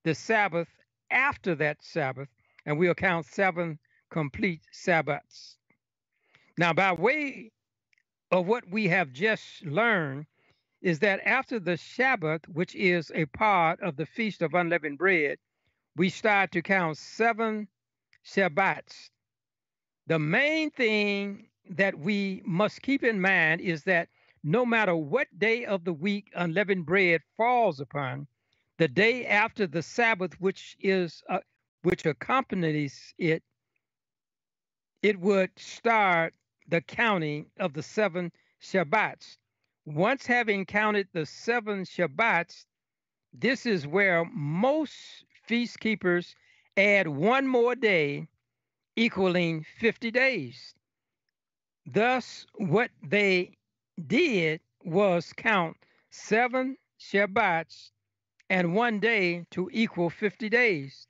the 0.08 0.14
Sabbath 0.14 0.68
after 1.10 1.54
that 1.56 1.82
Sabbath, 1.82 2.28
and 2.64 2.78
we'll 2.78 2.94
count 2.94 3.26
seven 3.26 3.78
complete 4.10 4.62
Sabbaths. 4.72 5.58
Now, 6.56 6.72
by 6.72 6.94
way 6.94 7.52
of 8.30 8.46
what 8.46 8.64
we 8.70 8.88
have 8.88 9.12
just 9.12 9.66
learned, 9.66 10.24
is 10.80 11.00
that 11.00 11.20
after 11.26 11.60
the 11.60 11.76
Sabbath, 11.76 12.40
which 12.48 12.74
is 12.74 13.12
a 13.14 13.26
part 13.26 13.82
of 13.82 13.96
the 13.96 14.06
Feast 14.06 14.40
of 14.40 14.54
Unleavened 14.54 14.96
Bread, 14.96 15.36
we 15.94 16.08
start 16.08 16.52
to 16.52 16.62
count 16.62 16.96
seven 16.96 17.68
Shabbats. 18.24 19.10
The 20.06 20.18
main 20.18 20.70
thing 20.70 21.48
that 21.68 21.98
we 21.98 22.40
must 22.46 22.80
keep 22.80 23.04
in 23.04 23.20
mind 23.20 23.60
is 23.60 23.82
that 23.84 24.08
no 24.42 24.64
matter 24.64 24.96
what 24.96 25.38
day 25.38 25.66
of 25.66 25.84
the 25.84 25.92
week 25.92 26.30
unleavened 26.34 26.86
bread 26.86 27.20
falls 27.36 27.78
upon, 27.78 28.26
the 28.78 28.88
day 28.88 29.26
after 29.26 29.66
the 29.66 29.82
Sabbath, 29.82 30.40
which 30.40 30.76
is 30.80 31.22
uh, 31.28 31.40
which 31.82 32.06
accompanies 32.06 33.14
it, 33.18 33.42
it 35.02 35.18
would 35.18 35.50
start 35.56 36.34
the 36.68 36.80
counting 36.80 37.46
of 37.58 37.72
the 37.72 37.82
seven 37.82 38.32
Shabbats. 38.62 39.36
Once 39.84 40.26
having 40.26 40.64
counted 40.64 41.08
the 41.12 41.26
seven 41.26 41.84
Shabbats, 41.84 42.66
this 43.32 43.66
is 43.66 43.86
where 43.86 44.24
most 44.24 45.24
feast 45.46 45.80
keepers 45.80 46.34
add 46.76 47.08
one 47.08 47.46
more 47.46 47.74
day, 47.74 48.28
equaling 48.96 49.64
50 49.78 50.10
days. 50.10 50.74
Thus, 51.86 52.46
what 52.56 52.90
they 53.02 53.56
did 54.06 54.60
was 54.84 55.32
count 55.32 55.76
seven 56.10 56.76
Shabbats 57.00 57.90
and 58.50 58.74
one 58.74 59.00
day 59.00 59.44
to 59.50 59.68
equal 59.72 60.10
50 60.10 60.48
days. 60.48 61.06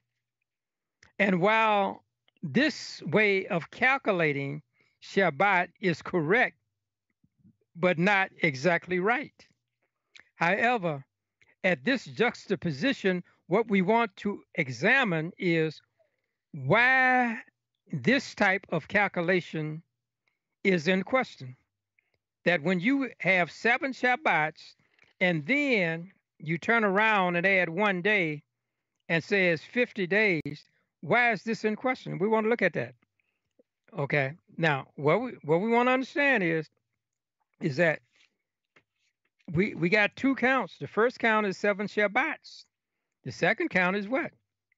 And 1.18 1.40
while 1.40 2.04
this 2.42 3.02
way 3.02 3.46
of 3.46 3.70
calculating 3.70 4.62
Shabbat 5.02 5.68
is 5.80 6.02
correct, 6.02 6.56
but 7.76 7.98
not 7.98 8.30
exactly 8.42 8.98
right. 8.98 9.46
However, 10.36 11.04
at 11.64 11.84
this 11.84 12.04
juxtaposition, 12.04 13.22
what 13.46 13.68
we 13.68 13.82
want 13.82 14.14
to 14.16 14.42
examine 14.54 15.32
is 15.38 15.80
why 16.52 17.38
this 17.92 18.34
type 18.34 18.66
of 18.70 18.88
calculation 18.88 19.82
is 20.64 20.88
in 20.88 21.02
question. 21.02 21.56
That 22.44 22.62
when 22.62 22.80
you 22.80 23.10
have 23.18 23.50
seven 23.50 23.92
Shabbats 23.92 24.74
and 25.20 25.44
then 25.46 26.12
you 26.38 26.58
turn 26.58 26.84
around 26.84 27.36
and 27.36 27.46
add 27.46 27.68
one 27.68 28.02
day 28.02 28.42
and 29.08 29.22
says 29.22 29.62
50 29.62 30.06
days, 30.06 30.64
why 31.00 31.32
is 31.32 31.42
this 31.42 31.64
in 31.64 31.76
question? 31.76 32.18
We 32.18 32.28
want 32.28 32.44
to 32.44 32.50
look 32.50 32.62
at 32.62 32.74
that. 32.74 32.94
Okay. 33.96 34.32
Now, 34.56 34.88
what 34.96 35.22
we 35.22 35.32
what 35.44 35.60
we 35.60 35.70
want 35.70 35.88
to 35.88 35.92
understand 35.92 36.42
is 36.42 36.68
is 37.60 37.76
that 37.76 38.00
we 39.52 39.74
we 39.74 39.88
got 39.88 40.14
two 40.14 40.34
counts. 40.34 40.76
The 40.78 40.86
first 40.86 41.18
count 41.18 41.46
is 41.46 41.56
seven 41.56 41.86
Shabbats. 41.86 42.64
The 43.24 43.32
second 43.32 43.70
count 43.70 43.96
is 43.96 44.06
what? 44.08 44.32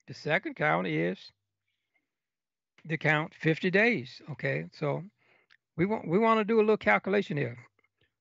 The 0.07 0.15
second 0.15 0.55
count 0.55 0.87
is 0.87 1.19
the 2.85 2.97
count 2.97 3.35
50 3.35 3.71
days. 3.71 4.23
Okay. 4.31 4.67
So 4.73 5.03
we 5.77 5.87
want 5.87 6.07
we 6.07 6.19
want 6.19 6.39
to 6.39 6.45
do 6.45 6.59
a 6.59 6.61
little 6.61 6.77
calculation 6.77 7.37
here. 7.37 7.57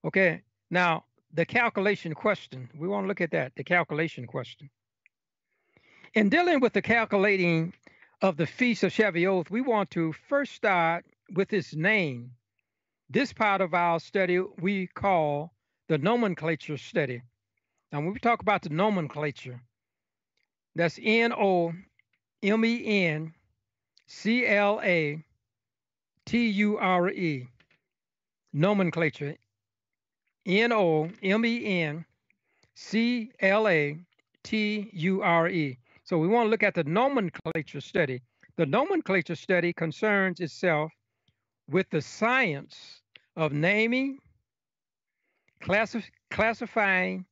Okay, 0.06 0.42
now 0.72 1.04
the 1.34 1.46
calculation 1.46 2.14
question. 2.14 2.70
We 2.78 2.88
want 2.88 3.04
to 3.04 3.08
look 3.08 3.22
at 3.22 3.32
that, 3.32 3.54
the 3.56 3.64
calculation 3.64 4.26
question. 4.28 4.70
In 6.14 6.30
dealing 6.30 6.60
with 6.60 6.74
the 6.74 6.82
calculating 6.82 7.74
of 8.22 8.38
the 8.38 8.48
Feast 8.48 8.84
of 8.84 8.92
Shavuot, 8.92 9.50
we 9.50 9.62
want 9.62 9.92
to 9.92 10.14
first 10.28 10.54
start 10.54 11.06
with 11.34 11.54
its 11.54 11.76
name. 11.76 12.32
This 13.10 13.32
part 13.34 13.62
of 13.62 13.74
our 13.74 14.00
study 14.00 14.40
we 14.60 14.88
call 14.88 15.54
the 15.88 15.98
nomenclature 15.98 16.78
study. 16.78 17.22
Now, 17.92 18.00
when 18.00 18.14
we 18.14 18.20
talk 18.20 18.42
about 18.42 18.62
the 18.62 18.70
nomenclature, 18.70 19.60
that's 20.76 21.00
N 21.02 21.34
O 21.34 21.74
M 22.44 22.66
E 22.66 23.06
N 23.08 23.34
C 24.08 24.46
L 24.46 24.80
A 24.84 25.24
T 26.26 26.50
U 26.50 26.78
R 26.78 27.10
E, 27.10 27.48
nomenclature, 28.54 29.36
N 30.50 30.74
O 30.74 31.10
M 31.22 31.46
E 31.46 31.82
N 31.84 32.04
C 32.76 33.32
L 33.40 33.68
A 33.68 33.98
T 34.44 34.90
U 34.94 35.22
R 35.22 35.48
E. 35.48 35.78
So 36.04 36.18
we 36.18 36.28
want 36.28 36.48
to 36.48 36.50
look 36.50 36.64
at 36.64 36.74
the 36.74 36.84
nomenclature 36.84 37.82
study. 37.82 38.22
The 38.58 38.66
nomenclature 38.66 39.36
study 39.36 39.72
concerns 39.74 40.40
itself 40.40 40.92
with 41.70 41.88
the 41.92 42.02
science 42.02 43.02
of 43.36 43.52
naming, 43.52 44.18
classi- 45.62 46.10
classifying 46.32 47.26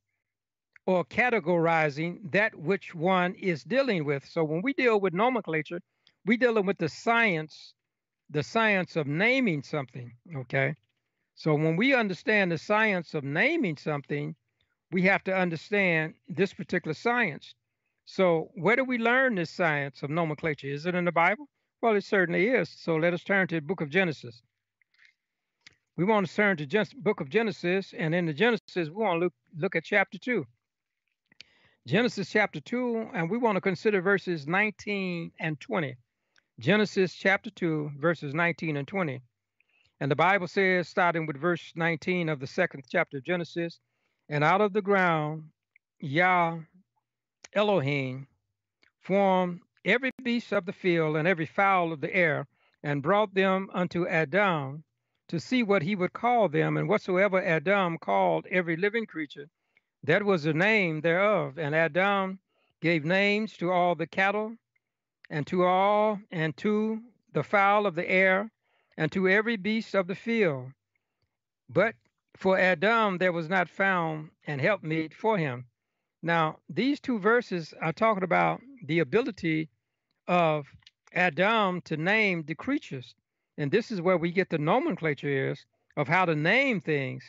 or 0.86 1.04
categorizing 1.04 2.30
that 2.30 2.54
which 2.54 2.94
one 2.94 3.34
is 3.34 3.64
dealing 3.64 4.04
with. 4.04 4.24
So 4.26 4.44
when 4.44 4.62
we 4.62 4.72
deal 4.74 5.00
with 5.00 5.12
nomenclature, 5.12 5.80
we're 6.24 6.38
dealing 6.38 6.66
with 6.66 6.78
the 6.78 6.88
science, 6.88 7.74
the 8.30 8.44
science 8.44 8.94
of 8.94 9.08
naming 9.08 9.62
something. 9.64 10.12
Okay. 10.36 10.76
So 11.38 11.54
when 11.54 11.76
we 11.76 11.94
understand 11.94 12.50
the 12.50 12.58
science 12.58 13.14
of 13.14 13.22
naming 13.22 13.76
something, 13.76 14.34
we 14.90 15.02
have 15.02 15.22
to 15.22 15.36
understand 15.36 16.14
this 16.28 16.52
particular 16.52 16.94
science. 16.94 17.54
So 18.06 18.50
where 18.56 18.74
do 18.74 18.82
we 18.82 18.98
learn 18.98 19.36
this 19.36 19.50
science 19.50 20.02
of 20.02 20.10
nomenclature? 20.10 20.66
Is 20.66 20.84
it 20.84 20.96
in 20.96 21.04
the 21.04 21.12
Bible? 21.12 21.48
Well, 21.80 21.94
it 21.94 22.02
certainly 22.02 22.48
is. 22.48 22.68
So 22.68 22.96
let 22.96 23.14
us 23.14 23.22
turn 23.22 23.46
to 23.48 23.54
the 23.54 23.60
book 23.60 23.80
of 23.80 23.88
Genesis. 23.88 24.42
We 25.96 26.04
want 26.04 26.26
to 26.26 26.34
turn 26.34 26.56
to 26.56 26.66
the 26.66 26.86
book 26.96 27.20
of 27.20 27.28
Genesis, 27.28 27.94
and 27.96 28.16
in 28.16 28.26
the 28.26 28.34
Genesis, 28.34 28.88
we 28.88 28.90
want 28.90 29.20
to 29.20 29.24
look, 29.26 29.34
look 29.56 29.76
at 29.76 29.84
chapter 29.84 30.18
2. 30.18 30.44
Genesis 31.86 32.28
chapter 32.30 32.60
2, 32.60 33.10
and 33.14 33.30
we 33.30 33.38
want 33.38 33.54
to 33.54 33.60
consider 33.60 34.02
verses 34.02 34.48
19 34.48 35.30
and 35.38 35.60
20. 35.60 35.96
Genesis 36.58 37.14
chapter 37.14 37.50
2, 37.50 37.92
verses 38.00 38.34
19 38.34 38.76
and 38.76 38.88
20. 38.88 39.22
And 40.00 40.10
the 40.10 40.16
Bible 40.16 40.46
says, 40.46 40.88
starting 40.88 41.26
with 41.26 41.36
verse 41.36 41.72
19 41.74 42.28
of 42.28 42.38
the 42.38 42.46
second 42.46 42.84
chapter 42.88 43.18
of 43.18 43.24
Genesis, 43.24 43.80
and 44.28 44.44
out 44.44 44.60
of 44.60 44.72
the 44.72 44.82
ground 44.82 45.44
Yah 45.98 46.58
Elohim 47.52 48.28
formed 49.00 49.60
every 49.84 50.12
beast 50.22 50.52
of 50.52 50.66
the 50.66 50.72
field 50.72 51.16
and 51.16 51.26
every 51.26 51.46
fowl 51.46 51.92
of 51.92 52.00
the 52.00 52.14
air, 52.14 52.46
and 52.82 53.02
brought 53.02 53.34
them 53.34 53.68
unto 53.72 54.06
Adam 54.06 54.84
to 55.28 55.40
see 55.40 55.62
what 55.62 55.82
he 55.82 55.96
would 55.96 56.12
call 56.12 56.48
them. 56.48 56.76
And 56.76 56.88
whatsoever 56.88 57.42
Adam 57.42 57.98
called 57.98 58.46
every 58.50 58.76
living 58.76 59.06
creature, 59.06 59.48
that 60.04 60.22
was 60.22 60.44
the 60.44 60.54
name 60.54 61.00
thereof. 61.00 61.58
And 61.58 61.74
Adam 61.74 62.38
gave 62.80 63.04
names 63.04 63.56
to 63.56 63.72
all 63.72 63.96
the 63.96 64.06
cattle, 64.06 64.54
and 65.28 65.46
to 65.48 65.64
all, 65.64 66.20
and 66.30 66.56
to 66.58 67.02
the 67.32 67.42
fowl 67.42 67.86
of 67.86 67.96
the 67.96 68.08
air, 68.08 68.50
and 68.98 69.12
to 69.12 69.28
every 69.28 69.56
beast 69.56 69.94
of 69.94 70.08
the 70.08 70.14
field. 70.14 70.72
But 71.70 71.94
for 72.36 72.58
Adam 72.58 73.18
there 73.18 73.32
was 73.32 73.48
not 73.48 73.68
found 73.68 74.30
an 74.46 74.58
helpmeet 74.58 75.14
for 75.14 75.38
him. 75.38 75.66
Now, 76.20 76.58
these 76.68 76.98
two 76.98 77.20
verses 77.20 77.72
are 77.80 77.92
talking 77.92 78.24
about 78.24 78.60
the 78.84 78.98
ability 78.98 79.68
of 80.26 80.66
Adam 81.14 81.80
to 81.82 81.96
name 81.96 82.42
the 82.42 82.56
creatures. 82.56 83.14
And 83.56 83.70
this 83.70 83.92
is 83.92 84.00
where 84.00 84.18
we 84.18 84.32
get 84.32 84.50
the 84.50 84.58
nomenclature 84.58 85.50
is 85.50 85.64
of 85.96 86.08
how 86.08 86.24
to 86.24 86.34
name 86.34 86.80
things. 86.80 87.22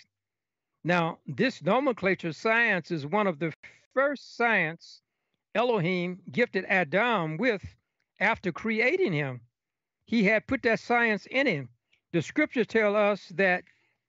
Now, 0.83 1.19
this 1.27 1.61
nomenclature 1.61 2.33
science 2.33 2.89
is 2.89 3.05
one 3.05 3.27
of 3.27 3.37
the 3.37 3.53
first 3.93 4.35
science 4.35 5.01
Elohim 5.53 6.19
gifted 6.31 6.65
Adam 6.65 7.37
with 7.37 7.63
after 8.19 8.51
creating 8.51 9.13
him 9.13 9.41
he 10.09 10.23
had 10.23 10.47
put 10.47 10.63
that 10.63 10.79
science 10.79 11.27
in 11.29 11.45
him. 11.45 11.69
The 12.13 12.23
scriptures 12.23 12.65
tell 12.65 12.95
us 12.95 13.27
that 13.35 13.63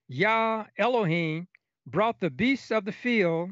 Yah 0.08 0.64
Elohim 0.78 1.46
brought 1.86 2.18
the 2.20 2.30
beasts 2.30 2.70
of 2.70 2.86
the 2.86 2.92
field 2.92 3.50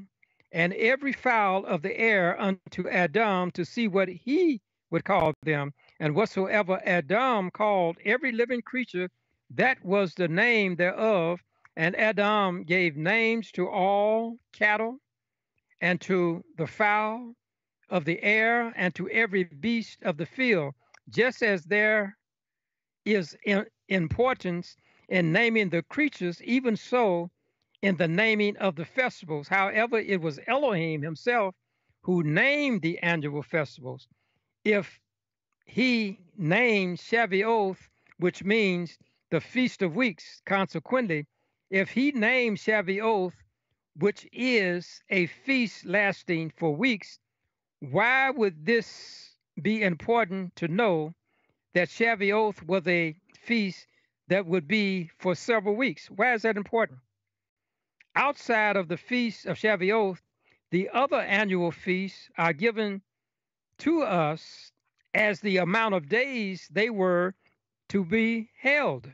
and 0.52 0.72
every 0.72 1.12
fowl 1.12 1.66
of 1.66 1.82
the 1.82 1.94
air 1.94 2.40
unto 2.40 2.88
Adam 2.88 3.50
to 3.50 3.66
see 3.66 3.86
what 3.86 4.08
he 4.08 4.62
would 4.90 5.04
call 5.04 5.34
them. 5.42 5.74
And 6.00 6.14
whatsoever 6.14 6.80
Adam 6.86 7.50
called 7.50 7.98
every 8.06 8.32
living 8.32 8.62
creature, 8.62 9.10
that 9.50 9.84
was 9.84 10.14
the 10.14 10.28
name 10.28 10.74
thereof. 10.76 11.40
And 11.76 11.94
Adam 11.96 12.64
gave 12.64 12.96
names 12.96 13.52
to 13.52 13.68
all 13.68 14.38
cattle 14.54 14.96
and 15.82 16.00
to 16.00 16.42
the 16.56 16.66
fowl 16.66 17.34
of 17.90 18.06
the 18.06 18.22
air 18.22 18.72
and 18.74 18.94
to 18.94 19.06
every 19.10 19.44
beast 19.44 19.98
of 20.02 20.16
the 20.16 20.24
field, 20.24 20.72
just 21.10 21.42
as 21.42 21.64
there 21.64 22.17
is 23.14 23.36
in 23.44 23.64
importance 23.88 24.76
in 25.08 25.32
naming 25.32 25.70
the 25.70 25.82
creatures, 25.82 26.42
even 26.42 26.76
so 26.76 27.30
in 27.80 27.96
the 27.96 28.08
naming 28.08 28.56
of 28.58 28.76
the 28.76 28.84
festivals. 28.84 29.48
However, 29.48 29.98
it 29.98 30.20
was 30.20 30.38
Elohim 30.46 31.02
himself 31.02 31.54
who 32.02 32.22
named 32.22 32.82
the 32.82 32.98
annual 32.98 33.42
festivals. 33.42 34.08
If 34.64 35.00
he 35.64 36.20
named 36.36 36.98
Shavuot, 36.98 37.76
which 38.18 38.44
means 38.44 38.98
the 39.30 39.40
Feast 39.40 39.82
of 39.82 39.94
Weeks, 39.96 40.42
consequently, 40.44 41.26
if 41.70 41.90
he 41.90 42.12
named 42.12 42.58
Shavuot, 42.58 43.32
which 43.96 44.26
is 44.32 45.00
a 45.10 45.26
feast 45.26 45.84
lasting 45.84 46.52
for 46.56 46.74
weeks, 46.74 47.18
why 47.80 48.30
would 48.30 48.64
this 48.64 49.36
be 49.60 49.82
important 49.82 50.54
to 50.56 50.68
know 50.68 51.14
that 51.74 51.88
Shavuot 51.88 52.62
was 52.66 52.86
a 52.86 53.14
feast 53.42 53.86
that 54.28 54.46
would 54.46 54.68
be 54.68 55.10
for 55.18 55.34
several 55.34 55.76
weeks. 55.76 56.08
Why 56.10 56.34
is 56.34 56.42
that 56.42 56.56
important? 56.56 56.98
Outside 58.14 58.76
of 58.76 58.88
the 58.88 58.96
feast 58.96 59.46
of 59.46 59.56
Shavuot, 59.56 60.18
the 60.70 60.90
other 60.92 61.20
annual 61.20 61.70
feasts 61.70 62.28
are 62.36 62.52
given 62.52 63.00
to 63.78 64.02
us 64.02 64.72
as 65.14 65.40
the 65.40 65.58
amount 65.58 65.94
of 65.94 66.08
days 66.08 66.68
they 66.70 66.90
were 66.90 67.34
to 67.88 68.04
be 68.04 68.50
held. 68.60 69.10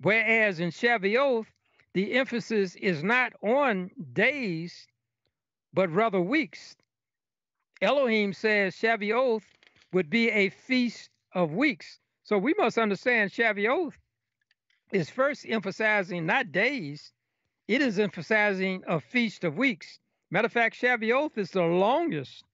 Whereas 0.00 0.58
in 0.58 0.70
Shavuot, 0.70 1.46
the 1.94 2.14
emphasis 2.14 2.74
is 2.76 3.04
not 3.04 3.32
on 3.42 3.90
days, 4.12 4.88
but 5.72 5.90
rather 5.90 6.20
weeks. 6.20 6.74
Elohim 7.80 8.32
says 8.32 8.74
Shavuot 8.74 9.42
would 9.92 10.10
be 10.10 10.30
a 10.30 10.48
feast 10.48 11.10
of 11.34 11.52
weeks. 11.52 11.98
So 12.24 12.38
we 12.38 12.54
must 12.56 12.78
understand 12.78 13.30
Shavuot 13.30 13.92
is 14.92 15.10
first 15.10 15.46
emphasizing 15.48 16.26
not 16.26 16.52
days, 16.52 17.12
it 17.68 17.80
is 17.80 17.98
emphasizing 17.98 18.82
a 18.86 19.00
feast 19.00 19.44
of 19.44 19.56
weeks. 19.56 19.98
Matter 20.30 20.46
of 20.46 20.52
fact, 20.52 20.80
Shavuot 20.80 21.36
is 21.38 21.50
the 21.50 21.62
longest, 21.62 22.44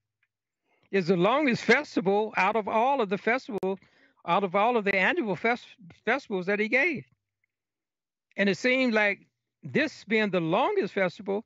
is 0.91 1.09
the 1.09 1.17
longest 1.17 1.65
festival 1.65 2.33
out 2.37 2.57
of 2.57 2.69
all 2.69 3.01
of 3.01 3.09
the 3.09 3.19
festivals, 3.19 3.79
out 4.27 4.45
of 4.45 4.55
all 4.55 4.77
of 4.77 4.85
the 4.85 4.95
annual 4.95 5.37
fest, 5.37 5.67
festivals 6.05 6.47
that 6.47 6.61
he 6.61 6.69
gave. 6.69 7.05
And 8.37 8.49
it 8.49 8.57
seemed 8.57 8.95
like 8.95 9.27
this 9.63 10.05
being 10.05 10.31
the 10.31 10.41
longest 10.41 10.95
festival, 10.95 11.45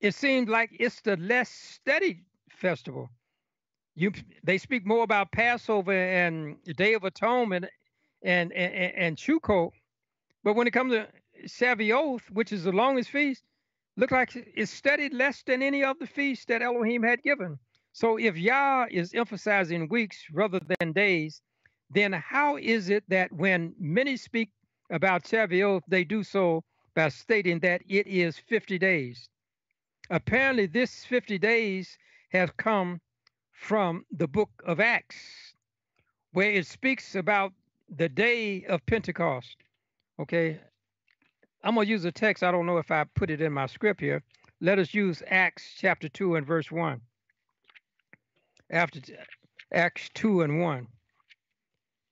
it 0.00 0.14
seemed 0.14 0.48
like 0.48 0.70
it's 0.78 1.00
the 1.00 1.16
less 1.16 1.48
steady 1.48 2.24
festival 2.50 3.08
you 3.98 4.12
they 4.44 4.58
speak 4.58 4.86
more 4.86 5.02
about 5.02 5.32
Passover 5.32 5.92
and 5.92 6.56
Day 6.76 6.94
of 6.94 7.04
Atonement 7.04 7.66
and 8.22 8.52
and 8.52 8.72
and, 8.72 8.94
and 8.94 9.16
Sukkot, 9.16 9.72
but 10.44 10.54
when 10.54 10.66
it 10.66 10.72
comes 10.72 10.92
to 10.92 11.08
Shavuot, 11.46 12.20
which 12.30 12.52
is 12.52 12.64
the 12.64 12.72
longest 12.72 13.10
feast, 13.10 13.42
look 13.96 14.12
like 14.12 14.30
it's 14.34 14.70
studied 14.70 15.12
less 15.12 15.42
than 15.42 15.62
any 15.62 15.82
of 15.82 15.98
the 15.98 16.06
feasts 16.06 16.44
that 16.46 16.62
Elohim 16.62 17.02
had 17.02 17.22
given. 17.22 17.58
So 17.92 18.18
if 18.18 18.36
Yah 18.36 18.86
is 18.90 19.14
emphasizing 19.14 19.88
weeks 19.88 20.24
rather 20.32 20.60
than 20.78 20.92
days, 20.92 21.42
then 21.90 22.12
how 22.12 22.56
is 22.56 22.90
it 22.90 23.02
that 23.08 23.32
when 23.32 23.74
many 23.80 24.16
speak 24.16 24.50
about 24.90 25.24
Shavuot, 25.24 25.82
they 25.88 26.04
do 26.04 26.22
so 26.22 26.62
by 26.94 27.08
stating 27.08 27.58
that 27.60 27.82
it 27.88 28.06
is 28.06 28.38
50 28.38 28.78
days? 28.78 29.28
Apparently, 30.10 30.66
this 30.66 31.04
50 31.04 31.38
days 31.38 31.98
has 32.30 32.50
come 32.56 33.00
from 33.58 34.04
the 34.12 34.28
book 34.28 34.50
of 34.64 34.80
Acts, 34.80 35.52
where 36.32 36.50
it 36.50 36.66
speaks 36.66 37.14
about 37.14 37.52
the 37.96 38.08
day 38.08 38.64
of 38.64 38.84
Pentecost. 38.86 39.56
Okay, 40.20 40.60
I'm 41.62 41.74
going 41.74 41.86
to 41.86 41.90
use 41.90 42.04
a 42.04 42.12
text. 42.12 42.42
I 42.42 42.52
don't 42.52 42.66
know 42.66 42.78
if 42.78 42.90
I 42.90 43.04
put 43.14 43.30
it 43.30 43.40
in 43.40 43.52
my 43.52 43.66
script 43.66 44.00
here. 44.00 44.22
Let 44.60 44.78
us 44.78 44.94
use 44.94 45.22
Acts 45.26 45.74
chapter 45.76 46.08
2 46.08 46.36
and 46.36 46.46
verse 46.46 46.70
1. 46.70 47.00
After 48.70 49.00
Acts 49.72 50.08
2 50.14 50.42
and 50.42 50.60
1. 50.60 50.86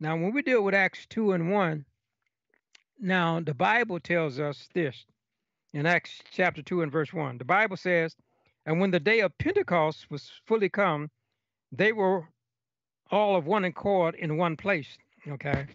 Now, 0.00 0.16
when 0.16 0.34
we 0.34 0.42
deal 0.42 0.62
with 0.62 0.74
Acts 0.74 1.06
2 1.06 1.32
and 1.32 1.50
1, 1.52 1.84
now 3.00 3.40
the 3.40 3.54
Bible 3.54 4.00
tells 4.00 4.38
us 4.38 4.68
this 4.74 5.06
in 5.72 5.86
Acts 5.86 6.22
chapter 6.32 6.62
2 6.62 6.82
and 6.82 6.92
verse 6.92 7.12
1. 7.12 7.38
The 7.38 7.44
Bible 7.44 7.76
says, 7.76 8.16
And 8.66 8.80
when 8.80 8.90
the 8.90 9.00
day 9.00 9.20
of 9.20 9.36
Pentecost 9.38 10.10
was 10.10 10.30
fully 10.46 10.68
come, 10.68 11.10
they 11.72 11.92
were 11.92 12.28
all 13.10 13.36
of 13.36 13.46
one 13.46 13.64
accord 13.64 14.14
in 14.14 14.36
one 14.36 14.56
place. 14.56 14.98
Okay. 15.28 15.66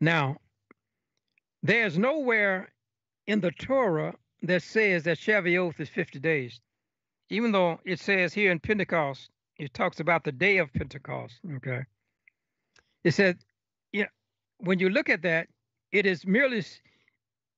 Now, 0.00 0.36
there's 1.62 1.98
nowhere 1.98 2.72
in 3.26 3.40
the 3.40 3.50
Torah 3.50 4.14
that 4.42 4.62
says 4.62 5.04
that 5.04 5.18
Shavuot 5.18 5.80
is 5.80 5.88
50 5.88 6.18
days, 6.20 6.60
even 7.30 7.52
though 7.52 7.80
it 7.84 7.98
says 7.98 8.32
here 8.32 8.52
in 8.52 8.60
Pentecost, 8.60 9.30
it 9.58 9.72
talks 9.74 10.00
about 10.00 10.24
the 10.24 10.32
day 10.32 10.58
of 10.58 10.72
Pentecost. 10.72 11.34
Okay. 11.56 11.84
It 13.04 13.14
said, 13.14 13.38
yeah, 13.92 14.06
when 14.58 14.78
you 14.78 14.90
look 14.90 15.08
at 15.08 15.22
that, 15.22 15.48
it 15.92 16.06
is 16.06 16.26
merely 16.26 16.64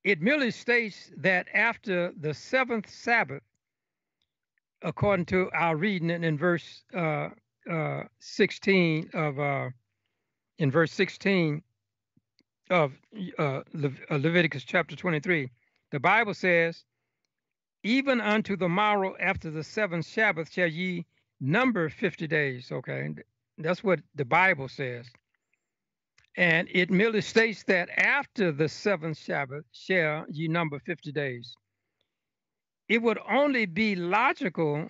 it 0.05 0.23
merely 0.23 0.51
states 0.51 1.11
that 1.17 1.49
after 1.53 2.13
the 2.21 2.33
seventh 2.33 2.89
Sabbath, 2.89 3.43
according 4.83 5.27
to 5.27 5.51
our 5.53 5.77
reading 5.77 6.11
in, 6.11 6.23
in 6.23 6.39
verse 6.39 6.83
uh, 6.95 7.31
uh, 7.69 8.05
16 8.21 9.11
of 9.15 9.39
uh, 9.39 9.71
in 10.59 10.71
verse 10.71 10.93
16 10.93 11.63
of 12.71 12.93
uh, 13.39 13.63
Le- 13.75 13.91
uh, 14.11 14.17
Leviticus 14.17 14.65
chapter 14.65 14.97
23, 14.97 15.51
the 15.91 16.01
Bible 16.01 16.35
says, 16.35 16.85
"Even 17.83 18.21
unto 18.21 18.57
the 18.57 18.69
morrow 18.69 19.17
after 19.19 19.51
the 19.51 19.65
seventh 19.65 20.07
Sabbath 20.07 20.53
shall 20.53 20.69
ye 20.69 21.07
number 21.41 21.89
50 21.89 22.27
days." 22.27 22.71
Okay, 22.73 23.15
that's 23.59 23.85
what 23.85 24.01
the 24.15 24.25
Bible 24.25 24.69
says. 24.69 25.07
And 26.37 26.69
it 26.71 26.91
merely 26.91 27.21
states 27.21 27.65
that 27.65 27.89
after 27.99 28.53
the 28.53 28.69
seventh 28.69 29.19
Sabbath 29.19 29.65
shall 29.73 30.25
ye 30.29 30.49
number 30.49 30.79
50 30.79 31.11
days. 31.13 31.55
It 32.89 33.03
would 33.03 33.19
only 33.29 33.67
be 33.67 33.97
logical 33.97 34.89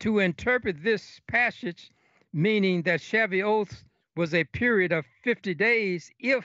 to 0.00 0.18
interpret 0.20 0.82
this 0.82 1.20
passage 1.28 1.90
meaning 2.32 2.82
that 2.82 3.00
Shavuot 3.00 3.84
was 4.16 4.34
a 4.34 4.44
period 4.44 4.92
of 4.92 5.04
50 5.24 5.54
days 5.54 6.10
if 6.18 6.44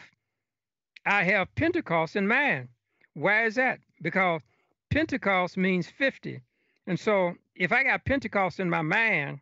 I 1.05 1.23
have 1.23 1.53
Pentecost 1.55 2.15
in 2.15 2.27
mind. 2.27 2.69
Why 3.13 3.45
is 3.45 3.55
that? 3.55 3.79
Because 4.01 4.41
Pentecost 4.89 5.57
means 5.57 5.89
50. 5.89 6.41
And 6.87 6.99
so 6.99 7.35
if 7.55 7.71
I 7.71 7.83
got 7.83 8.05
Pentecost 8.05 8.59
in 8.59 8.69
my 8.69 8.81
mind, 8.81 9.39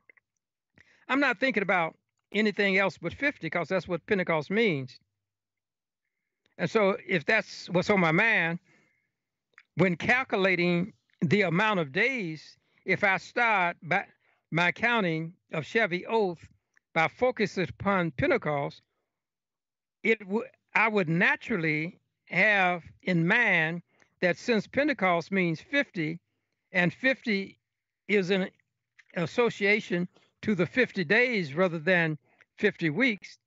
I'm 1.07 1.19
not 1.19 1.39
thinking 1.39 1.63
about 1.63 1.95
anything 2.33 2.77
else 2.77 2.97
but 2.97 3.13
50 3.13 3.39
because 3.41 3.67
that's 3.67 3.87
what 3.87 4.05
Pentecost 4.07 4.49
means. 4.49 4.99
And 6.57 6.69
so, 6.69 6.97
if 7.07 7.25
that's 7.25 7.69
what's 7.71 7.89
on 7.89 7.99
my 7.99 8.11
mind, 8.11 8.59
when 9.77 9.95
calculating 9.95 10.93
the 11.21 11.41
amount 11.41 11.79
of 11.79 11.91
days, 11.91 12.57
if 12.85 13.03
I 13.03 13.17
start 13.17 13.77
by 13.83 14.05
my 14.49 14.71
counting 14.71 15.33
of 15.53 15.63
Shavuot 15.63 16.37
by 16.93 17.07
focusing 17.07 17.67
upon 17.69 18.11
Pentecost, 18.11 18.81
it 20.03 20.25
would 20.27 20.47
I 20.73 20.87
would 20.87 21.09
naturally 21.09 21.99
have 22.25 22.83
in 23.03 23.27
mind 23.27 23.81
that 24.21 24.37
since 24.37 24.67
Pentecost 24.67 25.31
means 25.31 25.61
50, 25.61 26.19
and 26.71 26.93
50 26.93 27.57
is 28.07 28.29
an 28.29 28.49
association 29.15 30.07
to 30.41 30.55
the 30.55 30.65
50 30.65 31.03
days 31.03 31.53
rather 31.53 31.79
than 31.79 32.17
50 32.57 32.89
weeks, 32.91 33.37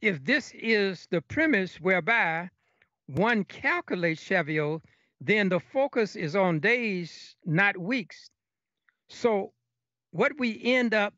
if 0.00 0.22
this 0.24 0.52
is 0.54 1.06
the 1.10 1.22
premise 1.22 1.80
whereby 1.80 2.50
one 3.06 3.44
calculates 3.44 4.22
Shavuot, 4.22 4.82
then 5.20 5.48
the 5.48 5.60
focus 5.60 6.14
is 6.14 6.36
on 6.36 6.60
days, 6.60 7.36
not 7.46 7.76
weeks. 7.78 8.30
So 9.14 9.52
what 10.10 10.38
we 10.38 10.60
end 10.62 10.92
up 10.92 11.14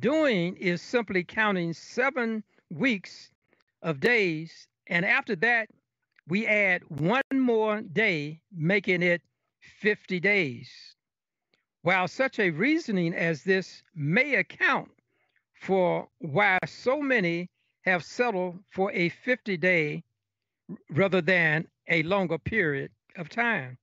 doing 0.00 0.56
is 0.56 0.80
simply 0.82 1.24
counting 1.24 1.72
seven 1.72 2.42
weeks 2.70 3.30
of 3.82 4.00
days. 4.00 4.66
And 4.86 5.04
after 5.04 5.36
that, 5.36 5.68
we 6.26 6.46
add 6.46 6.82
one 6.88 7.22
more 7.32 7.82
day, 7.82 8.40
making 8.50 9.02
it 9.02 9.22
50 9.60 10.20
days. 10.20 10.70
While 11.82 12.08
such 12.08 12.38
a 12.38 12.50
reasoning 12.50 13.14
as 13.14 13.44
this 13.44 13.82
may 13.94 14.34
account 14.34 14.90
for 15.54 16.08
why 16.18 16.58
so 16.66 17.00
many 17.00 17.50
have 17.82 18.04
settled 18.04 18.58
for 18.70 18.90
a 18.92 19.10
50 19.10 19.56
day 19.58 20.02
rather 20.90 21.20
than 21.20 21.68
a 21.88 22.02
longer 22.02 22.38
period 22.38 22.90
of 23.16 23.28
time. 23.28 23.78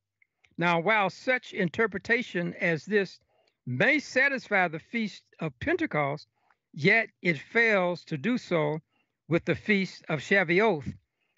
Now, 0.58 0.80
while 0.80 1.10
such 1.10 1.54
interpretation 1.54 2.54
as 2.56 2.86
this 2.86 3.20
may 3.66 3.99
satisfy 3.99 4.68
the 4.68 4.80
Feast 4.80 5.24
of 5.39 5.57
Pentecost, 5.59 6.28
yet 6.74 7.09
it 7.22 7.39
fails 7.39 8.03
to 8.05 8.18
do 8.18 8.38
so 8.38 8.80
with 9.28 9.45
the 9.45 9.55
Feast 9.55 10.03
of 10.07 10.20
Shavuot. 10.20 10.93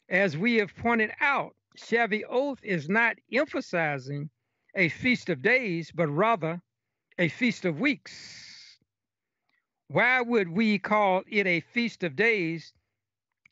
As 0.09 0.37
we 0.37 0.55
have 0.55 0.75
pointed 0.75 1.11
out, 1.21 1.55
Shavuot 1.77 2.59
is 2.63 2.89
not 2.89 3.17
emphasizing 3.31 4.29
a 4.75 4.89
feast 4.89 5.29
of 5.29 5.41
days, 5.41 5.91
but 5.91 6.07
rather 6.07 6.61
a 7.17 7.29
feast 7.29 7.65
of 7.65 7.79
weeks. 7.79 8.77
Why 9.87 10.21
would 10.21 10.49
we 10.49 10.79
call 10.79 11.23
it 11.27 11.47
a 11.47 11.61
feast 11.61 12.03
of 12.03 12.15
days 12.15 12.73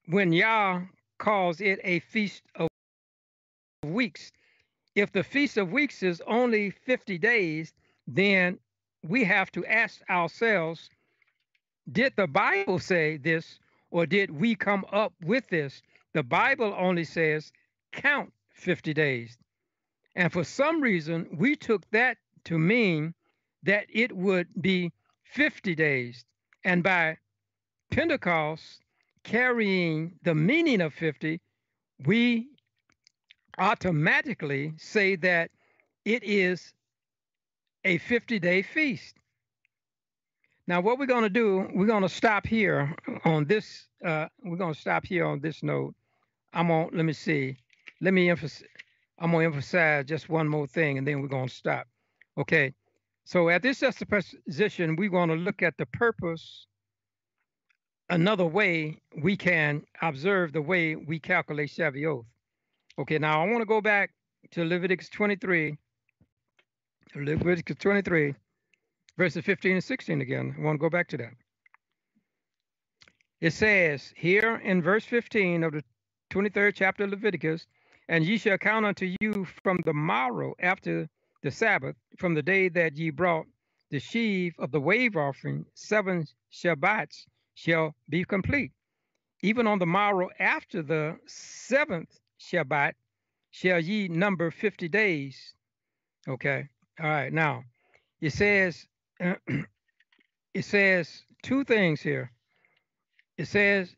when 0.07 0.33
Yah 0.33 0.81
calls 1.17 1.61
it 1.61 1.79
a 1.83 1.99
feast 2.01 2.43
of 2.55 2.67
weeks? 3.85 4.31
If 4.95 5.11
the 5.11 5.23
feast 5.23 5.57
of 5.57 5.71
weeks 5.71 6.03
is 6.03 6.21
only 6.27 6.71
50 6.71 7.17
days, 7.17 7.73
then 8.07 8.59
we 9.07 9.23
have 9.23 9.51
to 9.51 9.65
ask 9.65 10.01
ourselves 10.09 10.89
did 11.91 12.13
the 12.15 12.27
Bible 12.27 12.79
say 12.79 13.17
this 13.17 13.59
or 13.91 14.05
did 14.05 14.31
we 14.31 14.55
come 14.55 14.85
up 14.91 15.13
with 15.23 15.47
this? 15.49 15.81
The 16.13 16.23
Bible 16.23 16.73
only 16.77 17.03
says 17.03 17.51
count 17.91 18.33
50 18.53 18.93
days. 18.93 19.37
And 20.15 20.31
for 20.31 20.43
some 20.43 20.81
reason, 20.81 21.27
we 21.37 21.55
took 21.55 21.89
that 21.91 22.17
to 22.45 22.57
mean 22.57 23.13
that 23.63 23.85
it 23.89 24.15
would 24.15 24.47
be 24.61 24.91
50 25.25 25.75
days. 25.75 26.25
And 26.63 26.81
by 26.81 27.17
Pentecost 27.91 28.81
carrying 29.23 30.13
the 30.23 30.35
meaning 30.35 30.81
of 30.81 30.93
50, 30.93 31.39
we 32.05 32.47
automatically 33.57 34.73
say 34.77 35.15
that 35.17 35.51
it 36.05 36.23
is 36.23 36.73
a 37.85 37.99
50 37.99 38.39
day 38.39 38.61
feast. 38.63 39.15
Now, 40.67 40.81
what 40.81 40.97
we're 40.97 41.05
going 41.05 41.23
to 41.23 41.29
do, 41.29 41.69
we're 41.75 41.85
going 41.85 42.01
to 42.01 42.09
stop 42.09 42.47
here 42.47 42.95
on 43.23 43.45
this. 43.45 43.87
Uh, 44.03 44.25
we're 44.43 44.57
going 44.57 44.73
to 44.73 44.79
stop 44.79 45.05
here 45.05 45.25
on 45.25 45.39
this 45.39 45.61
note. 45.61 45.93
I'm 46.53 46.71
on, 46.71 46.89
let 46.91 47.05
me 47.05 47.13
see. 47.13 47.57
Let 48.01 48.13
me 48.13 48.29
emphasize, 48.29 48.67
I'm 49.19 49.31
going 49.31 49.43
to 49.43 49.55
emphasize 49.55 50.05
just 50.05 50.27
one 50.27 50.47
more 50.47 50.65
thing 50.65 50.97
and 50.97 51.07
then 51.07 51.21
we're 51.21 51.27
going 51.27 51.47
to 51.47 51.53
stop. 51.53 51.85
Okay. 52.37 52.73
So 53.25 53.49
at 53.49 53.61
this 53.61 53.79
juxtaposition, 53.79 54.95
we 54.95 55.09
want 55.09 55.31
to 55.31 55.37
look 55.37 55.61
at 55.61 55.77
the 55.77 55.85
purpose. 55.87 56.67
Another 58.09 58.45
way 58.45 59.01
we 59.21 59.37
can 59.37 59.83
observe 60.01 60.53
the 60.53 60.61
way 60.61 60.95
we 60.95 61.19
calculate 61.19 61.69
Shavuot. 61.69 62.23
Okay, 62.99 63.17
now 63.17 63.41
I 63.41 63.47
want 63.47 63.61
to 63.61 63.65
go 63.65 63.81
back 63.81 64.11
to 64.51 64.63
Leviticus 64.63 65.09
23. 65.09 65.75
Leviticus 67.15 67.77
23, 67.79 68.35
verses 69.17 69.43
15 69.43 69.73
and 69.73 69.83
16 69.83 70.21
again. 70.21 70.55
I 70.57 70.61
want 70.61 70.75
to 70.75 70.81
go 70.81 70.89
back 70.89 71.07
to 71.09 71.17
that. 71.17 71.33
It 73.41 73.53
says 73.53 74.13
here 74.15 74.57
in 74.57 74.81
verse 74.81 75.05
15 75.05 75.63
of 75.63 75.73
the 75.73 75.83
23rd 76.31 76.73
chapter 76.75 77.03
of 77.03 77.11
Leviticus, 77.11 77.67
and 78.07 78.25
ye 78.25 78.37
shall 78.37 78.57
count 78.57 78.85
unto 78.85 79.13
you 79.21 79.45
from 79.63 79.79
the 79.85 79.93
morrow 79.93 80.55
after 80.59 81.07
the 81.43 81.51
Sabbath, 81.51 81.95
from 82.17 82.33
the 82.33 82.41
day 82.41 82.69
that 82.69 82.97
ye 82.97 83.09
brought 83.09 83.45
the 83.91 83.99
sheaf 83.99 84.53
of 84.57 84.71
the 84.71 84.81
wave 84.81 85.15
offering, 85.15 85.65
seven 85.73 86.25
Shabbats 86.51 87.25
shall 87.53 87.95
be 88.09 88.25
complete. 88.25 88.71
Even 89.41 89.67
on 89.67 89.79
the 89.79 89.85
morrow 89.85 90.29
after 90.39 90.81
the 90.81 91.17
seventh 91.27 92.19
Shabbat 92.39 92.93
shall 93.51 93.79
ye 93.79 94.07
number 94.07 94.49
50 94.51 94.87
days. 94.89 95.53
Okay. 96.27 96.67
All 97.01 97.09
right. 97.09 97.31
Now, 97.31 97.63
it 98.21 98.31
says, 98.31 98.87
it 99.19 100.65
says 100.65 101.23
two 101.43 101.63
things 101.63 102.01
here. 102.01 102.31
It 103.37 103.47
says, 103.47 103.93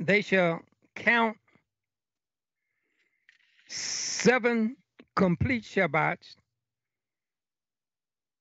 they 0.00 0.22
shall 0.22 0.60
count 0.94 1.36
seven 3.68 4.76
complete 5.16 5.64
Shabbats, 5.64 6.36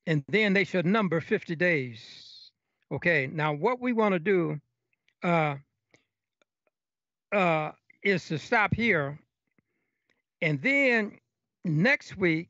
and 0.07 0.23
then 0.27 0.53
they 0.53 0.63
shall 0.63 0.83
number 0.83 1.21
50 1.21 1.55
days. 1.55 2.51
Okay, 2.91 3.27
now 3.31 3.53
what 3.53 3.79
we 3.79 3.93
want 3.93 4.13
to 4.13 4.19
do 4.19 4.59
uh, 5.23 5.55
uh, 7.33 7.71
is 8.03 8.27
to 8.27 8.37
stop 8.37 8.73
here, 8.73 9.19
and 10.41 10.61
then 10.61 11.17
next 11.65 12.17
week, 12.17 12.49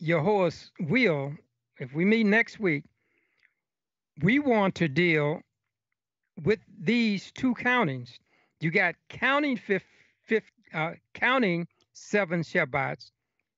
Yahweh's 0.00 0.70
will, 0.80 1.34
if 1.78 1.92
we 1.94 2.04
meet 2.04 2.24
next 2.24 2.58
week, 2.58 2.84
we 4.22 4.38
want 4.38 4.74
to 4.76 4.88
deal 4.88 5.40
with 6.42 6.60
these 6.80 7.30
two 7.32 7.54
countings. 7.54 8.18
You 8.60 8.70
got 8.70 8.94
counting 9.08 9.56
fifth, 9.56 9.86
fifth 10.22 10.50
uh, 10.72 10.92
counting 11.14 11.66
seven 11.92 12.42
Shabbats, 12.42 13.10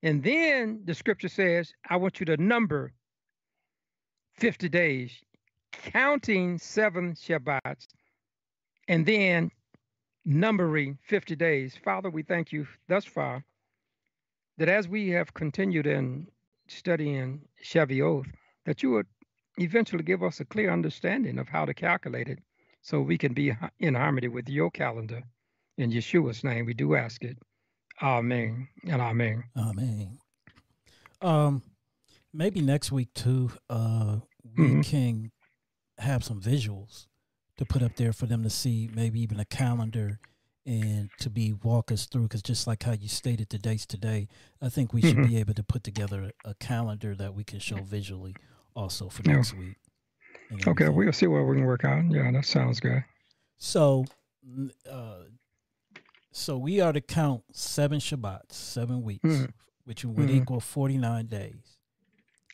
and 0.03 0.23
then 0.23 0.81
the 0.85 0.93
scripture 0.93 1.29
says, 1.29 1.73
I 1.89 1.95
want 1.97 2.19
you 2.19 2.25
to 2.27 2.37
number 2.37 2.93
50 4.35 4.69
days, 4.69 5.11
counting 5.71 6.59
seven 6.59 7.13
Shabbats, 7.13 7.87
and 8.87 9.05
then 9.05 9.51
numbering 10.25 10.99
50 11.07 11.35
days. 11.35 11.75
Father, 11.83 12.09
we 12.09 12.21
thank 12.21 12.51
you 12.51 12.67
thus 12.87 13.05
far 13.05 13.43
that 14.57 14.69
as 14.69 14.87
we 14.87 15.09
have 15.09 15.33
continued 15.33 15.87
in 15.87 16.27
studying 16.67 17.41
Shavuot, 17.63 18.25
that 18.65 18.83
you 18.83 18.91
would 18.91 19.07
eventually 19.57 20.03
give 20.03 20.23
us 20.23 20.39
a 20.39 20.45
clear 20.45 20.71
understanding 20.71 21.39
of 21.39 21.47
how 21.47 21.65
to 21.65 21.73
calculate 21.73 22.27
it 22.27 22.39
so 22.81 23.01
we 23.01 23.17
can 23.17 23.33
be 23.33 23.53
in 23.79 23.95
harmony 23.95 24.27
with 24.27 24.49
your 24.49 24.71
calendar. 24.71 25.21
In 25.77 25.91
Yeshua's 25.91 26.43
name, 26.43 26.65
we 26.65 26.73
do 26.73 26.95
ask 26.95 27.23
it. 27.23 27.37
Amen 28.01 28.67
and 28.87 29.01
amen. 29.01 29.43
Amen. 29.57 30.19
Um, 31.21 31.63
maybe 32.33 32.61
next 32.61 32.91
week 32.91 33.13
too, 33.13 33.51
uh, 33.69 34.17
we 34.57 34.65
mm-hmm. 34.65 34.81
can 34.81 35.31
have 35.97 36.23
some 36.23 36.39
visuals 36.39 37.07
to 37.57 37.65
put 37.65 37.81
up 37.81 37.95
there 37.95 38.13
for 38.13 38.27
them 38.27 38.43
to 38.43 38.49
see, 38.49 38.89
maybe 38.93 39.19
even 39.19 39.39
a 39.39 39.45
calendar 39.45 40.19
and 40.67 41.09
to 41.17 41.29
be 41.29 41.53
walk 41.63 41.93
us 41.93 42.05
through 42.05 42.23
because 42.23 42.41
just 42.41 42.67
like 42.67 42.83
how 42.83 42.91
you 42.91 43.07
stated 43.07 43.49
the 43.49 43.57
dates 43.57 43.85
today 43.85 44.27
i 44.61 44.67
think 44.67 44.93
we 44.93 45.01
should 45.01 45.15
mm-hmm. 45.15 45.31
be 45.31 45.37
able 45.37 45.53
to 45.53 45.63
put 45.63 45.83
together 45.83 46.31
a, 46.45 46.53
calendar 46.55 47.15
that 47.15 47.33
we 47.33 47.43
can 47.43 47.57
show 47.57 47.77
visually 47.77 48.35
also 48.75 49.07
for 49.07 49.23
next 49.23 49.53
yeah. 49.53 49.59
week 49.59 50.67
okay 50.67 50.89
we'll 50.89 51.13
see 51.13 51.25
what 51.25 51.43
we 51.43 51.55
can 51.55 51.65
work 51.65 51.85
out 51.85 52.03
yeah 52.11 52.29
that 52.31 52.45
sounds 52.45 52.79
good 52.79 53.03
so 53.57 54.05
uh, 54.91 55.23
so 56.31 56.57
we 56.57 56.81
are 56.81 56.93
to 56.93 57.01
count 57.01 57.43
seven 57.51 57.99
shabbats 57.99 58.51
seven 58.51 59.01
weeks 59.01 59.23
mm-hmm. 59.23 59.45
which 59.85 60.03
would 60.03 60.27
mm-hmm. 60.27 60.37
equal 60.37 60.59
49 60.59 61.27
days 61.27 61.77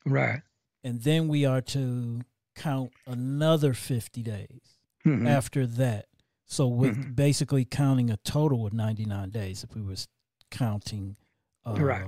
right 0.06 0.42
and 0.84 1.02
then 1.02 1.28
we 1.28 1.46
are 1.46 1.62
to 1.62 2.22
count 2.56 2.92
another 3.08 3.74
50 3.74 4.22
days 4.22 4.78
mm-hmm. 5.06 5.26
after 5.26 5.66
that 5.66 6.06
so 6.54 6.68
with 6.68 6.96
mm-hmm. 6.96 7.14
basically 7.14 7.66
counting 7.66 8.12
a 8.12 8.18
total 8.18 8.68
of 8.68 8.74
99 8.74 9.32
days, 9.32 9.64
if 9.64 9.76
we 9.76 9.82
was 9.82 10.08
counting 10.52 11.18
uh, 11.66 11.74
right. 11.80 12.06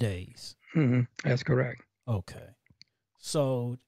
days. 0.00 0.56
Mm-hmm. 0.74 1.02
That's 1.22 1.44
correct. 1.44 1.82
Okay. 2.08 2.48
So 3.20 3.78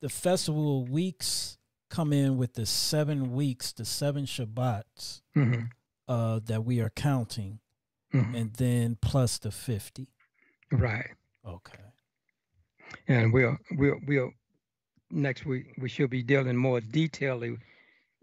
the 0.00 0.08
festival 0.08 0.84
weeks 0.84 1.58
come 1.90 2.12
in 2.12 2.36
with 2.36 2.54
the 2.54 2.64
seven 2.64 3.32
weeks, 3.32 3.72
the 3.72 3.84
seven 3.84 4.24
Shabbats 4.24 5.22
mm-hmm. 5.36 5.64
uh, 6.06 6.38
that 6.44 6.64
we 6.64 6.78
are 6.78 6.90
counting, 6.90 7.58
mm-hmm. 8.14 8.36
and 8.36 8.54
then 8.54 8.96
plus 9.02 9.38
the 9.38 9.50
50. 9.50 10.06
Right. 10.70 11.10
Okay. 11.44 11.78
And 13.08 13.32
we'll, 13.32 13.56
we'll, 13.72 13.98
we'll, 14.06 14.30
next 15.10 15.44
week, 15.44 15.74
we 15.76 15.88
should 15.88 16.10
be 16.10 16.22
dealing 16.22 16.56
more 16.56 16.78
detailedly 16.80 17.58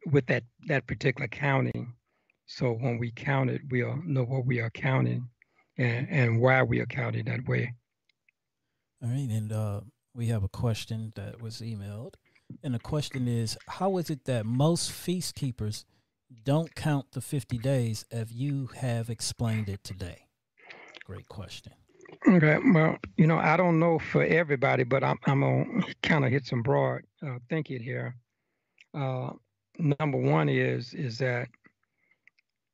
with 0.06 0.26
that 0.28 0.44
that 0.68 0.88
particular 0.88 1.28
counting. 1.28 1.94
So 2.46 2.74
when 2.74 2.98
we 2.98 3.12
count 3.12 3.50
it, 3.50 3.62
we'll 3.70 4.02
know 4.04 4.24
what 4.24 4.46
we 4.46 4.60
are 4.60 4.70
counting 4.70 5.30
and, 5.78 6.08
and 6.10 6.42
why 6.42 6.64
we 6.64 6.80
are 6.80 6.86
counting 6.86 7.26
that 7.26 7.48
way. 7.48 7.74
All 9.02 9.10
right, 9.10 9.30
and 9.30 9.52
uh, 9.52 9.82
we 10.14 10.28
have 10.28 10.44
a 10.44 10.50
question 10.50 11.14
that 11.16 11.42
was 11.42 11.62
emailed, 11.62 12.16
and 12.64 12.74
the 12.74 12.80
question 12.80 13.28
is: 13.28 13.58
How 13.68 13.98
is 13.98 14.10
it 14.10 14.26
that 14.26 14.46
most 14.46 14.92
feast 14.92 15.36
keepers 15.36 15.86
don't 16.44 16.76
count 16.76 17.12
the 17.12 17.22
fifty 17.22 17.58
days, 17.58 18.06
as 18.12 18.32
you 18.32 18.70
have 18.78 19.10
explained 19.10 19.70
it 19.70 19.84
today? 19.84 20.28
Great 21.06 21.28
question. 21.28 21.74
Okay, 22.28 22.58
well, 22.74 22.98
you 23.18 23.26
know, 23.26 23.38
I 23.38 23.58
don't 23.58 23.80
know 23.80 23.98
for 23.98 24.24
everybody, 24.24 24.84
but 24.84 25.04
I'm, 25.04 25.18
I'm 25.26 25.42
gonna 25.42 25.84
kind 26.04 26.26
of 26.26 26.32
hit 26.32 26.46
some 26.46 26.62
broad 26.62 27.02
uh, 27.26 27.38
thinking 27.50 27.82
here. 27.82 28.16
Uh, 28.94 29.32
number 29.78 30.18
one 30.18 30.50
is 30.50 30.94
is 30.94 31.18
that 31.20 31.48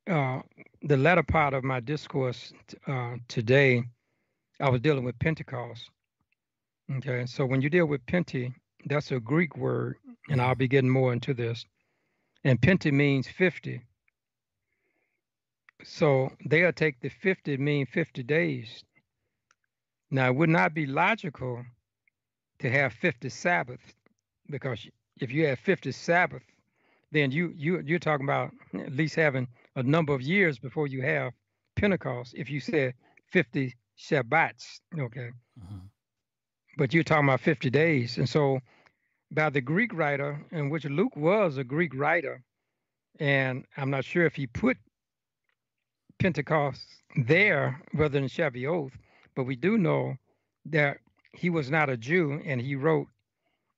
uh, 0.10 0.40
the 0.84 0.98
latter 0.98 1.24
part 1.24 1.54
of 1.54 1.64
my 1.64 1.80
discourse 1.80 2.54
uh, 2.88 3.16
today, 3.28 3.84
I 4.62 4.70
was 4.70 4.82
dealing 4.82 5.04
with 5.04 5.20
Pentecost. 5.20 5.90
Okay, 6.98 7.26
so 7.26 7.46
when 7.46 7.62
you 7.62 7.70
deal 7.70 7.86
with 7.86 8.06
Pente, 8.06 8.54
that's 8.86 9.12
a 9.12 9.20
Greek 9.20 9.58
word, 9.58 9.98
and 10.30 10.42
I'll 10.42 10.56
be 10.56 10.70
getting 10.70 10.90
more 10.90 11.12
into 11.12 11.34
this. 11.34 11.66
And 12.46 12.62
Pente 12.62 12.92
means 12.94 13.28
50. 13.28 13.82
So 15.84 16.32
they'll 16.46 16.72
take 16.72 17.00
the 17.02 17.10
50 17.10 17.58
mean 17.58 17.86
50 17.86 18.24
days. 18.24 18.84
Now, 20.10 20.28
it 20.28 20.36
would 20.36 20.50
not 20.50 20.74
be 20.74 20.86
logical 20.86 21.66
to 22.60 22.70
have 22.70 22.94
50 22.94 23.30
Sabbaths 23.30 23.94
because 24.50 24.88
if 25.20 25.32
you 25.32 25.48
have 25.48 25.60
50 25.60 25.92
Sabbath, 25.92 26.44
then 27.12 27.32
you 27.32 27.54
you 27.56 27.82
you're 27.86 28.00
talking 28.00 28.26
about 28.26 28.52
at 28.74 28.94
least 28.94 29.16
having 29.16 29.48
a 29.76 29.84
number 29.84 30.14
of 30.14 30.22
years 30.22 30.60
before 30.60 30.88
you 30.88 31.02
have 31.02 31.34
Pentecost. 31.76 32.34
If 32.36 32.50
you 32.50 32.60
said 32.60 32.94
50 33.32 33.74
Shabbats, 33.98 34.80
okay, 34.98 35.30
uh-huh. 35.62 35.80
but 36.78 36.94
you're 36.94 37.04
talking 37.04 37.26
about 37.26 37.42
50 37.42 37.70
days, 37.70 38.18
and 38.18 38.28
so 38.28 38.60
by 39.32 39.50
the 39.50 39.62
Greek 39.62 39.94
writer, 39.94 40.46
in 40.52 40.70
which 40.70 40.86
Luke 40.86 41.16
was 41.16 41.58
a 41.58 41.64
Greek 41.64 41.94
writer, 41.94 42.42
and 43.20 43.66
I'm 43.76 43.90
not 43.90 44.06
sure 44.06 44.26
if 44.26 44.36
he 44.36 44.48
put 44.48 44.78
Pentecost 46.20 46.82
there 47.26 47.82
rather 47.94 48.20
than 48.20 48.28
Shavuot, 48.28 48.92
but 49.36 49.44
we 49.44 49.56
do 49.56 49.78
know 49.78 50.16
that 50.66 50.98
he 51.34 51.50
was 51.50 51.70
not 51.70 51.90
a 51.90 51.98
Jew 51.98 52.42
and 52.46 52.62
he 52.62 52.76
wrote, 52.76 53.08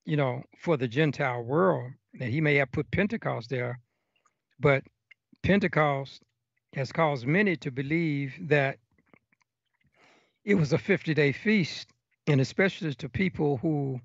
you 0.05 0.17
know, 0.17 0.43
for 0.57 0.77
the 0.77 0.88
Gentile 0.88 1.43
world 1.43 1.91
that 2.16 2.30
he 2.30 2.41
may 2.41 2.55
have 2.55 2.72
put 2.72 2.89
Pentecost 2.91 3.49
there, 3.49 3.80
but 4.60 4.84
Pentecost 5.43 6.22
has 6.74 6.91
caused 6.91 7.26
many 7.26 7.55
to 7.57 7.72
believe 7.72 8.36
that 8.41 8.78
it 10.45 10.55
was 10.55 10.74
a 10.74 10.78
50 10.78 11.14
day 11.14 11.32
feast, 11.32 11.89
and 12.28 12.41
especially 12.41 12.93
to 12.95 13.10
people 13.10 13.57
who 13.57 13.99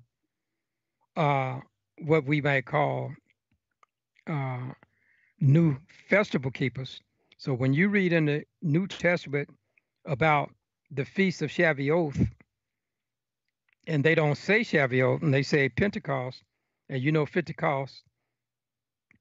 are 1.15 1.63
what 2.01 2.25
we 2.25 2.41
might 2.41 2.65
call 2.65 3.11
uh, 4.27 4.69
new 5.39 5.77
festival 6.09 6.51
keepers. 6.51 6.99
So 7.37 7.53
when 7.53 7.73
you 7.73 7.89
read 7.89 8.13
in 8.13 8.25
the 8.25 8.43
New 8.61 8.87
Testament 8.87 9.49
about 10.05 10.51
the 10.91 11.05
feast 11.05 11.41
of 11.41 11.49
Shavuot, 11.49 12.29
and 13.87 14.03
they 14.03 14.15
don't 14.15 14.37
say 14.37 14.61
Shavuot 14.61 15.21
and 15.21 15.33
they 15.33 15.43
say 15.43 15.69
Pentecost, 15.69 16.43
and 16.89 17.01
you 17.01 17.11
know 17.11 17.25
Pentecost, 17.25 18.03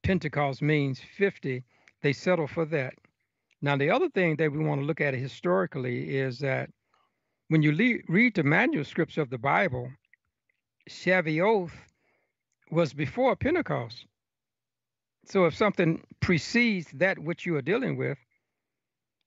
Pentecost 0.02 0.62
means 0.62 1.00
50, 1.16 1.64
they 2.02 2.12
settle 2.12 2.46
for 2.46 2.64
that. 2.66 2.94
Now, 3.62 3.76
the 3.76 3.90
other 3.90 4.10
thing 4.10 4.36
that 4.36 4.52
we 4.52 4.58
want 4.58 4.80
to 4.82 4.86
look 4.86 5.00
at 5.00 5.14
historically 5.14 6.16
is 6.16 6.38
that 6.40 6.68
when 7.48 7.62
you 7.62 7.72
le- 7.72 8.02
read 8.08 8.34
the 8.34 8.42
manuscripts 8.42 9.16
of 9.16 9.30
the 9.30 9.38
Bible, 9.38 9.90
Shavuot 10.90 11.70
was 12.70 12.92
before 12.92 13.36
Pentecost. 13.36 14.06
So 15.26 15.46
if 15.46 15.54
something 15.54 16.02
precedes 16.20 16.88
that 16.94 17.18
which 17.18 17.46
you 17.46 17.56
are 17.56 17.62
dealing 17.62 17.96
with, 17.96 18.18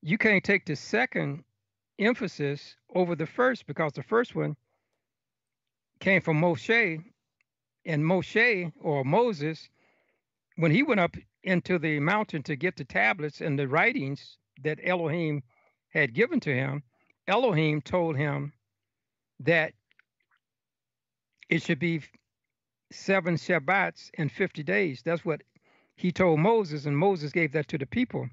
you 0.04 0.18
can't 0.20 0.44
take 0.44 0.66
the 0.66 0.76
second 0.76 1.44
emphasis 1.98 2.76
over 2.94 3.16
the 3.16 3.26
first 3.26 3.66
because 3.66 3.94
the 3.94 4.04
first 4.04 4.36
one 4.36 4.56
came 6.00 6.22
from 6.22 6.40
Moshe 6.40 7.04
and 7.88 8.04
Moshe 8.04 8.72
or 8.82 9.04
Moses, 9.06 9.70
when 10.58 10.72
he 10.72 10.84
went 10.84 11.00
up 11.00 11.16
into 11.44 11.80
the 11.80 12.00
mountain 12.02 12.44
to 12.44 12.56
get 12.56 12.76
the 12.76 12.84
tablets 12.84 13.40
and 13.40 13.58
the 13.58 13.68
writings 13.68 14.38
that 14.64 14.80
Elohim 14.84 15.42
had 15.90 16.14
given 16.14 16.42
to 16.42 16.54
him, 16.54 16.84
Elohim 17.28 17.82
told 17.82 18.18
him 18.18 18.52
that 19.40 19.74
it 21.50 21.64
should 21.64 21.80
be 21.80 22.02
seven 22.92 23.36
Shabbats 23.36 24.10
and 24.18 24.30
50 24.32 24.64
days. 24.64 25.02
That's 25.04 25.24
what 25.24 25.42
he 25.96 26.12
told 26.12 26.42
Moses, 26.42 26.86
and 26.86 26.98
Moses 26.98 27.32
gave 27.32 27.54
that 27.54 27.70
to 27.70 27.78
the 27.78 27.86
people. 27.86 28.30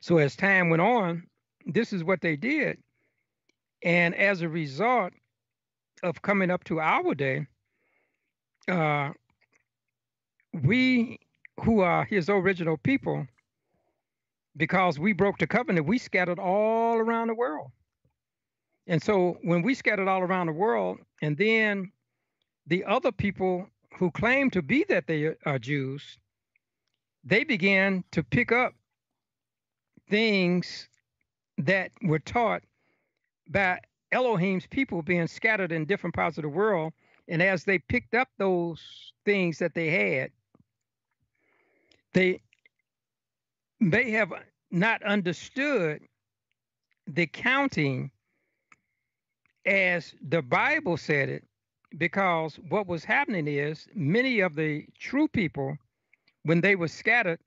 So 0.00 0.18
as 0.18 0.36
time 0.36 0.68
went 0.68 0.82
on, 0.82 1.24
this 1.64 1.92
is 1.92 2.04
what 2.04 2.20
they 2.20 2.36
did. 2.36 2.78
And 3.82 4.14
as 4.14 4.42
a 4.42 4.48
result 4.48 5.12
of 6.02 6.20
coming 6.20 6.50
up 6.50 6.64
to 6.64 6.80
our 6.80 7.14
day, 7.14 7.46
uh, 8.68 9.10
we 10.62 11.18
who 11.60 11.80
are 11.80 12.04
his 12.04 12.28
original 12.28 12.76
people, 12.76 13.26
because 14.56 14.98
we 14.98 15.12
broke 15.12 15.38
the 15.38 15.46
covenant, 15.46 15.86
we 15.86 15.98
scattered 15.98 16.38
all 16.38 16.96
around 16.96 17.28
the 17.28 17.34
world. 17.34 17.70
And 18.86 19.02
so 19.02 19.38
when 19.42 19.62
we 19.62 19.74
scattered 19.74 20.08
all 20.08 20.22
around 20.22 20.46
the 20.46 20.52
world, 20.52 20.98
and 21.20 21.36
then 21.36 21.92
the 22.66 22.84
other 22.84 23.12
people 23.12 23.66
who 23.98 24.10
claim 24.10 24.50
to 24.50 24.62
be 24.62 24.84
that 24.88 25.06
they 25.06 25.34
are 25.46 25.58
Jews, 25.58 26.18
they 27.24 27.44
began 27.44 28.04
to 28.12 28.22
pick 28.22 28.50
up 28.50 28.72
things 30.10 30.88
that 31.58 31.92
were 32.02 32.18
taught 32.18 32.62
by 33.48 33.78
Elohim's 34.10 34.66
people 34.66 35.02
being 35.02 35.26
scattered 35.26 35.72
in 35.72 35.84
different 35.84 36.14
parts 36.14 36.36
of 36.38 36.42
the 36.42 36.48
world 36.48 36.92
and 37.32 37.42
as 37.42 37.64
they 37.64 37.78
picked 37.78 38.12
up 38.14 38.28
those 38.36 38.78
things 39.24 39.58
that 39.58 39.72
they 39.74 39.88
had, 39.88 40.30
they 42.12 42.42
may 43.80 44.10
have 44.10 44.34
not 44.70 45.02
understood 45.02 46.02
the 47.06 47.26
counting 47.26 48.10
as 49.64 50.14
the 50.28 50.42
Bible 50.42 50.98
said 50.98 51.30
it, 51.30 51.44
because 51.96 52.56
what 52.68 52.86
was 52.86 53.02
happening 53.02 53.48
is 53.48 53.88
many 53.94 54.40
of 54.40 54.54
the 54.54 54.84
true 54.98 55.26
people, 55.26 55.78
when 56.42 56.60
they 56.60 56.76
were 56.76 56.88
scattered, 56.88 57.40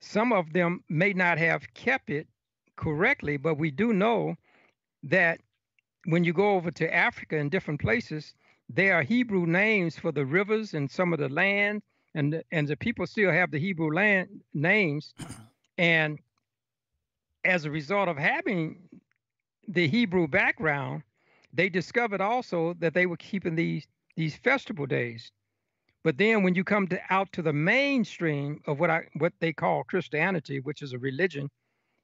some 0.00 0.32
of 0.32 0.54
them 0.54 0.82
may 0.88 1.12
not 1.12 1.36
have 1.36 1.74
kept 1.74 2.08
it 2.08 2.26
correctly, 2.76 3.36
but 3.36 3.58
we 3.58 3.70
do 3.70 3.92
know 3.92 4.36
that 5.02 5.38
when 6.06 6.24
you 6.24 6.32
go 6.32 6.54
over 6.54 6.70
to 6.70 6.94
Africa 6.94 7.36
and 7.36 7.50
different 7.50 7.80
places, 7.80 8.32
there 8.74 8.94
are 8.94 9.02
Hebrew 9.02 9.46
names 9.46 9.98
for 9.98 10.12
the 10.12 10.24
rivers 10.24 10.74
and 10.74 10.90
some 10.90 11.12
of 11.12 11.18
the 11.18 11.28
land, 11.28 11.82
and 12.14 12.42
and 12.50 12.68
the 12.68 12.76
people 12.76 13.06
still 13.06 13.30
have 13.30 13.50
the 13.50 13.58
Hebrew 13.58 13.92
land 13.92 14.28
names, 14.54 15.14
and 15.78 16.18
as 17.44 17.64
a 17.64 17.70
result 17.70 18.08
of 18.08 18.16
having 18.16 18.76
the 19.68 19.88
Hebrew 19.88 20.26
background, 20.28 21.02
they 21.52 21.68
discovered 21.68 22.20
also 22.20 22.74
that 22.78 22.94
they 22.94 23.06
were 23.06 23.16
keeping 23.16 23.54
these 23.54 23.86
these 24.16 24.36
festival 24.36 24.86
days. 24.86 25.30
But 26.04 26.18
then 26.18 26.42
when 26.42 26.54
you 26.54 26.64
come 26.64 26.88
to, 26.88 27.00
out 27.10 27.32
to 27.32 27.42
the 27.42 27.52
mainstream 27.52 28.60
of 28.66 28.80
what 28.80 28.90
I 28.90 29.06
what 29.14 29.32
they 29.40 29.52
call 29.52 29.84
Christianity, 29.84 30.60
which 30.60 30.82
is 30.82 30.92
a 30.92 30.98
religion, 30.98 31.50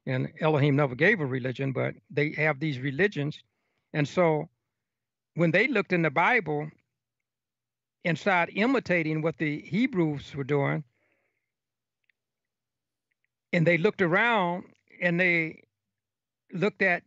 and 0.06 0.32
Elohim 0.40 0.76
never 0.76 0.94
gave 0.94 1.20
a 1.20 1.26
religion, 1.26 1.72
but 1.72 1.94
they 2.10 2.32
have 2.32 2.60
these 2.60 2.78
religions. 2.78 3.42
And 3.94 4.06
so 4.06 4.48
when 5.38 5.52
they 5.52 5.68
looked 5.68 5.92
in 5.92 6.02
the 6.02 6.10
Bible 6.10 6.68
and 8.04 8.18
started 8.18 8.58
imitating 8.58 9.22
what 9.22 9.38
the 9.38 9.62
Hebrews 9.62 10.34
were 10.34 10.42
doing, 10.42 10.82
and 13.52 13.64
they 13.64 13.78
looked 13.78 14.02
around 14.02 14.64
and 15.00 15.18
they 15.20 15.62
looked 16.52 16.82
at 16.82 17.04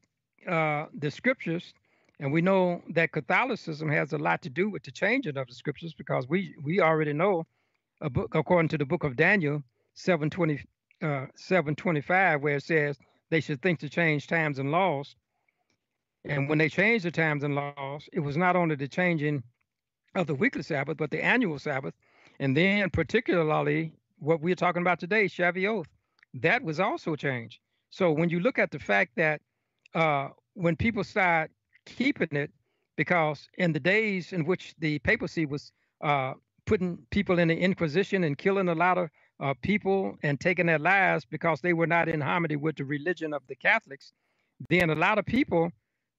uh, 0.48 0.86
the 0.98 1.12
scriptures, 1.12 1.74
and 2.22 2.32
we 2.32 2.42
know 2.42 2.82
that 2.92 3.12
Catholicism 3.12 3.90
has 3.90 4.14
a 4.14 4.18
lot 4.18 4.42
to 4.44 4.50
do 4.50 4.70
with 4.70 4.84
the 4.84 4.92
changing 4.92 5.36
of 5.36 5.48
the 5.48 5.54
scriptures 5.54 5.94
because 5.94 6.26
we 6.30 6.56
we 6.64 6.80
already 6.80 7.12
know 7.12 7.46
a 8.00 8.10
book 8.10 8.34
according 8.34 8.70
to 8.70 8.78
the 8.78 8.86
book 8.86 9.04
of 9.04 9.18
Daniel 9.18 9.62
720 9.96 10.64
uh, 11.02 11.26
725 11.36 12.42
where 12.42 12.56
it 12.56 12.64
says 12.64 12.98
they 13.30 13.42
should 13.42 13.62
think 13.62 13.80
to 13.80 13.90
change 13.90 14.28
times 14.28 14.58
and 14.58 14.72
laws. 14.72 15.16
And 16.26 16.50
when 16.50 16.58
they 16.58 16.70
changed 16.70 17.06
the 17.06 17.12
times 17.12 17.44
and 17.44 17.56
laws, 17.56 18.08
it 18.14 18.20
was 18.20 18.38
not 18.38 18.56
only 18.56 18.76
the 18.76 18.88
changing 18.88 19.44
of 20.16 20.28
the 20.28 20.36
weekly 20.36 20.64
Sabbath, 20.64 20.98
but 20.98 21.12
the 21.12 21.24
annual 21.24 21.60
Sabbath. 21.60 21.94
And 22.40 22.56
then 22.56 22.90
particularly 22.90 23.94
what 24.20 24.42
we're 24.42 24.56
talking 24.56 24.82
about 24.82 25.00
today, 25.00 25.26
Shavuot, 25.26 25.86
that 26.36 26.64
was 26.64 26.80
also 26.80 27.16
changed. 27.16 27.60
So 27.90 28.12
when 28.12 28.30
you 28.30 28.40
look 28.40 28.60
at 28.60 28.72
the 28.72 28.80
fact 28.80 29.14
that 29.18 29.42
uh, 29.96 30.30
when 30.54 30.76
people 30.76 31.04
start 31.04 31.52
keeping 31.86 32.30
it, 32.32 32.52
because 32.98 33.48
in 33.58 33.74
the 33.74 33.80
days 33.80 34.34
in 34.34 34.46
which 34.46 34.76
the 34.80 35.00
papacy 35.00 35.46
was 35.46 35.72
uh, 36.02 36.34
putting 36.66 37.00
people 37.10 37.40
in 37.40 37.48
the 37.48 37.58
Inquisition 37.58 38.24
and 38.24 38.38
killing 38.38 38.70
a 38.70 38.76
lot 38.76 38.98
of 38.98 39.10
uh, 39.40 39.54
people 39.62 40.18
and 40.24 40.40
taking 40.40 40.68
their 40.68 40.80
lives 40.80 41.26
because 41.26 41.62
they 41.62 41.74
were 41.74 41.88
not 41.88 42.08
in 42.08 42.22
harmony 42.22 42.56
with 42.56 42.76
the 42.78 42.86
religion 42.86 43.34
of 43.34 43.42
the 43.48 43.56
Catholics, 43.56 44.14
then 44.70 44.92
a 44.92 44.96
lot 44.96 45.18
of 45.18 45.26
people 45.26 45.72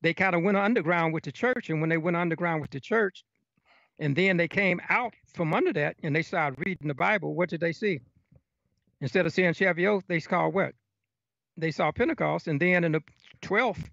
they 0.03 0.15
kind 0.15 0.35
of 0.35 0.43
went 0.43 0.57
underground 0.57 1.15
with 1.15 1.25
the 1.25 1.33
church, 1.33 1.71
and 1.71 1.81
when 1.81 1.91
they 1.91 1.97
went 1.97 2.17
underground 2.17 2.61
with 2.61 2.71
the 2.71 2.81
church, 2.81 3.25
and 3.99 4.17
then 4.17 4.37
they 4.37 4.49
came 4.49 4.81
out 4.89 5.15
from 5.35 5.55
under 5.55 5.73
that 5.73 5.97
and 6.03 6.15
they 6.17 6.23
started 6.23 6.59
reading 6.67 6.89
the 6.89 6.95
Bible, 6.95 7.35
what 7.35 7.49
did 7.51 7.61
they 7.61 7.73
see? 7.73 8.01
Instead 9.01 9.27
of 9.27 9.33
seeing 9.33 9.53
Shavuot, 9.53 10.03
they 10.09 10.21
saw 10.21 10.49
what? 10.49 10.75
they 11.57 11.71
saw 11.71 11.93
Pentecost. 11.93 12.49
And 12.49 12.61
then 12.61 12.85
in 12.85 12.93
the 12.93 13.03
12th 13.43 13.89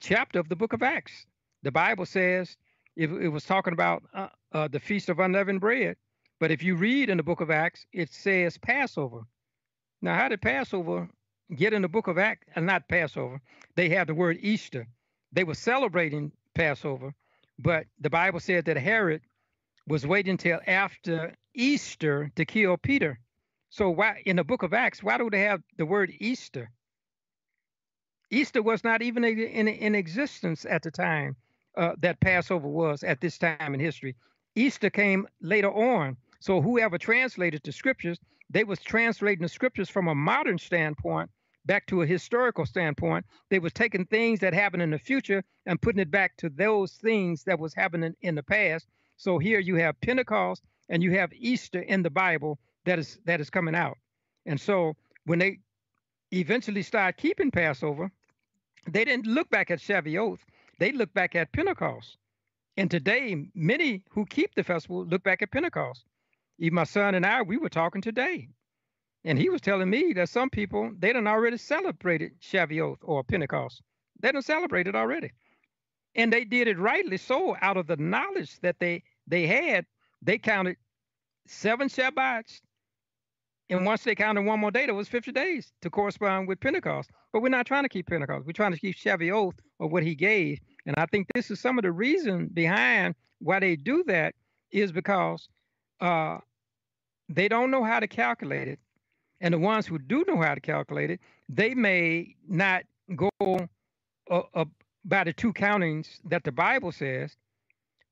chapter 0.00 0.38
of 0.38 0.48
the 0.48 0.56
book 0.56 0.72
of 0.72 0.82
Acts, 0.82 1.26
the 1.62 1.72
Bible 1.72 2.06
says 2.06 2.56
it, 2.96 3.10
it 3.10 3.28
was 3.28 3.44
talking 3.44 3.72
about 3.72 4.02
uh, 4.14 4.28
uh, 4.52 4.68
the 4.68 4.80
Feast 4.80 5.08
of 5.08 5.20
Unleavened 5.20 5.60
Bread. 5.60 5.96
But 6.40 6.50
if 6.50 6.62
you 6.62 6.74
read 6.74 7.08
in 7.08 7.16
the 7.16 7.22
book 7.22 7.40
of 7.40 7.50
Acts, 7.50 7.86
it 7.92 8.12
says 8.12 8.58
Passover. 8.58 9.20
Now, 10.00 10.16
how 10.16 10.28
did 10.28 10.42
Passover 10.42 11.08
get 11.54 11.72
in 11.72 11.82
the 11.82 11.88
book 11.88 12.08
of 12.08 12.18
Acts? 12.18 12.48
And 12.56 12.68
uh, 12.68 12.72
not 12.72 12.88
Passover. 12.88 13.40
They 13.76 13.88
have 13.90 14.08
the 14.08 14.14
word 14.14 14.38
Easter. 14.40 14.88
They 15.32 15.44
were 15.44 15.54
celebrating 15.54 16.32
Passover, 16.54 17.14
but 17.58 17.86
the 18.00 18.10
Bible 18.10 18.40
said 18.40 18.66
that 18.66 18.76
Herod 18.76 19.22
was 19.86 20.06
waiting 20.06 20.32
until 20.32 20.60
after 20.66 21.34
Easter 21.54 22.30
to 22.36 22.44
kill 22.44 22.76
Peter. 22.76 23.18
So 23.70 23.90
why 23.90 24.22
in 24.26 24.36
the 24.36 24.44
book 24.44 24.62
of 24.62 24.74
Acts, 24.74 25.02
why 25.02 25.18
do 25.18 25.30
they 25.30 25.40
have 25.40 25.62
the 25.78 25.86
word 25.86 26.12
Easter? 26.20 26.70
Easter 28.30 28.62
was 28.62 28.84
not 28.84 29.02
even 29.02 29.24
in, 29.24 29.68
in 29.68 29.94
existence 29.94 30.66
at 30.68 30.82
the 30.82 30.90
time 30.90 31.36
uh, 31.76 31.92
that 31.98 32.20
Passover 32.20 32.68
was 32.68 33.02
at 33.02 33.20
this 33.20 33.38
time 33.38 33.74
in 33.74 33.80
history. 33.80 34.14
Easter 34.54 34.90
came 34.90 35.26
later 35.40 35.70
on. 35.70 36.16
So 36.40 36.60
whoever 36.60 36.98
translated 36.98 37.62
the 37.62 37.72
scriptures, 37.72 38.18
they 38.50 38.64
was 38.64 38.80
translating 38.80 39.42
the 39.42 39.48
scriptures 39.48 39.88
from 39.88 40.08
a 40.08 40.14
modern 40.14 40.58
standpoint 40.58 41.30
back 41.64 41.86
to 41.86 42.02
a 42.02 42.06
historical 42.06 42.66
standpoint. 42.66 43.24
They 43.50 43.58
was 43.58 43.72
taking 43.72 44.06
things 44.06 44.40
that 44.40 44.54
happened 44.54 44.82
in 44.82 44.90
the 44.90 44.98
future 44.98 45.44
and 45.66 45.80
putting 45.80 46.00
it 46.00 46.10
back 46.10 46.36
to 46.38 46.48
those 46.48 46.92
things 46.92 47.44
that 47.44 47.58
was 47.58 47.74
happening 47.74 48.14
in 48.20 48.34
the 48.34 48.42
past. 48.42 48.86
So 49.16 49.38
here 49.38 49.60
you 49.60 49.76
have 49.76 50.00
Pentecost 50.00 50.62
and 50.88 51.02
you 51.02 51.12
have 51.12 51.32
Easter 51.32 51.80
in 51.80 52.02
the 52.02 52.10
Bible 52.10 52.58
that 52.84 52.98
is 52.98 53.18
that 53.24 53.40
is 53.40 53.50
coming 53.50 53.74
out. 53.74 53.98
And 54.46 54.60
so 54.60 54.94
when 55.24 55.38
they 55.38 55.58
eventually 56.32 56.82
start 56.82 57.16
keeping 57.16 57.50
Passover, 57.50 58.10
they 58.88 59.04
didn't 59.04 59.26
look 59.26 59.48
back 59.50 59.70
at 59.70 59.78
Shavuot. 59.78 60.38
They 60.78 60.92
looked 60.92 61.14
back 61.14 61.36
at 61.36 61.52
Pentecost. 61.52 62.16
And 62.76 62.90
today, 62.90 63.46
many 63.54 64.02
who 64.10 64.24
keep 64.24 64.54
the 64.54 64.64
festival 64.64 65.04
look 65.04 65.22
back 65.22 65.42
at 65.42 65.52
Pentecost. 65.52 66.04
Even 66.58 66.74
my 66.76 66.84
son 66.84 67.14
and 67.14 67.26
I, 67.26 67.42
we 67.42 67.58
were 67.58 67.68
talking 67.68 68.00
today. 68.00 68.48
And 69.24 69.38
he 69.38 69.48
was 69.48 69.60
telling 69.60 69.88
me 69.88 70.12
that 70.14 70.28
some 70.28 70.50
people, 70.50 70.90
they 70.98 71.12
done 71.12 71.26
already 71.26 71.56
celebrated 71.56 72.32
Shavuot 72.40 72.96
or 73.02 73.22
Pentecost. 73.22 73.82
They 74.20 74.32
done 74.32 74.42
celebrated 74.42 74.96
already. 74.96 75.30
And 76.14 76.32
they 76.32 76.44
did 76.44 76.68
it 76.68 76.78
rightly 76.78 77.16
so 77.16 77.56
out 77.62 77.76
of 77.76 77.86
the 77.86 77.96
knowledge 77.96 78.58
that 78.60 78.78
they 78.78 79.02
they 79.26 79.46
had. 79.46 79.86
They 80.20 80.38
counted 80.38 80.76
seven 81.46 81.88
Shabbats 81.88 82.60
and 83.72 83.86
once 83.86 84.04
they 84.04 84.14
counted 84.14 84.42
one 84.42 84.60
more 84.60 84.70
day, 84.70 84.84
that 84.84 84.94
was 84.94 85.08
50 85.08 85.32
days 85.32 85.72
to 85.80 85.88
correspond 85.88 86.46
with 86.46 86.60
Pentecost. 86.60 87.10
But 87.32 87.40
we're 87.40 87.48
not 87.48 87.64
trying 87.64 87.84
to 87.84 87.88
keep 87.88 88.06
Pentecost. 88.06 88.44
We're 88.44 88.52
trying 88.52 88.72
to 88.72 88.78
keep 88.78 88.96
Shavuot 88.96 89.54
of 89.80 89.90
what 89.90 90.02
he 90.02 90.14
gave. 90.14 90.58
And 90.84 90.94
I 90.98 91.06
think 91.06 91.26
this 91.34 91.50
is 91.50 91.58
some 91.58 91.78
of 91.78 91.82
the 91.82 91.90
reason 91.90 92.50
behind 92.52 93.14
why 93.38 93.60
they 93.60 93.76
do 93.76 94.04
that 94.08 94.34
is 94.72 94.92
because 94.92 95.48
uh, 96.00 96.38
they 97.30 97.48
don't 97.48 97.70
know 97.70 97.82
how 97.82 97.98
to 97.98 98.06
calculate 98.06 98.68
it. 98.68 98.78
And 99.42 99.52
the 99.52 99.58
ones 99.58 99.86
who 99.86 99.98
do 99.98 100.24
know 100.26 100.40
how 100.40 100.54
to 100.54 100.60
calculate 100.60 101.10
it, 101.10 101.20
they 101.48 101.74
may 101.74 102.36
not 102.48 102.84
go 103.16 103.30
uh, 104.30 104.42
uh, 104.54 104.64
by 105.04 105.24
the 105.24 105.32
two 105.32 105.52
countings 105.52 106.20
that 106.24 106.44
the 106.44 106.52
Bible 106.52 106.92
says, 106.92 107.36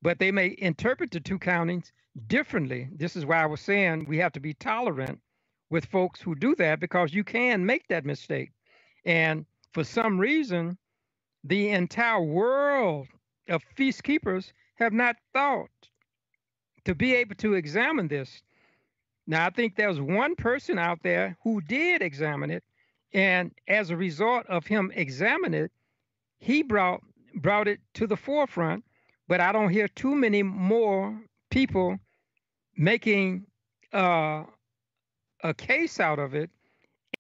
but 0.03 0.19
they 0.19 0.33
may 0.33 0.57
interpret 0.59 1.13
the 1.13 1.21
two 1.21 1.39
countings 1.39 1.93
differently. 2.27 2.89
This 2.97 3.17
is 3.17 3.25
why 3.25 3.43
I 3.43 3.47
was 3.47 3.61
saying 3.61 4.07
we 4.09 4.19
have 4.19 4.33
to 4.33 4.41
be 4.41 4.55
tolerant 4.55 5.21
with 5.71 5.87
folks 5.87 6.21
who 6.21 6.35
do 6.35 6.57
that 6.57 6.81
because 6.81 7.15
you 7.15 7.23
can 7.23 7.65
make 7.65 7.87
that 7.89 8.05
mistake. 8.05 8.51
And 9.05 9.47
for 9.73 9.85
some 9.85 10.19
reason, 10.19 10.77
the 11.45 11.71
entire 11.71 12.21
world 12.21 13.07
of 13.49 13.63
feast 13.77 14.03
keepers 14.03 14.53
have 14.75 14.93
not 14.93 15.17
thought 15.33 15.71
to 16.85 16.95
be 16.95 17.15
able 17.15 17.37
to 17.37 17.55
examine 17.55 18.09
this. 18.09 18.43
Now, 19.31 19.47
I 19.47 19.51
think 19.51 19.77
there's 19.77 20.01
one 20.01 20.35
person 20.35 20.77
out 20.77 21.05
there 21.05 21.37
who 21.45 21.61
did 21.61 22.03
examine 22.03 22.51
it, 22.51 22.65
and 23.15 23.53
as 23.69 23.91
a 23.91 23.97
result 23.97 24.45
of 24.47 24.67
him 24.67 24.91
examining 24.97 25.67
it, 25.67 25.73
he 26.41 26.65
brought 26.65 27.01
brought 27.37 27.69
it 27.69 27.79
to 27.95 28.09
the 28.09 28.17
forefront. 28.17 28.85
But 29.29 29.41
I 29.41 29.53
don't 29.53 29.71
hear 29.71 29.87
too 29.87 30.17
many 30.17 30.43
more 30.43 31.17
people 31.49 31.97
making 32.77 33.47
uh, 33.93 34.43
a 35.45 35.55
case 35.55 36.01
out 36.01 36.19
of 36.19 36.35
it 36.35 36.51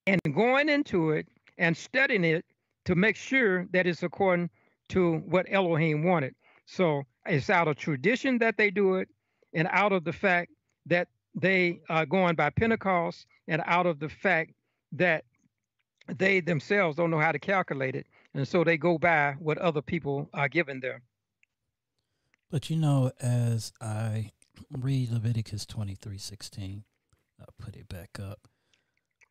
and 0.08 0.20
going 0.34 0.68
into 0.68 1.12
it 1.12 1.28
and 1.58 1.76
studying 1.76 2.24
it 2.24 2.44
to 2.86 2.96
make 2.96 3.14
sure 3.14 3.66
that 3.66 3.86
it's 3.86 4.02
according 4.02 4.50
to 4.88 5.18
what 5.28 5.46
Elohim 5.48 6.02
wanted. 6.02 6.34
So 6.66 7.04
it's 7.24 7.50
out 7.50 7.68
of 7.68 7.76
tradition 7.76 8.38
that 8.38 8.56
they 8.56 8.72
do 8.72 8.96
it, 8.96 9.08
and 9.54 9.68
out 9.70 9.92
of 9.92 10.02
the 10.02 10.12
fact 10.12 10.50
that 10.86 11.06
they 11.40 11.80
are 11.88 12.06
going 12.06 12.34
by 12.34 12.50
Pentecost, 12.50 13.26
and 13.48 13.62
out 13.66 13.86
of 13.86 13.98
the 13.98 14.08
fact 14.08 14.52
that 14.92 15.24
they 16.18 16.40
themselves 16.40 16.96
don't 16.96 17.10
know 17.10 17.20
how 17.20 17.32
to 17.32 17.38
calculate 17.38 17.94
it, 17.96 18.06
and 18.34 18.46
so 18.46 18.64
they 18.64 18.76
go 18.76 18.98
by 18.98 19.34
what 19.38 19.58
other 19.58 19.82
people 19.82 20.28
are 20.34 20.48
giving 20.48 20.80
them. 20.80 21.00
But 22.50 22.68
you 22.68 22.76
know, 22.76 23.12
as 23.20 23.72
I 23.80 24.32
read 24.70 25.10
Leviticus 25.10 25.66
twenty 25.66 25.94
three 25.94 26.18
sixteen, 26.18 26.84
I'll 27.40 27.54
put 27.58 27.76
it 27.76 27.88
back 27.88 28.18
up. 28.20 28.48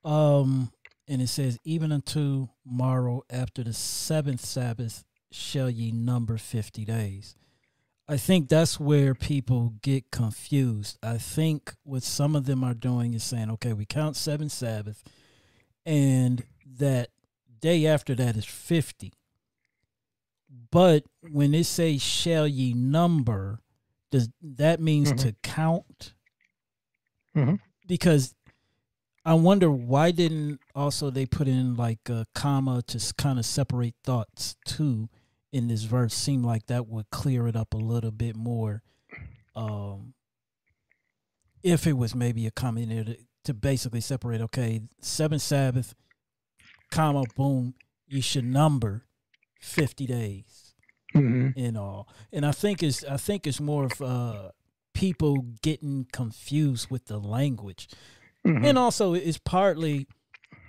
Um, 0.03 0.71
and 1.07 1.21
it 1.21 1.27
says, 1.27 1.57
even 1.63 1.91
unto 1.91 2.49
morrow 2.63 3.23
after 3.29 3.63
the 3.63 3.73
seventh 3.73 4.41
Sabbath 4.41 5.03
shall 5.31 5.69
ye 5.69 5.91
number 5.91 6.37
50 6.37 6.85
days. 6.85 7.35
I 8.09 8.17
think 8.17 8.49
that's 8.49 8.79
where 8.79 9.13
people 9.13 9.75
get 9.83 10.09
confused. 10.09 10.97
I 11.03 11.19
think 11.19 11.75
what 11.83 12.01
some 12.01 12.35
of 12.35 12.47
them 12.47 12.63
are 12.63 12.73
doing 12.73 13.13
is 13.13 13.23
saying, 13.23 13.51
okay, 13.51 13.71
we 13.71 13.85
count 13.85 14.15
seven 14.15 14.49
Sabbath, 14.49 15.03
and 15.85 16.43
that 16.77 17.09
day 17.61 17.85
after 17.85 18.15
that 18.15 18.35
is 18.35 18.45
50. 18.45 19.13
But 20.71 21.03
when 21.21 21.53
it 21.53 21.65
says, 21.65 22.01
shall 22.01 22.47
ye 22.47 22.73
number, 22.73 23.59
does 24.09 24.29
that 24.41 24.81
means 24.81 25.09
mm-hmm. 25.09 25.27
to 25.27 25.35
count? 25.43 26.13
Mm-hmm. 27.35 27.55
Because 27.85 28.33
I 29.23 29.35
wonder 29.35 29.69
why 29.69 30.09
didn't 30.09 30.61
also 30.73 31.11
they 31.11 31.27
put 31.27 31.47
in 31.47 31.75
like 31.75 32.09
a 32.09 32.25
comma 32.33 32.81
to 32.87 33.13
kind 33.19 33.37
of 33.37 33.45
separate 33.45 33.93
thoughts 34.03 34.55
too 34.65 35.09
in 35.51 35.67
this 35.67 35.83
verse? 35.83 36.13
Seem 36.13 36.43
like 36.43 36.67
that 36.67 36.87
would 36.87 37.09
clear 37.09 37.47
it 37.47 37.55
up 37.55 37.73
a 37.73 37.77
little 37.77 38.11
bit 38.11 38.35
more. 38.35 38.81
Um, 39.55 40.13
if 41.63 41.85
it 41.87 41.93
was 41.93 42.15
maybe 42.15 42.47
a 42.47 42.51
comma 42.51 42.85
there 42.85 43.03
to, 43.03 43.17
to 43.45 43.53
basically 43.53 44.01
separate, 44.01 44.41
okay, 44.41 44.81
seven 45.01 45.39
Sabbath, 45.39 45.95
comma, 46.91 47.23
boom, 47.35 47.73
you 48.07 48.21
should 48.21 48.45
number 48.45 49.05
fifty 49.59 50.05
days 50.05 50.73
mm-hmm. 51.15 51.59
in 51.59 51.75
all. 51.75 52.07
And 52.31 52.45
I 52.45 52.51
think 52.51 52.81
it's 52.81 53.03
I 53.03 53.17
think 53.17 53.45
it's 53.45 53.59
more 53.59 53.85
of 53.85 54.01
uh, 54.01 54.51
people 54.93 55.45
getting 55.61 56.07
confused 56.11 56.89
with 56.89 57.05
the 57.05 57.17
language 57.17 57.89
Mm-hmm. 58.45 58.65
And 58.65 58.77
also, 58.77 59.13
it's 59.13 59.37
partly 59.37 60.07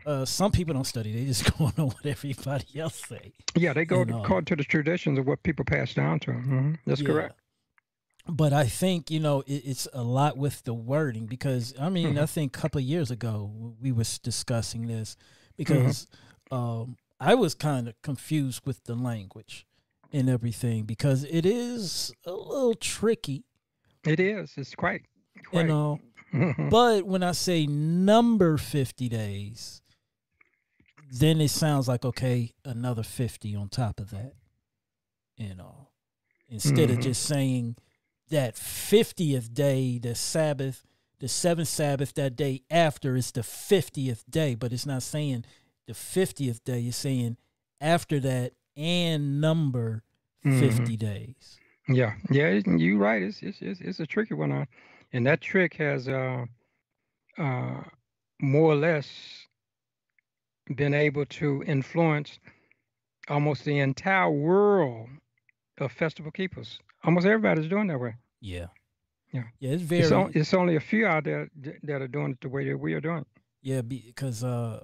uh, 0.07 0.25
some 0.25 0.53
people 0.53 0.75
don't 0.75 0.85
study; 0.85 1.13
they 1.13 1.25
just 1.25 1.45
go 1.59 1.67
on 1.67 1.87
what 1.87 2.05
everybody 2.05 2.79
else 2.79 3.03
say. 3.07 3.33
Yeah, 3.55 3.73
they 3.73 3.85
go 3.85 4.03
and, 4.03 4.13
uh, 4.13 4.19
according 4.19 4.47
to 4.47 4.57
the 4.57 4.65
traditions 4.65 5.19
of 5.19 5.27
what 5.27 5.43
people 5.43 5.65
pass 5.65 5.95
down 5.95 6.21
to 6.21 6.33
them. 6.33 6.43
Mm-hmm. 6.43 6.75
That's 6.87 7.01
yeah. 7.01 7.07
correct. 7.07 7.41
But 8.29 8.53
I 8.53 8.67
think 8.67 9.11
you 9.11 9.21
know 9.21 9.41
it, 9.47 9.63
it's 9.65 9.89
a 9.93 10.03
lot 10.03 10.37
with 10.37 10.63
the 10.65 10.75
wording 10.75 11.27
because 11.27 11.75
I 11.81 11.89
mean 11.89 12.11
mm-hmm. 12.11 12.23
I 12.23 12.27
think 12.27 12.57
a 12.57 12.61
couple 12.61 12.79
of 12.79 12.85
years 12.85 13.11
ago 13.11 13.75
we 13.81 13.93
was 13.93 14.19
discussing 14.19 14.87
this 14.87 15.17
because 15.57 16.07
mm-hmm. 16.53 16.57
um, 16.57 16.97
I 17.19 17.35
was 17.35 17.55
kind 17.55 17.89
of 17.89 18.01
confused 18.03 18.63
with 18.65 18.85
the 18.85 18.95
language 18.95 19.67
and 20.13 20.29
everything 20.29 20.85
because 20.85 21.25
it 21.25 21.47
is 21.47 22.13
a 22.25 22.33
little 22.33 22.75
tricky. 22.75 23.45
It 24.07 24.21
is. 24.21 24.53
It's 24.57 24.75
quite. 24.75 25.03
quite. 25.47 25.63
You 25.63 25.69
know, 25.69 26.01
but 26.71 27.05
when 27.05 27.23
I 27.23 27.33
say 27.33 27.67
number 27.67 28.57
50 28.57 29.09
days, 29.09 29.83
then 31.11 31.41
it 31.41 31.51
sounds 31.51 31.89
like, 31.89 32.05
okay, 32.05 32.53
another 32.65 33.03
50 33.03 33.55
on 33.57 33.69
top 33.69 33.99
of 33.99 34.11
that. 34.11 34.35
You 35.37 35.55
know, 35.55 35.89
instead 36.49 36.91
mm-hmm. 36.91 36.99
of 36.99 37.05
just 37.05 37.23
saying 37.23 37.77
that 38.29 38.55
50th 38.55 39.53
day, 39.53 39.99
the 39.99 40.15
Sabbath, 40.15 40.85
the 41.19 41.29
seventh 41.29 41.69
Sabbath, 41.69 42.15
that 42.15 42.37
day 42.37 42.63
after 42.71 43.17
is 43.17 43.33
the 43.33 43.41
50th 43.41 44.25
day, 44.29 44.55
but 44.55 44.73
it's 44.73 44.87
not 44.87 45.03
saying 45.03 45.45
the 45.87 45.95
50th 45.95 46.63
day, 46.65 46.83
it's 46.83 46.97
saying 46.97 47.37
after 47.81 48.21
that 48.21 48.53
and 48.77 49.41
number 49.41 50.05
50 50.43 50.59
mm-hmm. 50.61 50.95
days. 50.95 51.59
Yeah, 51.89 52.15
yeah, 52.31 52.61
you're 52.65 52.99
right. 52.99 53.23
It's, 53.23 53.43
it's, 53.43 53.59
it's, 53.61 53.81
it's 53.81 54.01
a 54.01 54.07
tricky 54.07 54.35
one. 54.35 54.53
Uh, 54.53 54.65
and 55.13 55.27
that 55.27 55.41
trick 55.41 55.75
has 55.75 56.07
uh, 56.07 56.45
uh, 57.37 57.83
more 58.41 58.73
or 58.73 58.77
less 58.77 59.09
been 60.75 60.95
able 60.95 61.25
to 61.27 61.63
influence 61.67 62.39
almost 63.29 63.65
the 63.65 63.79
entire 63.79 64.31
world 64.31 65.09
of 65.79 65.93
festival 65.93 66.31
keepers. 66.31 66.79
Almost 67.05 67.27
everybody's 67.27 67.69
doing 67.69 67.89
that 67.89 67.99
way. 67.99 68.15
Yeah. 68.41 68.67
Yeah. 69.33 69.45
Yeah, 69.59 69.71
it's 69.71 69.83
very. 69.83 70.03
It's, 70.03 70.13
on, 70.13 70.33
it's 70.35 70.55
only 70.55 70.77
a 70.77 70.81
few 70.81 71.07
out 71.07 71.25
there 71.25 71.49
that 71.83 72.03
are 72.03 72.09
doing 72.09 72.33
it 72.33 72.41
the 72.41 72.49
way 72.49 72.69
that 72.69 72.77
we 72.77 72.95
are 72.95 73.01
doing. 73.01 73.25
Yeah, 73.63 73.83
because 73.83 74.43
uh, 74.43 74.81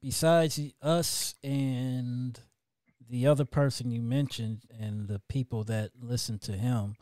besides 0.00 0.60
us 0.82 1.34
and 1.44 2.38
the 3.08 3.26
other 3.26 3.44
person 3.44 3.90
you 3.90 4.02
mentioned 4.02 4.62
and 4.78 5.08
the 5.08 5.20
people 5.28 5.64
that 5.64 5.90
listen 6.00 6.38
to 6.40 6.52
him, 6.52 6.96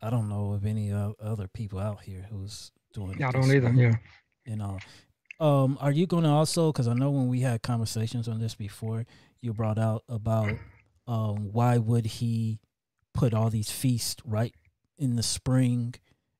I 0.00 0.10
don't 0.10 0.28
know 0.28 0.52
of 0.52 0.66
any 0.66 0.90
uh, 0.90 1.12
other 1.22 1.48
people 1.48 1.78
out 1.78 2.02
here 2.02 2.26
who's 2.30 2.72
doing. 2.92 3.22
I 3.22 3.30
don't 3.30 3.50
either. 3.50 3.70
Yeah. 3.70 3.96
You 4.44 4.56
know, 4.56 4.78
um, 5.40 5.78
are 5.80 5.92
you 5.92 6.06
going 6.06 6.24
to 6.24 6.30
also? 6.30 6.72
Because 6.72 6.88
I 6.88 6.94
know 6.94 7.10
when 7.10 7.28
we 7.28 7.40
had 7.40 7.62
conversations 7.62 8.28
on 8.28 8.40
this 8.40 8.54
before, 8.54 9.06
you 9.40 9.52
brought 9.52 9.78
out 9.78 10.04
about 10.08 10.52
um, 11.06 11.52
why 11.52 11.78
would 11.78 12.06
he 12.06 12.60
put 13.14 13.34
all 13.34 13.50
these 13.50 13.70
feasts 13.70 14.22
right 14.24 14.54
in 14.98 15.16
the 15.16 15.22
spring 15.22 15.94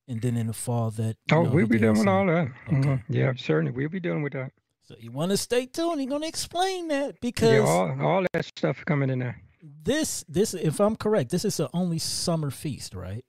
and 0.09 0.22
then 0.22 0.36
in 0.36 0.47
the 0.47 0.53
fall 0.53 0.90
that 0.90 1.16
oh 1.30 1.43
know, 1.43 1.51
we'll 1.51 1.66
be 1.66 1.78
doing 1.78 2.09
all 2.09 2.26
that 2.26 2.49
okay. 2.68 2.76
mm-hmm. 2.76 3.12
yeah 3.12 3.32
certainly 3.36 3.70
we'll 3.70 3.88
be 3.88 4.01
dealing 4.01 4.22
with 4.22 4.32
that 4.32 4.51
so 4.82 4.95
you 4.99 5.11
want 5.11 5.30
to 5.30 5.36
stay 5.36 5.66
tuned 5.66 6.01
you're 6.01 6.09
going 6.09 6.22
to 6.22 6.28
explain 6.28 6.88
that 6.88 7.20
because 7.20 7.64
yeah, 7.64 7.70
all, 7.70 8.01
all 8.01 8.26
that 8.32 8.45
stuff 8.45 8.82
coming 8.86 9.11
in 9.11 9.18
there 9.18 9.40
this 9.84 10.24
this 10.28 10.55
if 10.55 10.80
i'm 10.80 10.97
correct 10.97 11.30
this 11.30 11.45
is 11.45 11.59
the 11.59 11.68
only 11.74 11.99
summer 11.99 12.51
feast 12.51 12.95
right 12.95 13.24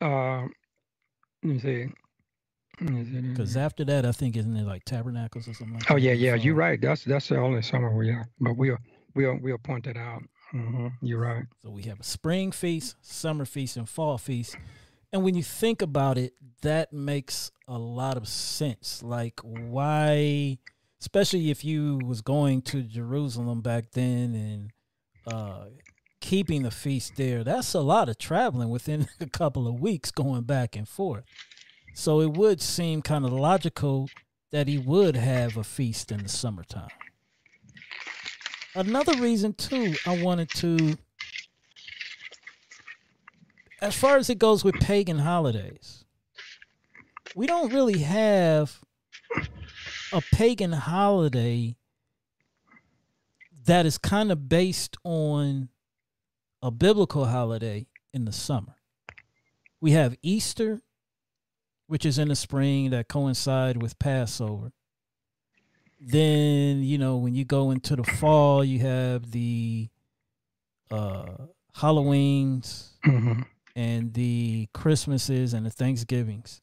uh, 0.00 0.46
let 1.42 1.54
me 1.54 1.58
see. 1.58 1.88
Because 2.80 3.56
after 3.56 3.84
that, 3.84 4.06
I 4.06 4.12
think 4.12 4.36
isn't 4.36 4.56
it 4.56 4.66
like 4.66 4.84
tabernacles 4.84 5.48
or 5.48 5.54
something? 5.54 5.74
Like 5.74 5.90
oh 5.90 5.96
yeah, 5.96 6.12
yeah, 6.12 6.34
you're 6.34 6.54
right. 6.54 6.80
That's 6.80 7.04
that's 7.04 7.28
the 7.28 7.38
only 7.38 7.62
summer 7.62 7.94
we 7.94 8.10
are, 8.10 8.26
but 8.40 8.56
we'll 8.56 8.78
we'll 9.14 9.38
we'll 9.40 9.58
point 9.58 9.84
that 9.84 9.96
out. 9.96 10.22
Mm-hmm. 10.54 10.88
You're 11.02 11.20
right. 11.20 11.44
So 11.62 11.70
we 11.70 11.82
have 11.82 12.00
a 12.00 12.04
spring 12.04 12.52
feast, 12.52 12.96
summer 13.02 13.44
feast, 13.44 13.76
and 13.76 13.88
fall 13.88 14.18
feast. 14.18 14.56
And 15.12 15.22
when 15.24 15.34
you 15.34 15.42
think 15.42 15.82
about 15.82 16.18
it, 16.18 16.34
that 16.62 16.92
makes 16.92 17.50
a 17.68 17.78
lot 17.78 18.16
of 18.16 18.28
sense. 18.28 19.02
Like 19.02 19.40
why, 19.42 20.58
especially 21.00 21.50
if 21.50 21.64
you 21.64 22.00
was 22.04 22.20
going 22.20 22.62
to 22.62 22.82
Jerusalem 22.82 23.60
back 23.60 23.92
then 23.92 24.34
and 24.34 24.70
uh, 25.32 25.66
keeping 26.20 26.62
the 26.62 26.70
feast 26.70 27.16
there, 27.16 27.44
that's 27.44 27.74
a 27.74 27.80
lot 27.80 28.08
of 28.08 28.18
traveling 28.18 28.70
within 28.70 29.08
a 29.20 29.26
couple 29.26 29.66
of 29.66 29.80
weeks 29.80 30.10
going 30.10 30.42
back 30.42 30.76
and 30.76 30.88
forth. 30.88 31.24
So 31.94 32.20
it 32.20 32.36
would 32.36 32.60
seem 32.60 33.02
kind 33.02 33.24
of 33.24 33.32
logical 33.32 34.08
that 34.50 34.68
he 34.68 34.78
would 34.78 35.16
have 35.16 35.56
a 35.56 35.64
feast 35.64 36.10
in 36.10 36.22
the 36.22 36.28
summertime. 36.28 36.88
Another 38.74 39.20
reason, 39.20 39.52
too, 39.52 39.94
I 40.06 40.22
wanted 40.22 40.48
to, 40.50 40.96
as 43.80 43.96
far 43.96 44.16
as 44.16 44.30
it 44.30 44.38
goes 44.38 44.64
with 44.64 44.76
pagan 44.76 45.18
holidays, 45.18 46.04
we 47.34 47.46
don't 47.46 47.72
really 47.72 47.98
have 47.98 48.80
a 50.12 50.20
pagan 50.32 50.72
holiday 50.72 51.76
that 53.66 53.86
is 53.86 53.98
kind 53.98 54.32
of 54.32 54.48
based 54.48 54.96
on 55.04 55.68
a 56.62 56.70
biblical 56.70 57.26
holiday 57.26 57.86
in 58.12 58.24
the 58.24 58.32
summer. 58.32 58.74
We 59.80 59.92
have 59.92 60.16
Easter, 60.22 60.80
which 61.90 62.06
is 62.06 62.20
in 62.20 62.28
the 62.28 62.36
spring 62.36 62.90
that 62.90 63.08
coincide 63.08 63.82
with 63.82 63.98
Passover. 63.98 64.70
Then, 66.00 66.84
you 66.84 66.98
know, 66.98 67.16
when 67.16 67.34
you 67.34 67.44
go 67.44 67.72
into 67.72 67.96
the 67.96 68.04
fall, 68.04 68.62
you 68.62 68.78
have 68.78 69.32
the 69.32 69.88
uh 70.92 71.26
Halloweens 71.76 72.90
mm-hmm. 73.04 73.40
and 73.74 74.14
the 74.14 74.68
Christmases 74.72 75.52
and 75.52 75.66
the 75.66 75.70
Thanksgivings. 75.70 76.62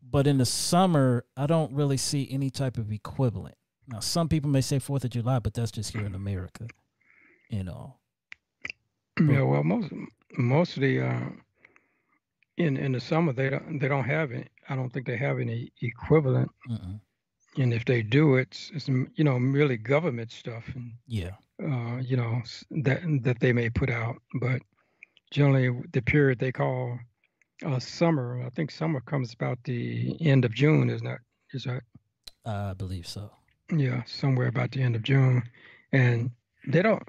But 0.00 0.28
in 0.28 0.38
the 0.38 0.46
summer, 0.46 1.24
I 1.36 1.46
don't 1.46 1.72
really 1.72 1.96
see 1.96 2.28
any 2.30 2.48
type 2.48 2.78
of 2.78 2.92
equivalent. 2.92 3.56
Now, 3.88 3.98
some 3.98 4.28
people 4.28 4.48
may 4.48 4.60
say 4.60 4.78
Fourth 4.78 5.02
of 5.02 5.10
July, 5.10 5.40
but 5.40 5.54
that's 5.54 5.72
just 5.72 5.92
here 5.92 6.06
in 6.06 6.14
America, 6.14 6.68
you 7.50 7.64
know. 7.64 7.96
Yeah, 9.20 9.42
well, 9.42 9.64
most 9.64 9.92
most 10.38 10.76
of 10.76 10.82
the 10.82 11.00
uh, 11.00 11.30
in 12.56 12.76
in 12.76 12.92
the 12.92 13.00
summer 13.00 13.32
they 13.32 13.50
don't 13.50 13.78
they 13.78 13.88
don't 13.88 14.04
have 14.04 14.32
it. 14.32 14.48
I 14.68 14.76
don't 14.76 14.90
think 14.92 15.06
they 15.06 15.16
have 15.16 15.38
any 15.38 15.72
equivalent. 15.82 16.50
And 17.58 17.72
if 17.72 17.84
they 17.84 18.02
do, 18.02 18.36
it's 18.36 18.70
it's 18.74 18.88
you 18.88 19.24
know 19.24 19.36
really 19.36 19.76
government 19.76 20.32
stuff 20.32 20.64
and 20.74 20.92
yeah, 21.06 21.32
uh, 21.62 21.98
you 21.98 22.16
know 22.16 22.42
that 22.70 23.00
that 23.22 23.40
they 23.40 23.52
may 23.52 23.70
put 23.70 23.90
out. 23.90 24.16
But 24.40 24.62
generally, 25.30 25.70
the 25.92 26.02
period 26.02 26.38
they 26.38 26.52
call 26.52 26.98
uh, 27.64 27.78
summer, 27.78 28.42
I 28.44 28.50
think 28.50 28.70
summer 28.70 29.00
comes 29.00 29.32
about 29.32 29.58
the 29.64 30.16
end 30.20 30.44
of 30.44 30.54
June, 30.54 30.90
isn't 30.90 31.06
that? 31.06 31.20
Is 31.52 31.64
that? 31.64 31.82
I 32.44 32.74
believe 32.74 33.06
so. 33.06 33.30
Yeah, 33.74 34.02
somewhere 34.06 34.48
about 34.48 34.72
the 34.72 34.82
end 34.82 34.94
of 34.94 35.02
June, 35.02 35.42
and 35.92 36.30
they 36.66 36.82
don't. 36.82 37.02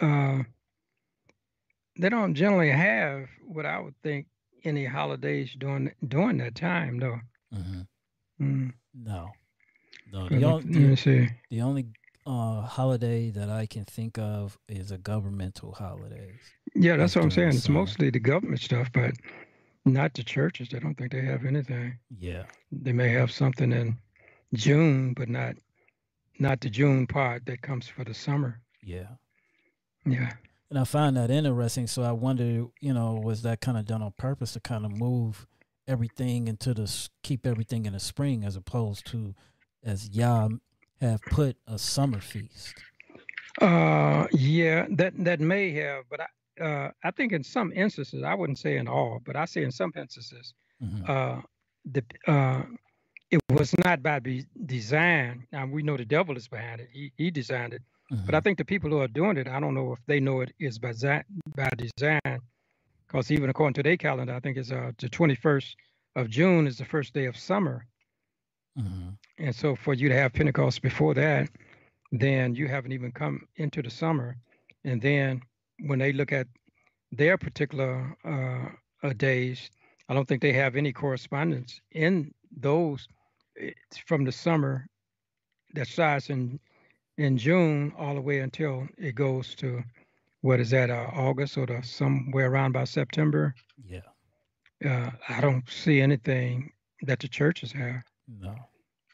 Uh, 0.00 0.42
they 1.96 2.08
don't 2.08 2.34
generally 2.34 2.70
have 2.70 3.28
what 3.46 3.64
I 3.66 3.78
would 3.78 3.94
think 4.02 4.26
any 4.64 4.84
holidays 4.84 5.54
during 5.58 5.92
during 6.06 6.38
that 6.38 6.54
time, 6.54 6.98
though. 6.98 7.20
Mm-hmm. 7.54 7.80
Mm. 8.44 8.72
No, 8.94 9.30
No, 10.12 10.28
the, 10.28 10.44
only, 10.44 10.94
the, 10.94 11.28
the 11.50 11.60
only 11.60 11.86
uh, 12.26 12.62
holiday 12.62 13.30
that 13.30 13.50
I 13.50 13.66
can 13.66 13.84
think 13.84 14.18
of 14.18 14.58
is 14.68 14.90
a 14.90 14.98
governmental 14.98 15.72
holiday. 15.72 16.32
Yeah, 16.74 16.96
that's 16.96 17.14
what 17.14 17.24
I'm 17.24 17.30
saying. 17.30 17.48
It's 17.50 17.68
mostly 17.68 18.10
the 18.10 18.18
government 18.20 18.60
stuff, 18.60 18.90
but 18.92 19.14
not 19.84 20.14
the 20.14 20.22
churches. 20.22 20.68
I 20.74 20.78
don't 20.78 20.94
think 20.96 21.12
they 21.12 21.20
have 21.22 21.44
anything. 21.44 21.98
Yeah, 22.18 22.44
they 22.72 22.92
may 22.92 23.10
have 23.10 23.30
something 23.30 23.72
in 23.72 23.98
June, 24.54 25.14
but 25.14 25.28
not 25.28 25.56
not 26.38 26.60
the 26.60 26.70
June 26.70 27.06
part 27.06 27.46
that 27.46 27.62
comes 27.62 27.86
for 27.86 28.04
the 28.04 28.14
summer. 28.14 28.60
Yeah, 28.82 29.08
yeah. 30.06 30.32
And 30.74 30.80
I 30.80 30.84
find 30.84 31.16
that 31.16 31.30
interesting. 31.30 31.86
So 31.86 32.02
I 32.02 32.10
wonder, 32.10 32.64
you 32.80 32.92
know, 32.92 33.14
was 33.14 33.42
that 33.42 33.60
kind 33.60 33.78
of 33.78 33.86
done 33.86 34.02
on 34.02 34.12
purpose 34.18 34.54
to 34.54 34.60
kind 34.60 34.84
of 34.84 34.90
move 34.90 35.46
everything 35.86 36.48
into 36.48 36.74
the 36.74 37.08
keep 37.22 37.46
everything 37.46 37.86
in 37.86 37.92
the 37.92 38.00
spring 38.00 38.42
as 38.42 38.56
opposed 38.56 39.06
to 39.12 39.36
as 39.84 40.08
Yah 40.08 40.48
have 41.00 41.22
put 41.30 41.56
a 41.68 41.78
summer 41.78 42.20
feast? 42.20 42.74
Uh, 43.60 44.26
yeah, 44.32 44.86
that 44.90 45.12
that 45.18 45.38
may 45.38 45.70
have, 45.74 46.06
but 46.10 46.22
I 46.22 46.64
uh, 46.64 46.90
I 47.04 47.12
think 47.12 47.30
in 47.30 47.44
some 47.44 47.72
instances, 47.72 48.24
I 48.24 48.34
wouldn't 48.34 48.58
say 48.58 48.76
in 48.76 48.88
all, 48.88 49.20
but 49.24 49.36
I 49.36 49.44
say 49.44 49.62
in 49.62 49.70
some 49.70 49.92
instances, 49.96 50.54
mm-hmm. 50.82 51.08
uh, 51.08 51.40
the 51.84 52.02
uh, 52.26 52.62
it 53.30 53.38
was 53.48 53.78
not 53.78 54.02
by 54.02 54.20
design. 54.66 55.46
Now 55.52 55.66
we 55.66 55.84
know 55.84 55.96
the 55.96 56.04
devil 56.04 56.36
is 56.36 56.48
behind 56.48 56.80
it; 56.80 56.88
he 56.92 57.12
he 57.16 57.30
designed 57.30 57.74
it. 57.74 57.82
Mm-hmm. 58.14 58.26
But 58.26 58.34
I 58.34 58.40
think 58.40 58.58
the 58.58 58.64
people 58.64 58.90
who 58.90 59.00
are 59.00 59.08
doing 59.08 59.36
it, 59.36 59.48
I 59.48 59.58
don't 59.60 59.74
know 59.74 59.92
if 59.92 59.98
they 60.06 60.20
know 60.20 60.40
it 60.40 60.52
is 60.58 60.78
by 60.78 60.92
by 61.56 61.70
design, 61.76 62.40
because 63.06 63.30
even 63.30 63.50
according 63.50 63.74
to 63.74 63.82
their 63.82 63.96
calendar, 63.96 64.34
I 64.34 64.40
think 64.40 64.56
it's 64.56 64.70
uh, 64.70 64.92
the 64.98 65.08
21st 65.08 65.74
of 66.16 66.30
June 66.30 66.66
is 66.66 66.78
the 66.78 66.84
first 66.84 67.12
day 67.12 67.26
of 67.26 67.36
summer. 67.36 67.86
Mm-hmm. 68.78 69.10
And 69.38 69.54
so 69.54 69.74
for 69.74 69.94
you 69.94 70.08
to 70.08 70.14
have 70.14 70.32
Pentecost 70.32 70.82
before 70.82 71.14
that, 71.14 71.48
then 72.12 72.54
you 72.54 72.68
haven't 72.68 72.92
even 72.92 73.10
come 73.10 73.46
into 73.56 73.82
the 73.82 73.90
summer. 73.90 74.36
And 74.84 75.00
then 75.00 75.42
when 75.80 75.98
they 75.98 76.12
look 76.12 76.32
at 76.32 76.46
their 77.10 77.36
particular 77.36 78.16
uh, 78.24 79.06
uh, 79.06 79.12
days, 79.14 79.70
I 80.08 80.14
don't 80.14 80.28
think 80.28 80.42
they 80.42 80.52
have 80.52 80.76
any 80.76 80.92
correspondence 80.92 81.80
in 81.92 82.32
those 82.56 83.08
from 84.06 84.24
the 84.24 84.32
summer 84.32 84.86
that 85.74 85.88
starts 85.88 86.30
in 86.30 86.60
in 87.18 87.38
June 87.38 87.92
all 87.98 88.14
the 88.14 88.20
way 88.20 88.40
until 88.40 88.86
it 88.98 89.14
goes 89.14 89.54
to 89.56 89.82
what 90.40 90.60
is 90.60 90.70
that 90.70 90.90
uh, 90.90 91.10
August 91.14 91.56
or 91.56 91.66
the, 91.66 91.82
somewhere 91.82 92.50
around 92.50 92.72
by 92.72 92.84
September. 92.84 93.54
Yeah. 93.86 94.00
Uh, 94.84 95.10
I 95.28 95.40
don't 95.40 95.68
see 95.68 96.00
anything 96.00 96.70
that 97.02 97.20
the 97.20 97.28
churches 97.28 97.72
have. 97.72 98.02
No. 98.28 98.54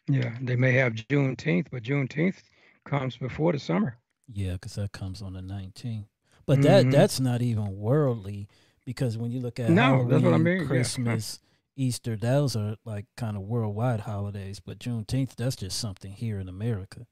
Yeah, 0.08 0.34
they 0.40 0.56
may 0.56 0.72
have 0.72 0.94
Juneteenth, 0.94 1.68
but 1.70 1.84
Juneteenth 1.84 2.42
comes 2.84 3.16
before 3.16 3.52
the 3.52 3.60
summer. 3.60 3.96
Yeah, 4.32 4.54
because 4.54 4.74
that 4.74 4.92
comes 4.92 5.22
on 5.22 5.34
the 5.34 5.40
19th. 5.40 6.06
But 6.46 6.58
mm-hmm. 6.58 6.62
that 6.62 6.90
that's 6.90 7.20
not 7.20 7.42
even 7.42 7.76
worldly 7.76 8.48
because 8.84 9.16
when 9.16 9.30
you 9.30 9.40
look 9.40 9.60
at 9.60 9.70
no, 9.70 9.82
Halloween, 9.82 10.08
that's 10.08 10.22
what 10.24 10.34
I 10.34 10.38
mean. 10.38 10.66
Christmas, 10.66 11.38
yeah. 11.76 11.86
Easter, 11.86 12.16
those 12.16 12.56
are 12.56 12.76
like 12.84 13.06
kind 13.16 13.36
of 13.36 13.42
worldwide 13.42 14.00
holidays. 14.00 14.58
But 14.58 14.80
Juneteenth, 14.80 15.36
that's 15.36 15.56
just 15.56 15.78
something 15.78 16.12
here 16.12 16.40
in 16.40 16.48
America. 16.48 17.06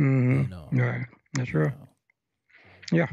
Mm-hmm. 0.00 0.42
You 0.42 0.48
know, 0.48 0.68
right. 0.72 1.06
That's 1.34 1.50
true. 1.50 1.72
You 2.92 2.98
know. 2.98 3.06
Yeah. 3.06 3.08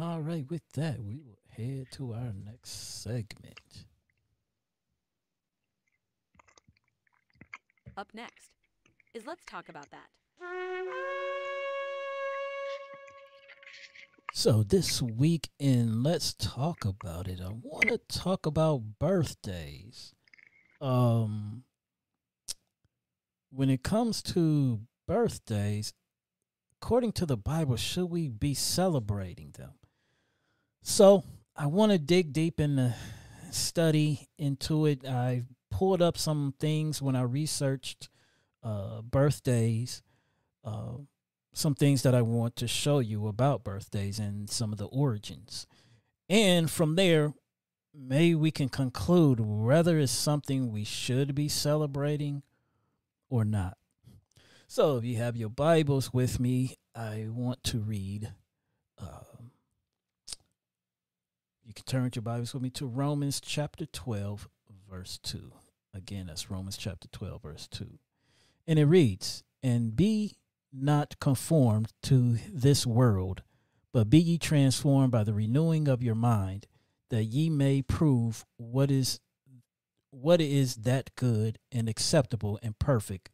All 0.00 0.20
right. 0.20 0.44
With 0.50 0.62
that, 0.74 1.00
we 1.02 1.18
will 1.18 1.38
head 1.56 1.86
to 1.92 2.12
our 2.12 2.32
next 2.44 3.02
segment. 3.02 3.86
Up 7.96 8.08
next 8.14 8.50
is 9.12 9.26
Let's 9.26 9.44
Talk 9.44 9.68
About 9.68 9.90
That. 9.90 10.08
So, 14.32 14.62
this 14.62 15.02
week 15.02 15.50
in 15.58 16.02
Let's 16.02 16.32
Talk 16.32 16.86
About 16.86 17.28
It, 17.28 17.40
I 17.40 17.50
want 17.62 17.88
to 17.88 17.98
talk 18.08 18.46
about 18.46 18.98
birthdays. 18.98 20.14
Um, 20.80 21.64
when 23.50 23.68
it 23.68 23.82
comes 23.82 24.22
to 24.22 24.80
birthdays, 25.06 25.92
according 26.80 27.12
to 27.12 27.26
the 27.26 27.36
Bible, 27.36 27.76
should 27.76 28.06
we 28.06 28.28
be 28.28 28.54
celebrating 28.54 29.52
them? 29.56 29.72
So, 30.82 31.24
I 31.54 31.66
want 31.66 31.92
to 31.92 31.98
dig 31.98 32.32
deep 32.32 32.58
in 32.58 32.76
the 32.76 32.94
study 33.50 34.28
into 34.38 34.86
it. 34.86 35.06
I 35.06 35.42
pulled 35.70 36.02
up 36.02 36.16
some 36.16 36.54
things 36.58 37.02
when 37.02 37.14
I 37.14 37.22
researched 37.22 38.08
uh, 38.62 39.02
birthdays, 39.02 40.02
uh, 40.64 40.98
some 41.52 41.74
things 41.74 42.02
that 42.02 42.14
I 42.14 42.22
want 42.22 42.56
to 42.56 42.68
show 42.68 43.00
you 43.00 43.26
about 43.26 43.64
birthdays 43.64 44.18
and 44.18 44.48
some 44.48 44.72
of 44.72 44.78
the 44.78 44.86
origins. 44.86 45.66
And 46.28 46.70
from 46.70 46.96
there, 46.96 47.34
maybe 47.94 48.34
we 48.34 48.50
can 48.50 48.68
conclude 48.68 49.40
whether 49.40 49.98
it's 49.98 50.12
something 50.12 50.72
we 50.72 50.84
should 50.84 51.34
be 51.34 51.48
celebrating 51.48 52.42
or 53.28 53.44
not. 53.44 53.76
So 54.74 54.96
if 54.96 55.04
you 55.04 55.16
have 55.16 55.36
your 55.36 55.50
Bibles 55.50 56.14
with 56.14 56.40
me, 56.40 56.76
I 56.94 57.26
want 57.28 57.62
to 57.64 57.78
read. 57.78 58.32
Um, 58.98 59.50
you 61.62 61.74
can 61.74 61.84
turn 61.84 62.10
your 62.14 62.22
Bibles 62.22 62.54
with 62.54 62.62
me 62.62 62.70
to 62.70 62.86
Romans 62.86 63.38
chapter 63.38 63.84
12, 63.84 64.48
verse 64.90 65.18
2. 65.24 65.52
Again, 65.92 66.28
that's 66.28 66.50
Romans 66.50 66.78
chapter 66.78 67.06
12, 67.08 67.42
verse 67.42 67.68
2. 67.70 67.98
And 68.66 68.78
it 68.78 68.86
reads, 68.86 69.44
And 69.62 69.94
be 69.94 70.38
not 70.72 71.20
conformed 71.20 71.92
to 72.04 72.38
this 72.50 72.86
world, 72.86 73.42
but 73.92 74.08
be 74.08 74.20
ye 74.20 74.38
transformed 74.38 75.12
by 75.12 75.22
the 75.22 75.34
renewing 75.34 75.86
of 75.86 76.02
your 76.02 76.14
mind, 76.14 76.66
that 77.10 77.24
ye 77.24 77.50
may 77.50 77.82
prove 77.82 78.46
what 78.56 78.90
is 78.90 79.20
what 80.10 80.40
is 80.40 80.76
that 80.76 81.14
good 81.14 81.58
and 81.70 81.90
acceptable 81.90 82.58
and 82.62 82.78
perfect 82.78 83.28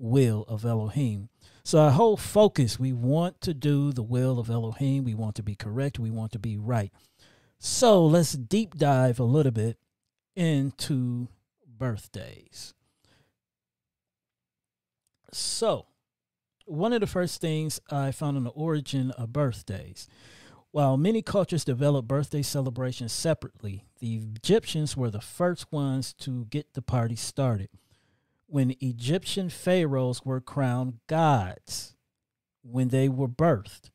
will 0.00 0.44
of 0.48 0.64
Elohim. 0.64 1.28
So 1.62 1.78
our 1.78 1.90
whole 1.90 2.16
focus, 2.16 2.80
we 2.80 2.92
want 2.92 3.40
to 3.42 3.54
do 3.54 3.92
the 3.92 4.02
will 4.02 4.38
of 4.38 4.50
Elohim. 4.50 5.04
We 5.04 5.14
want 5.14 5.36
to 5.36 5.42
be 5.42 5.54
correct. 5.54 5.98
We 5.98 6.10
want 6.10 6.32
to 6.32 6.38
be 6.38 6.56
right. 6.56 6.92
So 7.58 8.04
let's 8.04 8.32
deep 8.32 8.76
dive 8.76 9.20
a 9.20 9.24
little 9.24 9.52
bit 9.52 9.76
into 10.34 11.28
birthdays. 11.66 12.74
So, 15.32 15.86
one 16.64 16.92
of 16.92 17.00
the 17.00 17.06
first 17.06 17.40
things 17.40 17.80
I 17.90 18.10
found 18.10 18.36
on 18.36 18.44
the 18.44 18.50
origin 18.50 19.10
of 19.12 19.32
birthdays. 19.32 20.08
While 20.72 20.96
many 20.96 21.20
cultures 21.20 21.64
developed 21.64 22.06
birthday 22.06 22.42
celebrations 22.42 23.12
separately, 23.12 23.84
the 23.98 24.16
Egyptians 24.16 24.96
were 24.96 25.10
the 25.10 25.20
first 25.20 25.70
ones 25.72 26.12
to 26.20 26.44
get 26.46 26.74
the 26.74 26.82
party 26.82 27.16
started. 27.16 27.68
When 28.50 28.74
Egyptian 28.80 29.48
pharaohs 29.48 30.24
were 30.24 30.40
crowned 30.40 30.98
gods 31.06 31.94
when 32.62 32.88
they 32.88 33.08
were 33.08 33.28
birthed, 33.28 33.90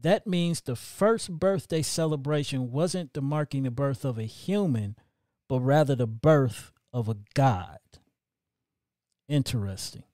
that 0.00 0.28
means 0.28 0.60
the 0.60 0.76
first 0.76 1.28
birthday 1.28 1.82
celebration 1.82 2.70
wasn't 2.70 3.14
the 3.14 3.20
marking 3.20 3.64
the 3.64 3.72
birth 3.72 4.04
of 4.04 4.16
a 4.16 4.22
human, 4.22 4.94
but 5.48 5.58
rather 5.58 5.96
the 5.96 6.06
birth 6.06 6.70
of 6.92 7.08
a 7.08 7.16
god. 7.34 7.80
Interesting. 9.28 10.04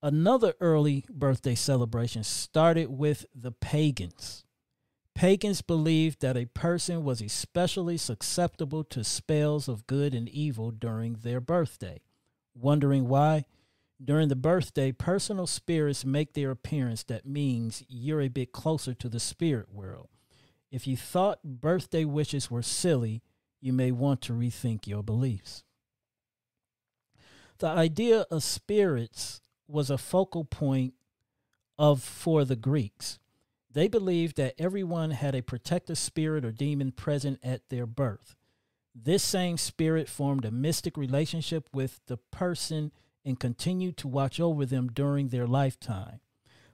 Another 0.00 0.54
early 0.60 1.04
birthday 1.10 1.56
celebration 1.56 2.22
started 2.22 2.88
with 2.88 3.26
the 3.34 3.50
pagans. 3.50 4.44
Pagans 5.14 5.62
believed 5.62 6.20
that 6.20 6.36
a 6.36 6.46
person 6.46 7.04
was 7.04 7.20
especially 7.20 7.96
susceptible 7.96 8.82
to 8.84 9.04
spells 9.04 9.68
of 9.68 9.86
good 9.86 10.14
and 10.14 10.28
evil 10.28 10.70
during 10.70 11.14
their 11.14 11.40
birthday. 11.40 12.00
Wondering 12.54 13.08
why? 13.08 13.44
During 14.02 14.28
the 14.28 14.36
birthday, 14.36 14.90
personal 14.90 15.46
spirits 15.46 16.04
make 16.04 16.32
their 16.32 16.50
appearance. 16.50 17.04
That 17.04 17.26
means 17.26 17.84
you're 17.88 18.20
a 18.20 18.28
bit 18.28 18.52
closer 18.52 18.94
to 18.94 19.08
the 19.08 19.20
spirit 19.20 19.72
world. 19.72 20.08
If 20.70 20.86
you 20.86 20.96
thought 20.96 21.44
birthday 21.44 22.04
wishes 22.04 22.50
were 22.50 22.62
silly, 22.62 23.22
you 23.60 23.72
may 23.72 23.92
want 23.92 24.22
to 24.22 24.32
rethink 24.32 24.86
your 24.86 25.02
beliefs. 25.02 25.62
The 27.58 27.68
idea 27.68 28.26
of 28.30 28.42
spirits 28.42 29.40
was 29.68 29.88
a 29.88 29.98
focal 29.98 30.44
point 30.44 30.94
of 31.78 32.02
for 32.02 32.44
the 32.44 32.56
Greeks. 32.56 33.20
They 33.72 33.88
believed 33.88 34.36
that 34.36 34.54
everyone 34.58 35.12
had 35.12 35.34
a 35.34 35.42
protective 35.42 35.98
spirit 35.98 36.44
or 36.44 36.52
demon 36.52 36.92
present 36.92 37.38
at 37.42 37.68
their 37.70 37.86
birth. 37.86 38.36
This 38.94 39.22
same 39.22 39.56
spirit 39.56 40.08
formed 40.08 40.44
a 40.44 40.50
mystic 40.50 40.96
relationship 40.96 41.68
with 41.72 42.00
the 42.06 42.18
person 42.18 42.92
and 43.24 43.40
continued 43.40 43.96
to 43.98 44.08
watch 44.08 44.38
over 44.40 44.66
them 44.66 44.88
during 44.92 45.28
their 45.28 45.46
lifetime. 45.46 46.20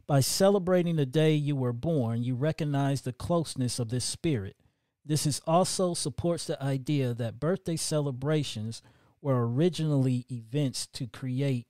By 0.07 0.21
celebrating 0.21 0.97
the 0.97 1.07
day 1.07 1.35
you 1.35 1.55
were 1.55 1.73
born, 1.73 2.25
you 2.25 2.35
recognize 2.35 3.03
the 3.03 3.13
closeness 3.13 3.79
of 3.79 3.91
this 3.91 4.05
spirit. 4.05 4.57
This 5.05 5.27
is 5.27 5.41
also 5.47 5.95
supports 5.95 6.47
the 6.47 6.63
idea 6.63 7.15
that 7.15 7.39
birthday 7.39 7.77
celebrations 7.77 8.83
were 9.21 9.47
originally 9.47 10.27
events 10.31 10.87
to 10.95 11.07
create 11.07 11.67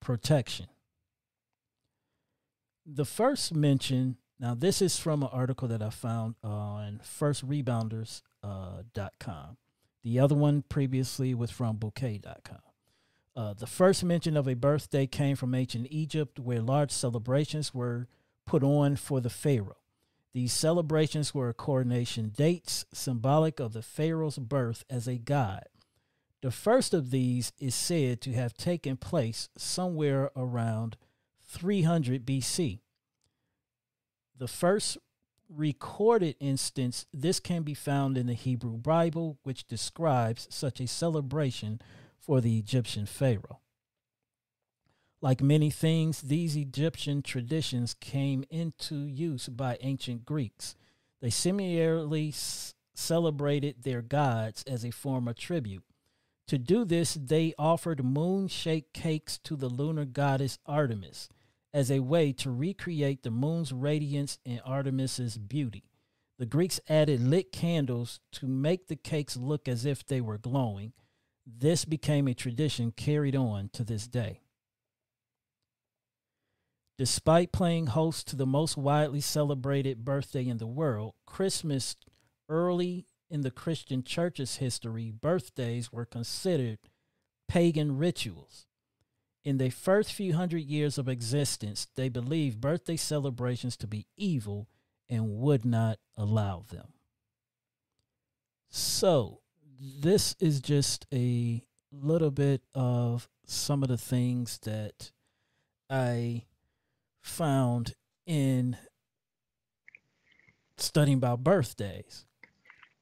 protection. 0.00 0.66
The 2.84 3.04
first 3.04 3.54
mention, 3.54 4.16
now 4.42 4.54
this 4.54 4.82
is 4.82 4.98
from 4.98 5.22
an 5.22 5.30
article 5.32 5.68
that 5.68 5.80
I 5.80 5.90
found 5.90 6.34
on 6.42 7.00
firstrebounders.com. 7.04 8.22
Uh, 8.44 9.54
the 10.02 10.18
other 10.18 10.34
one 10.34 10.62
previously 10.68 11.32
was 11.32 11.52
from 11.52 11.76
bouquet.com. 11.76 12.58
Uh, 13.34 13.54
the 13.54 13.68
first 13.68 14.04
mention 14.04 14.36
of 14.36 14.48
a 14.48 14.54
birthday 14.54 15.06
came 15.06 15.36
from 15.36 15.54
ancient 15.54 15.86
Egypt, 15.90 16.40
where 16.40 16.60
large 16.60 16.90
celebrations 16.90 17.72
were 17.72 18.08
put 18.44 18.64
on 18.64 18.96
for 18.96 19.20
the 19.20 19.30
pharaoh. 19.30 19.76
These 20.34 20.52
celebrations 20.52 21.32
were 21.32 21.52
coronation 21.52 22.30
dates, 22.30 22.84
symbolic 22.92 23.60
of 23.60 23.74
the 23.74 23.82
pharaoh's 23.82 24.38
birth 24.38 24.84
as 24.90 25.06
a 25.06 25.18
god. 25.18 25.66
The 26.40 26.50
first 26.50 26.92
of 26.92 27.12
these 27.12 27.52
is 27.60 27.74
said 27.74 28.20
to 28.22 28.32
have 28.32 28.54
taken 28.54 28.96
place 28.96 29.48
somewhere 29.56 30.32
around 30.34 30.96
300 31.44 32.26
BC. 32.26 32.80
The 34.42 34.48
first 34.48 34.98
recorded 35.48 36.34
instance, 36.40 37.06
this 37.14 37.38
can 37.38 37.62
be 37.62 37.74
found 37.74 38.18
in 38.18 38.26
the 38.26 38.34
Hebrew 38.34 38.76
Bible, 38.76 39.38
which 39.44 39.68
describes 39.68 40.48
such 40.50 40.80
a 40.80 40.88
celebration 40.88 41.80
for 42.18 42.40
the 42.40 42.58
Egyptian 42.58 43.06
Pharaoh. 43.06 43.60
Like 45.20 45.40
many 45.40 45.70
things, 45.70 46.22
these 46.22 46.56
Egyptian 46.56 47.22
traditions 47.22 47.94
came 47.94 48.42
into 48.50 49.06
use 49.06 49.48
by 49.48 49.78
ancient 49.80 50.24
Greeks. 50.24 50.74
They 51.20 51.30
similarly 51.30 52.34
celebrated 52.94 53.84
their 53.84 54.02
gods 54.02 54.64
as 54.66 54.84
a 54.84 54.90
form 54.90 55.28
of 55.28 55.36
tribute. 55.36 55.84
To 56.48 56.58
do 56.58 56.84
this, 56.84 57.14
they 57.14 57.54
offered 57.60 58.04
moon 58.04 58.48
shaped 58.48 58.92
cakes 58.92 59.38
to 59.44 59.54
the 59.54 59.68
lunar 59.68 60.04
goddess 60.04 60.58
Artemis 60.66 61.28
as 61.74 61.90
a 61.90 62.00
way 62.00 62.32
to 62.32 62.50
recreate 62.50 63.22
the 63.22 63.30
moon's 63.30 63.72
radiance 63.72 64.38
and 64.44 64.60
Artemis's 64.64 65.38
beauty. 65.38 65.84
The 66.38 66.46
Greeks 66.46 66.80
added 66.88 67.20
lit 67.20 67.52
candles 67.52 68.20
to 68.32 68.46
make 68.46 68.88
the 68.88 68.96
cakes 68.96 69.36
look 69.36 69.68
as 69.68 69.84
if 69.84 70.04
they 70.04 70.20
were 70.20 70.38
glowing. 70.38 70.92
This 71.46 71.84
became 71.84 72.28
a 72.28 72.34
tradition 72.34 72.92
carried 72.92 73.36
on 73.36 73.70
to 73.74 73.84
this 73.84 74.06
day. 74.06 74.40
Despite 76.98 77.52
playing 77.52 77.88
host 77.88 78.28
to 78.28 78.36
the 78.36 78.46
most 78.46 78.76
widely 78.76 79.20
celebrated 79.20 80.04
birthday 80.04 80.46
in 80.46 80.58
the 80.58 80.66
world, 80.66 81.14
Christmas, 81.26 81.96
early 82.48 83.06
in 83.30 83.40
the 83.40 83.50
Christian 83.50 84.02
church's 84.02 84.56
history, 84.56 85.10
birthdays 85.10 85.90
were 85.90 86.04
considered 86.04 86.78
pagan 87.48 87.96
rituals. 87.96 88.66
In 89.44 89.58
the 89.58 89.70
first 89.70 90.12
few 90.12 90.34
hundred 90.34 90.62
years 90.62 90.98
of 90.98 91.08
existence, 91.08 91.88
they 91.96 92.08
believed 92.08 92.60
birthday 92.60 92.96
celebrations 92.96 93.76
to 93.78 93.86
be 93.86 94.06
evil 94.16 94.68
and 95.08 95.38
would 95.38 95.64
not 95.64 95.98
allow 96.16 96.62
them. 96.70 96.92
So, 98.70 99.40
this 99.80 100.36
is 100.38 100.60
just 100.60 101.06
a 101.12 101.62
little 101.90 102.30
bit 102.30 102.62
of 102.74 103.28
some 103.44 103.82
of 103.82 103.88
the 103.88 103.98
things 103.98 104.58
that 104.62 105.10
I 105.90 106.44
found 107.20 107.94
in 108.26 108.76
studying 110.76 111.18
about 111.18 111.44
birthdays. 111.44 112.26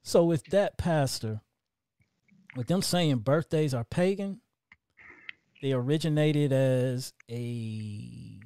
So, 0.03 0.25
with 0.25 0.47
that, 0.47 0.79
Pastor, 0.79 1.43
with 2.57 2.67
them 2.67 2.83
saying 2.83 3.19
birthdays 3.19 3.75
are 3.75 3.85
pagan, 3.85 4.41
they 5.61 5.73
originated 5.73 6.53
as 6.53 7.13
a 7.31 8.41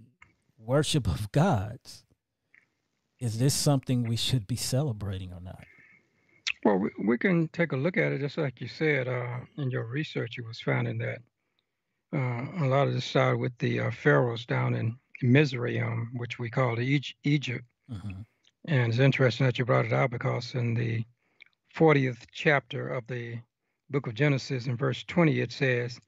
worship 0.59 1.07
of 1.07 1.31
gods. 1.33 2.05
Is 3.21 3.39
this 3.39 3.55
something 3.55 4.05
we 4.05 4.17
should 4.17 4.47
be 4.47 4.57
celebrating 4.57 5.33
or 5.33 5.41
not? 5.41 5.65
Well, 6.65 6.77
we, 6.77 6.91
we 7.07 7.19
can 7.19 7.49
take 7.49 7.73
a 7.73 7.77
look 7.77 7.97
at 7.97 8.13
it, 8.13 8.21
just 8.21 8.39
like 8.39 8.61
you 8.61 8.69
said 8.69 9.07
uh, 9.07 9.39
in 9.59 9.71
your 9.71 9.85
research. 9.85 10.37
You 10.37 10.45
was 10.45 10.61
finding 10.61 10.99
that 10.99 11.19
uh, 12.15 12.65
a 12.65 12.67
lot 12.67 12.89
of 12.89 12.95
this 12.95 13.05
started 13.05 13.39
with 13.39 13.57
the 13.59 13.81
uh, 13.81 13.91
pharaohs 13.91 14.47
down 14.47 14.75
in 14.75 14.97
Mizraim, 15.23 16.11
which 16.17 16.39
we 16.39 16.51
call 16.51 16.79
Egypt. 16.81 17.65
Mm-hmm. 17.91 18.21
And 18.67 18.91
it's 18.91 18.99
interesting 18.99 19.47
that 19.47 19.59
you 19.59 19.65
brought 19.65 19.85
it 19.85 19.93
out 19.93 20.11
because 20.11 20.55
in 20.55 20.75
the 20.75 21.05
40th 21.77 22.25
chapter 22.33 22.89
of 22.89 23.07
the 23.07 23.39
book 23.91 24.07
of 24.07 24.15
Genesis, 24.15 24.67
in 24.67 24.77
verse 24.77 25.05
20, 25.05 25.41
it 25.41 25.53
says, 25.53 26.01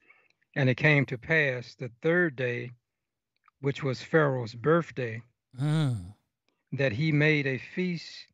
And 0.57 0.71
it 0.71 0.75
came 0.75 1.05
to 1.05 1.19
pass 1.19 1.75
the 1.75 1.91
third 2.01 2.35
day, 2.35 2.71
which 3.61 3.83
was 3.83 4.01
Pharaoh's 4.01 4.55
birthday, 4.55 5.21
mm. 5.55 6.15
that 6.71 6.91
he 6.93 7.11
made 7.11 7.45
a 7.45 7.59
feast 7.59 8.25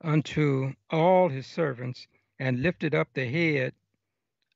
unto 0.00 0.72
all 0.90 1.28
his 1.28 1.48
servants 1.48 2.06
and 2.38 2.62
lifted 2.62 2.94
up 2.94 3.08
the 3.12 3.26
head 3.26 3.72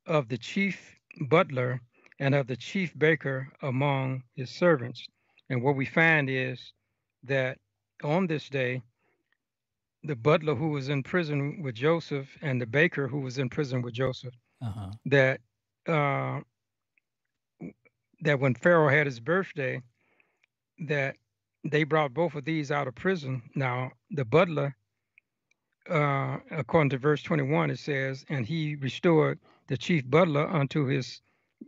of 0.06 0.28
the 0.28 0.38
chief 0.38 0.94
butler 1.28 1.80
and 2.20 2.36
of 2.36 2.46
the 2.46 2.56
chief 2.56 2.96
baker 2.96 3.48
among 3.62 4.22
his 4.36 4.50
servants. 4.50 5.04
And 5.50 5.60
what 5.60 5.74
we 5.74 5.86
find 5.86 6.30
is 6.30 6.72
that 7.24 7.58
on 8.04 8.28
this 8.28 8.48
day, 8.48 8.80
the 10.04 10.14
butler 10.14 10.54
who 10.54 10.68
was 10.68 10.88
in 10.88 11.02
prison 11.02 11.62
with 11.64 11.74
Joseph 11.74 12.28
and 12.42 12.60
the 12.60 12.66
baker 12.66 13.08
who 13.08 13.18
was 13.18 13.38
in 13.38 13.48
prison 13.48 13.82
with 13.82 13.94
Joseph, 13.94 14.34
uh-huh. 14.62 14.92
that 15.06 15.40
uh, 15.88 16.42
that 18.22 18.40
when 18.40 18.54
Pharaoh 18.54 18.88
had 18.88 19.06
his 19.06 19.20
birthday, 19.20 19.82
that 20.86 21.16
they 21.64 21.84
brought 21.84 22.14
both 22.14 22.34
of 22.34 22.44
these 22.44 22.70
out 22.70 22.88
of 22.88 22.94
prison. 22.94 23.42
Now 23.54 23.92
the 24.10 24.24
butler, 24.24 24.76
uh, 25.90 26.38
according 26.50 26.90
to 26.90 26.98
verse 26.98 27.22
21, 27.22 27.70
it 27.70 27.78
says, 27.78 28.24
and 28.28 28.46
he 28.46 28.76
restored 28.76 29.38
the 29.68 29.76
chief 29.76 30.08
butler 30.08 30.46
unto 30.48 30.86
his 30.86 31.20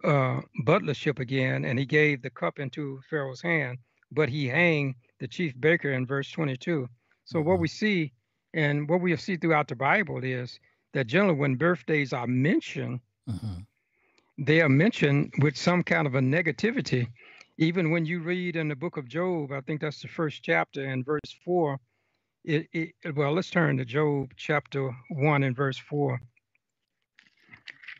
uh, 0.04 0.40
butlership 0.64 1.18
again, 1.18 1.64
and 1.64 1.78
he 1.78 1.86
gave 1.86 2.22
the 2.22 2.30
cup 2.30 2.58
into 2.58 3.00
Pharaoh's 3.10 3.42
hand, 3.42 3.78
but 4.12 4.28
he 4.28 4.46
hanged 4.46 4.94
the 5.18 5.28
chief 5.28 5.58
baker 5.60 5.92
in 5.92 6.06
verse 6.06 6.30
22. 6.30 6.88
So 7.24 7.40
what 7.40 7.58
we 7.58 7.68
see 7.68 8.12
and 8.54 8.88
what 8.88 9.00
we 9.00 9.14
see 9.16 9.36
throughout 9.36 9.68
the 9.68 9.76
Bible 9.76 10.22
is 10.22 10.58
that 10.92 11.06
generally 11.06 11.38
when 11.38 11.56
birthdays 11.56 12.12
are 12.12 12.26
mentioned, 12.26 13.00
mm-hmm. 13.28 13.60
They 14.40 14.60
are 14.60 14.68
mentioned 14.68 15.32
with 15.40 15.56
some 15.56 15.82
kind 15.82 16.06
of 16.06 16.14
a 16.14 16.20
negativity. 16.20 17.06
Even 17.58 17.90
when 17.90 18.06
you 18.06 18.20
read 18.20 18.56
in 18.56 18.68
the 18.68 18.74
book 18.74 18.96
of 18.96 19.06
Job, 19.06 19.52
I 19.52 19.60
think 19.60 19.80
that's 19.80 20.00
the 20.00 20.08
first 20.08 20.42
chapter 20.42 20.84
and 20.84 21.04
verse 21.04 21.36
four. 21.44 21.78
It, 22.42 22.68
it, 22.72 22.94
well, 23.14 23.32
let's 23.32 23.50
turn 23.50 23.76
to 23.76 23.84
Job 23.84 24.32
chapter 24.36 24.90
one 25.10 25.42
and 25.42 25.54
verse 25.54 25.78
four. 25.78 26.20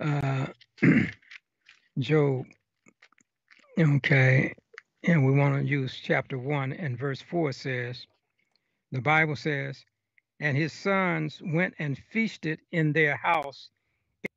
Uh, 0.00 0.46
Job. 1.98 2.46
Okay. 3.78 4.54
And 5.04 5.24
we 5.24 5.32
want 5.32 5.54
to 5.54 5.66
use 5.66 5.98
chapter 6.02 6.38
1 6.38 6.74
and 6.74 6.98
verse 6.98 7.22
4 7.22 7.52
says, 7.52 8.06
the 8.92 9.00
Bible 9.00 9.36
says, 9.36 9.82
and 10.40 10.56
his 10.56 10.74
sons 10.74 11.40
went 11.42 11.74
and 11.78 11.98
feasted 12.12 12.60
in 12.72 12.92
their 12.92 13.16
house, 13.16 13.70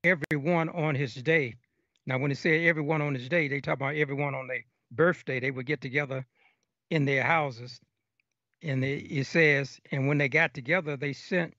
every 0.05 0.37
one 0.37 0.69
on 0.69 0.95
his 0.95 1.15
day. 1.15 1.55
Now, 2.05 2.17
when 2.17 2.29
they 2.29 2.35
say 2.35 2.67
everyone 2.67 3.01
on 3.01 3.13
his 3.13 3.29
day, 3.29 3.47
they 3.47 3.61
talk 3.61 3.75
about 3.75 3.95
everyone 3.95 4.35
on 4.35 4.47
their 4.47 4.65
birthday. 4.91 5.39
They 5.39 5.51
would 5.51 5.65
get 5.65 5.81
together 5.81 6.25
in 6.89 7.05
their 7.05 7.23
houses. 7.23 7.79
And 8.61 8.83
they, 8.83 8.95
it 8.95 9.27
says, 9.27 9.79
and 9.91 10.07
when 10.07 10.17
they 10.17 10.29
got 10.29 10.53
together, 10.53 10.97
they 10.97 11.13
sent 11.13 11.53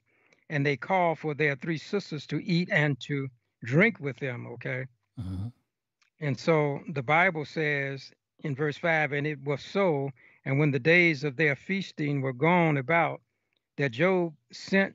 and 0.50 0.64
they 0.64 0.76
called 0.76 1.18
for 1.18 1.34
their 1.34 1.56
three 1.56 1.78
sisters 1.78 2.26
to 2.26 2.44
eat 2.44 2.68
and 2.70 2.98
to 3.00 3.28
drink 3.64 3.98
with 4.00 4.18
them. 4.18 4.46
Okay. 4.54 4.86
Uh-huh. 5.18 5.50
And 6.20 6.38
so 6.38 6.80
the 6.88 7.02
Bible 7.02 7.44
says 7.44 8.12
in 8.40 8.54
verse 8.54 8.76
5 8.78 9.12
and 9.12 9.26
it 9.26 9.42
was 9.44 9.62
so, 9.62 10.10
and 10.44 10.58
when 10.58 10.70
the 10.70 10.78
days 10.78 11.24
of 11.24 11.36
their 11.36 11.56
feasting 11.56 12.20
were 12.20 12.32
gone 12.32 12.76
about, 12.76 13.20
that 13.76 13.92
Job 13.92 14.34
sent 14.52 14.94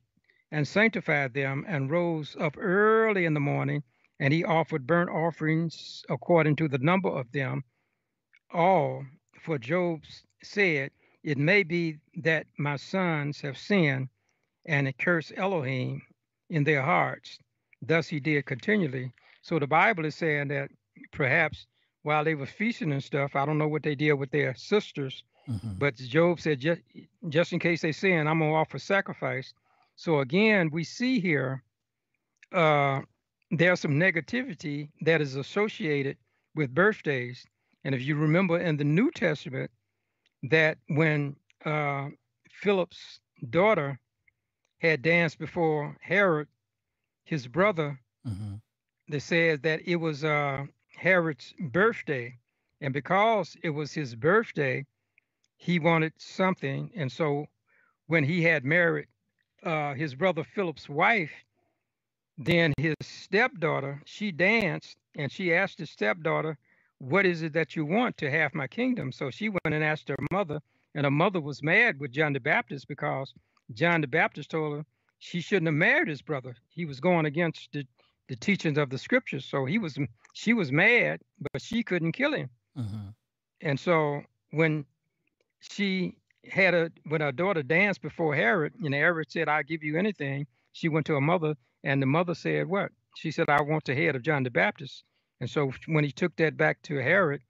and 0.52 0.68
sanctified 0.68 1.34
them 1.34 1.66
and 1.68 1.92
rose 1.92 2.36
up 2.40 2.56
early 2.58 3.26
in 3.26 3.34
the 3.34 3.40
morning, 3.40 3.84
and 4.20 4.34
he 4.34 4.44
offered 4.44 4.86
burnt 4.86 5.10
offerings 5.10 6.04
according 6.10 6.56
to 6.58 6.68
the 6.68 6.78
number 6.80 7.10
of 7.10 7.32
them 7.32 7.64
all. 8.54 9.06
For 9.42 9.58
Job 9.58 10.02
said, 10.44 10.92
It 11.24 11.38
may 11.38 11.64
be 11.64 11.98
that 12.18 12.48
my 12.58 12.76
sons 12.76 13.42
have 13.42 13.58
sinned 13.58 14.10
and 14.66 14.96
cursed 14.98 15.34
Elohim 15.36 16.02
in 16.50 16.64
their 16.64 16.82
hearts. 16.82 17.40
Thus 17.82 18.08
he 18.08 18.20
did 18.20 18.46
continually. 18.46 19.14
So 19.42 19.58
the 19.58 19.68
Bible 19.68 20.06
is 20.06 20.16
saying 20.16 20.50
that 20.50 20.70
perhaps 21.12 21.66
while 22.04 22.24
they 22.24 22.36
were 22.36 22.46
feasting 22.46 22.92
and 22.92 23.04
stuff, 23.04 23.36
I 23.36 23.46
don't 23.46 23.58
know 23.58 23.68
what 23.68 23.84
they 23.84 23.96
did 23.96 24.14
with 24.14 24.32
their 24.32 24.54
sisters, 24.56 25.24
mm-hmm. 25.48 25.74
but 25.78 25.96
Job 25.96 26.40
said, 26.40 26.60
just, 26.60 26.82
just 27.30 27.54
in 27.54 27.60
case 27.60 27.82
they 27.82 27.92
sin, 27.92 28.28
I'm 28.28 28.40
going 28.40 28.52
to 28.52 28.56
offer 28.56 28.80
sacrifice. 28.80 29.54
So 29.96 30.20
again, 30.20 30.70
we 30.72 30.84
see 30.84 31.20
here 31.20 31.64
uh, 32.54 33.02
there's 33.52 33.80
some 33.80 33.94
negativity 34.00 34.90
that 35.02 35.22
is 35.22 35.36
associated 35.36 36.18
with 36.56 36.74
birthdays. 36.74 37.46
And 37.84 37.94
if 37.96 38.02
you 38.02 38.16
remember 38.16 38.60
in 38.60 38.78
the 38.78 38.84
New 38.84 39.12
Testament, 39.12 39.72
that 40.44 40.78
when 40.88 41.36
uh, 41.66 42.10
Philip's 42.50 43.20
daughter 43.50 44.00
had 44.80 45.02
danced 45.02 45.40
before 45.40 45.98
Herod, 46.02 46.48
his 47.24 47.48
brother, 47.48 48.00
Mm-hmm. 48.28 48.56
they 49.08 49.20
said 49.20 49.64
that 49.64 49.82
it 49.86 49.96
was 49.98 50.24
uh, 50.24 50.66
Herod's 50.96 51.54
birthday. 51.60 52.38
And 52.82 52.94
because 52.94 53.56
it 53.64 53.70
was 53.70 53.94
his 53.94 54.16
birthday, 54.16 54.86
he 55.58 55.80
wanted 55.80 56.14
something. 56.18 56.92
And 56.96 57.12
so 57.12 57.48
when 58.08 58.24
he 58.24 58.44
had 58.44 58.64
married 58.66 59.08
uh, 59.64 59.94
his 59.94 60.16
brother 60.16 60.44
Philip's 60.44 60.90
wife, 60.90 61.32
then 62.40 62.74
his 62.78 62.96
stepdaughter, 63.02 64.02
she 64.06 64.32
danced 64.32 64.96
and 65.16 65.30
she 65.30 65.54
asked 65.54 65.78
his 65.78 65.90
stepdaughter, 65.90 66.58
What 67.00 67.26
is 67.26 67.42
it 67.42 67.52
that 67.54 67.76
you 67.76 67.86
want 67.86 68.18
to 68.18 68.32
have 68.32 68.56
my 68.56 68.66
kingdom? 68.66 69.12
So 69.12 69.30
she 69.30 69.50
went 69.50 69.60
and 69.66 69.84
asked 69.84 70.08
her 70.08 70.16
mother, 70.32 70.62
and 70.96 71.04
her 71.04 71.12
mother 71.12 71.42
was 71.42 71.62
mad 71.62 72.00
with 72.00 72.14
John 72.14 72.32
the 72.32 72.40
Baptist 72.40 72.88
because 72.88 73.34
John 73.74 74.00
the 74.00 74.08
Baptist 74.08 74.50
told 74.50 74.78
her 74.78 74.86
she 75.20 75.42
shouldn't 75.42 75.68
have 75.68 75.76
married 75.76 76.08
his 76.08 76.22
brother. 76.22 76.56
He 76.70 76.86
was 76.86 77.02
going 77.02 77.26
against 77.26 77.74
the, 77.74 77.86
the 78.30 78.38
teachings 78.38 78.78
of 78.78 78.90
the 78.90 78.98
scriptures. 78.98 79.46
So 79.46 79.66
he 79.66 79.78
was 79.78 80.00
she 80.32 80.54
was 80.54 80.72
mad, 80.72 81.20
but 81.52 81.62
she 81.62 81.84
couldn't 81.84 82.14
kill 82.14 82.34
him. 82.34 82.50
Mm-hmm. 82.78 83.10
And 83.62 83.78
so 83.78 84.22
when 84.52 84.86
she 85.60 86.16
had 86.50 86.74
a 86.74 86.90
when 87.04 87.20
her 87.20 87.34
daughter 87.34 87.64
danced 87.64 88.02
before 88.02 88.34
Herod, 88.34 88.76
and 88.82 88.94
Herod 88.94 89.30
said, 89.30 89.50
I'll 89.50 89.64
give 89.64 89.84
you 89.84 89.98
anything, 89.98 90.48
she 90.72 90.88
went 90.88 91.06
to 91.08 91.16
her 91.16 91.22
mother, 91.22 91.56
and 91.84 92.02
the 92.02 92.06
mother 92.08 92.36
said, 92.36 92.68
What? 92.68 92.92
She 93.16 93.32
said, 93.32 93.50
I 93.50 93.62
want 93.62 93.86
the 93.86 93.96
head 93.96 94.16
of 94.16 94.24
John 94.24 94.44
the 94.44 94.52
Baptist. 94.52 95.04
And 95.42 95.50
so 95.50 95.72
when 95.88 96.04
he 96.04 96.12
took 96.12 96.36
that 96.38 96.58
back 96.58 96.82
to 96.84 96.96
Herod 96.98 97.42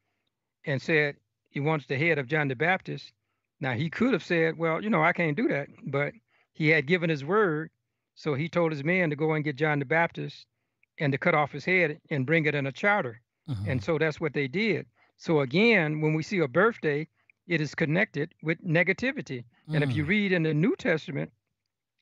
and 0.66 0.82
said 0.82 1.18
he 1.50 1.60
wants 1.60 1.86
the 1.88 1.98
head 1.98 2.18
of 2.20 2.28
John 2.28 2.48
the 2.48 2.56
Baptist, 2.56 3.12
now 3.60 3.74
he 3.74 3.90
could 3.90 4.14
have 4.14 4.24
said, 4.24 4.58
Well, 4.58 4.84
you 4.84 4.90
know, 4.90 5.04
I 5.04 5.14
can't 5.14 5.38
do 5.38 5.48
that. 5.50 5.70
But 5.86 6.14
he 6.54 6.70
had 6.70 6.88
given 6.88 7.10
his 7.10 7.26
word. 7.26 7.72
So 8.16 8.36
he 8.36 8.50
told 8.50 8.72
his 8.72 8.84
men 8.84 9.10
to 9.12 9.16
go 9.16 9.34
and 9.34 9.44
get 9.46 9.56
John 9.58 9.80
the 9.80 9.86
Baptist 9.86 10.46
and 11.00 11.12
to 11.14 11.18
cut 11.18 11.36
off 11.36 11.52
his 11.52 11.66
head 11.66 12.00
and 12.12 12.26
bring 12.26 12.46
it 12.46 12.56
in 12.56 12.68
a 12.68 12.72
charter. 12.72 13.22
Mm-hmm. 13.50 13.70
And 13.72 13.84
so 13.84 13.98
that's 13.98 14.20
what 14.22 14.34
they 14.34 14.48
did. 14.48 14.86
So 15.18 15.42
again, 15.42 16.02
when 16.02 16.14
we 16.14 16.24
see 16.24 16.40
a 16.40 16.48
birthday, 16.48 17.08
it 17.48 17.62
is 17.62 17.76
connected 17.76 18.34
with 18.44 18.64
negativity. 18.66 19.46
And 19.74 19.84
if 19.84 19.96
you 19.96 20.04
Mm. 20.06 20.08
read 20.10 20.32
in 20.34 20.44
the 20.44 20.54
New 20.54 20.76
Testament 20.76 21.32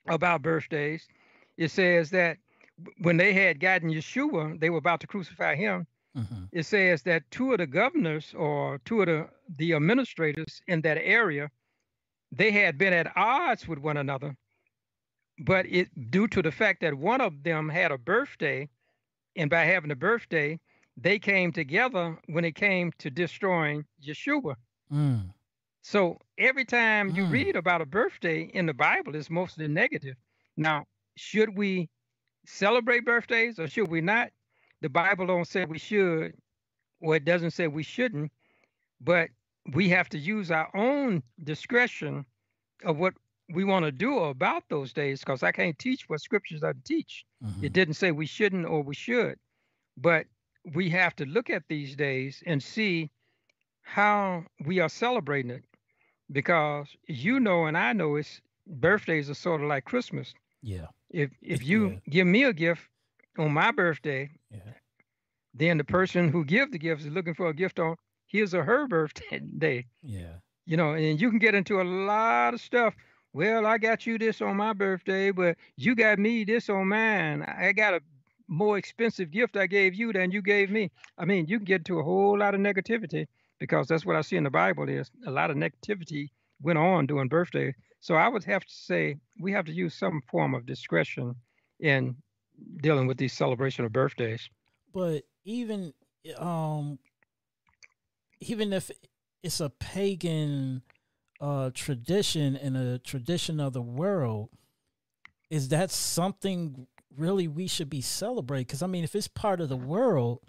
about 0.07 0.41
birthdays, 0.41 1.07
it 1.58 1.72
says 1.72 2.10
that 2.12 2.38
when 2.99 3.18
they 3.18 3.34
had 3.34 3.60
gotten 3.60 3.89
Yeshua, 3.89 4.60
they 4.60 4.70
were 4.70 4.78
about 4.78 4.99
to 5.01 5.08
crucify 5.08 5.55
him. 5.55 5.88
Mm-hmm. 6.16 6.45
It 6.51 6.66
says 6.66 7.03
that 7.03 7.30
two 7.32 7.51
of 7.51 7.60
the 7.60 7.68
governors 7.68 8.34
or 8.36 8.80
two 8.86 9.01
of 9.01 9.08
the, 9.08 9.28
the 9.58 9.74
administrators 9.74 10.62
in 10.68 10.82
that 10.82 10.97
area, 10.97 11.50
they 12.32 12.51
had 12.51 12.78
been 12.78 12.93
at 12.93 13.16
odds 13.16 13.67
with 13.67 13.79
one 13.79 13.97
another. 13.97 14.36
But 15.39 15.66
it 15.67 15.89
due 16.12 16.28
to 16.29 16.42
the 16.42 16.51
fact 16.51 16.82
that 16.82 16.93
one 16.96 17.21
of 17.21 17.43
them 17.43 17.70
had 17.70 17.92
a 17.92 17.97
birthday, 17.97 18.67
and 19.36 19.50
by 19.50 19.63
having 19.66 19.92
a 19.92 19.96
birthday, 19.96 20.59
they 20.96 21.20
came 21.20 21.51
together 21.51 22.17
when 22.28 22.43
it 22.43 22.55
came 22.55 22.92
to 22.97 23.12
destroying 23.12 23.86
Yeshua. 24.04 24.55
Mm. 24.92 25.29
So 25.84 26.20
every 26.39 26.66
time 26.66 27.16
you 27.16 27.25
Mm. 27.25 27.32
read 27.32 27.55
about 27.55 27.82
a 27.82 27.86
birthday 27.86 28.42
in 28.42 28.66
the 28.66 28.74
Bible, 28.74 29.16
it's 29.16 29.29
mostly 29.29 29.67
negative. 29.67 30.16
Now, 30.55 30.86
should 31.17 31.57
we 31.57 31.89
celebrate 32.45 33.05
birthdays 33.05 33.59
or 33.59 33.67
should 33.67 33.89
we 33.89 34.01
not? 34.01 34.31
The 34.81 34.89
Bible 34.89 35.27
don't 35.27 35.47
say 35.47 35.65
we 35.65 35.79
should, 35.79 36.33
or 37.01 37.15
it 37.15 37.25
doesn't 37.25 37.51
say 37.51 37.67
we 37.67 37.83
shouldn't, 37.83 38.31
but 39.01 39.29
we 39.73 39.89
have 39.89 40.09
to 40.09 40.17
use 40.19 40.51
our 40.51 40.69
own 40.75 41.23
discretion 41.43 42.25
of 42.83 42.97
what 42.97 43.13
we 43.49 43.63
want 43.63 43.85
to 43.85 43.91
do 43.91 44.19
about 44.19 44.63
those 44.69 44.93
days 44.93 45.19
because 45.21 45.43
I 45.43 45.51
can't 45.51 45.77
teach 45.79 46.09
what 46.09 46.21
scriptures 46.21 46.61
doesn't 46.61 46.85
teach. 46.85 47.25
Mhm. 47.43 47.63
It 47.63 47.73
didn't 47.73 47.95
say 47.95 48.11
we 48.11 48.25
shouldn't 48.25 48.65
or 48.65 48.83
we 48.83 48.95
should, 48.95 49.39
but 49.97 50.27
we 50.75 50.89
have 50.91 51.15
to 51.17 51.25
look 51.25 51.49
at 51.49 51.67
these 51.67 51.95
days 51.95 52.43
and 52.45 52.61
see 52.61 53.11
how 53.81 54.45
we 54.65 54.79
are 54.79 54.89
celebrating 54.89 55.51
it 55.51 55.65
because 56.31 56.95
you 57.07 57.39
know 57.39 57.65
and 57.65 57.77
I 57.77 57.93
know 57.93 58.15
it's 58.15 58.41
birthdays 58.67 59.29
are 59.29 59.35
sort 59.35 59.61
of 59.61 59.67
like 59.67 59.85
Christmas. 59.85 60.33
Yeah. 60.61 60.87
If 61.09 61.32
if 61.42 61.62
Yeah. 61.63 61.67
you 61.70 62.01
give 62.09 62.28
me 62.28 62.43
a 62.43 62.54
gift 62.54 62.82
on 63.38 63.54
my 63.54 63.71
birthday, 63.71 64.29
Yeah. 64.51 64.74
then 65.54 65.78
the 65.78 65.84
person 65.84 66.29
who 66.29 66.46
gives 66.46 66.71
the 66.71 66.78
gift 66.79 67.01
is 67.01 67.08
looking 67.08 67.34
for 67.34 67.47
a 67.50 67.54
gift 67.54 67.79
on 67.79 67.96
his 68.25 68.54
or 68.54 68.63
her 68.63 68.88
birthday 68.97 69.39
day. 69.39 69.86
Yeah. 70.04 70.36
You 70.66 70.75
know, 70.78 70.93
and 70.93 71.20
you 71.20 71.29
can 71.29 71.39
get 71.39 71.55
into 71.55 71.79
a 71.82 71.84
lot 71.84 72.54
of 72.54 72.59
stuff. 72.62 72.93
Well, 73.34 73.66
I 73.66 73.78
got 73.78 74.05
you 74.05 74.17
this 74.17 74.42
on 74.42 74.58
my 74.58 74.74
birthday, 74.74 75.32
but 75.32 75.58
you 75.78 75.96
got 75.96 76.20
me 76.20 76.43
this 76.43 76.70
on 76.70 76.88
mine. 76.88 77.43
I 77.43 77.71
got 77.71 77.93
a 77.93 78.01
more 78.50 78.78
expensive 78.78 79.32
gift 79.32 79.55
I 79.58 79.67
gave 79.67 79.93
you 79.93 80.12
than 80.13 80.32
you 80.32 80.42
gave 80.42 80.70
me. 80.70 80.92
I 81.17 81.25
mean, 81.25 81.47
you 81.47 81.58
can 81.59 81.66
get 81.66 81.82
into 81.82 82.00
a 82.00 82.04
whole 82.04 82.38
lot 82.38 82.55
of 82.55 82.62
negativity 82.62 83.28
because 83.59 83.88
that's 83.88 84.05
what 84.05 84.16
I 84.16 84.21
see 84.21 84.38
in 84.38 84.43
the 84.43 84.50
Bible 84.50 84.88
is 84.89 85.12
a 85.25 85.32
lot 85.32 85.51
of 85.51 85.58
negativity 85.58 86.29
went 86.62 86.79
on 86.79 87.05
during 87.05 87.28
birthday. 87.28 87.74
So 87.99 88.15
I 88.15 88.28
would 88.28 88.43
have 88.45 88.63
to 88.63 88.74
say 88.74 89.15
we 89.39 89.51
have 89.51 89.65
to 89.65 89.74
use 89.74 89.95
some 89.95 90.21
form 90.29 90.53
of 90.53 90.65
discretion 90.65 91.36
in 91.79 92.15
dealing 92.82 93.07
with 93.07 93.17
these 93.17 93.33
celebration 93.33 93.86
of 93.86 93.93
birthdays. 93.93 94.49
But 94.93 95.24
even 95.45 95.93
um 96.37 96.99
even 98.39 98.74
if 98.74 98.91
it's 99.43 99.59
a 99.59 99.69
pagan 99.69 100.83
uh 101.39 101.71
tradition 101.74 102.55
and 102.55 102.78
a 102.78 102.99
tradition 102.99 103.59
of 103.59 103.74
the 103.74 103.82
world, 103.82 104.49
is 105.49 105.69
that 105.69 105.91
something 105.91 106.87
really 107.15 107.47
we 107.47 107.67
should 107.67 107.89
be 107.89 108.01
celebrating? 108.01 108.65
Because 108.65 108.82
I 108.83 108.87
mean, 108.87 109.03
if 109.03 109.15
it's 109.15 109.28
part 109.28 109.59
of 109.61 109.69
the 109.69 109.78
world 109.78 110.41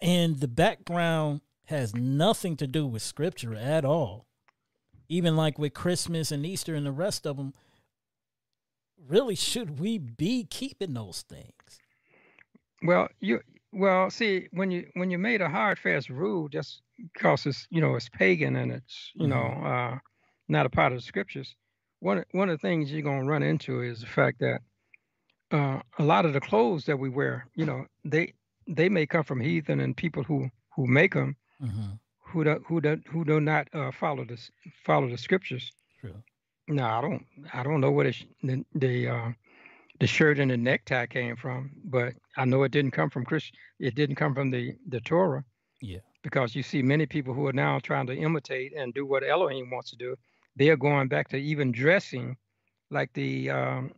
and 0.00 0.38
the 0.40 0.48
background 0.48 1.40
has 1.64 1.94
nothing 1.94 2.56
to 2.56 2.66
do 2.66 2.86
with 2.86 3.02
scripture 3.02 3.54
at 3.54 3.84
all, 3.84 4.26
even 5.10 5.36
like 5.36 5.58
with 5.58 5.74
Christmas 5.74 6.30
and 6.30 6.46
Easter 6.46 6.74
and 6.74 6.86
the 6.86 6.92
rest 6.92 7.26
of 7.26 7.36
them, 7.36 7.52
really 9.08 9.34
should 9.34 9.80
we 9.80 9.98
be 9.98 10.44
keeping 10.44 10.94
those 10.94 11.22
things? 11.28 11.80
Well, 12.82 13.08
you 13.20 13.40
well 13.72 14.08
see 14.08 14.48
when 14.52 14.70
you 14.70 14.86
when 14.94 15.10
you 15.10 15.18
made 15.18 15.42
a 15.42 15.48
hard 15.48 15.78
fast 15.78 16.08
rule 16.08 16.48
just 16.48 16.80
because 16.96 17.44
it's 17.44 17.66
you 17.70 17.80
know 17.80 17.96
it's 17.96 18.08
pagan 18.08 18.56
and 18.56 18.72
it's 18.72 19.10
you 19.14 19.26
know 19.26 19.36
uh, 19.64 19.98
not 20.48 20.64
a 20.64 20.70
part 20.70 20.92
of 20.92 20.98
the 20.98 21.04
scriptures. 21.04 21.54
One 21.98 22.24
one 22.30 22.48
of 22.48 22.58
the 22.58 22.66
things 22.66 22.90
you're 22.90 23.02
gonna 23.02 23.24
run 23.24 23.42
into 23.42 23.82
is 23.82 24.00
the 24.00 24.06
fact 24.06 24.38
that 24.40 24.60
uh, 25.50 25.80
a 25.98 26.04
lot 26.04 26.24
of 26.24 26.32
the 26.32 26.40
clothes 26.40 26.84
that 26.86 26.98
we 26.98 27.08
wear, 27.08 27.46
you 27.54 27.66
know, 27.66 27.84
they 28.04 28.32
they 28.68 28.88
may 28.88 29.06
come 29.06 29.24
from 29.24 29.40
heathen 29.40 29.80
and 29.80 29.96
people 29.96 30.22
who 30.22 30.48
who 30.76 30.86
make 30.86 31.14
them 31.14 31.36
Mm-hmm. 31.62 31.92
Who 32.30 32.44
do, 32.44 32.62
who 32.66 32.80
do, 32.80 33.00
who 33.10 33.24
do 33.24 33.40
not 33.40 33.68
uh, 33.74 33.90
follow 33.90 34.24
this 34.24 34.50
follow 34.84 35.08
the 35.08 35.18
scriptures. 35.18 35.72
True. 36.00 36.14
No, 36.68 36.84
I 36.84 37.00
don't. 37.00 37.26
I 37.52 37.62
don't 37.62 37.80
know 37.80 37.90
where 37.90 38.10
the 38.10 38.16
the 38.42 38.64
the, 38.74 39.08
uh, 39.08 39.32
the 39.98 40.06
shirt 40.06 40.38
and 40.38 40.50
the 40.50 40.56
necktie 40.56 41.06
came 41.06 41.36
from, 41.36 41.70
but 41.84 42.14
I 42.36 42.44
know 42.44 42.62
it 42.62 42.72
didn't 42.72 42.92
come 42.92 43.10
from 43.10 43.24
Chris. 43.24 43.50
It 43.78 43.94
didn't 43.94 44.16
come 44.16 44.34
from 44.34 44.50
the 44.50 44.74
the 44.88 45.00
Torah. 45.00 45.44
Yeah. 45.82 45.98
Because 46.22 46.54
you 46.54 46.62
see 46.62 46.82
many 46.82 47.06
people 47.06 47.32
who 47.32 47.46
are 47.46 47.52
now 47.52 47.78
trying 47.78 48.06
to 48.06 48.14
imitate 48.14 48.74
and 48.76 48.92
do 48.92 49.06
what 49.06 49.24
Elohim 49.24 49.70
wants 49.70 49.90
to 49.90 49.96
do. 49.96 50.16
They 50.56 50.68
are 50.68 50.76
going 50.76 51.08
back 51.08 51.28
to 51.28 51.38
even 51.38 51.72
dressing 51.72 52.36
like 52.90 53.12
the 53.14 53.50
um, 53.50 53.92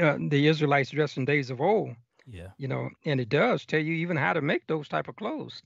uh, 0.00 0.16
the 0.28 0.48
Israelites 0.48 0.90
dressed 0.90 1.16
in 1.16 1.24
days 1.24 1.50
of 1.50 1.60
old. 1.60 1.94
Yeah. 2.26 2.48
You 2.56 2.68
know, 2.68 2.88
and 3.04 3.20
it 3.20 3.28
does 3.28 3.64
tell 3.64 3.80
you 3.80 3.94
even 3.94 4.16
how 4.16 4.32
to 4.32 4.40
make 4.40 4.66
those 4.66 4.88
type 4.88 5.08
of 5.08 5.16
clothes. 5.16 5.62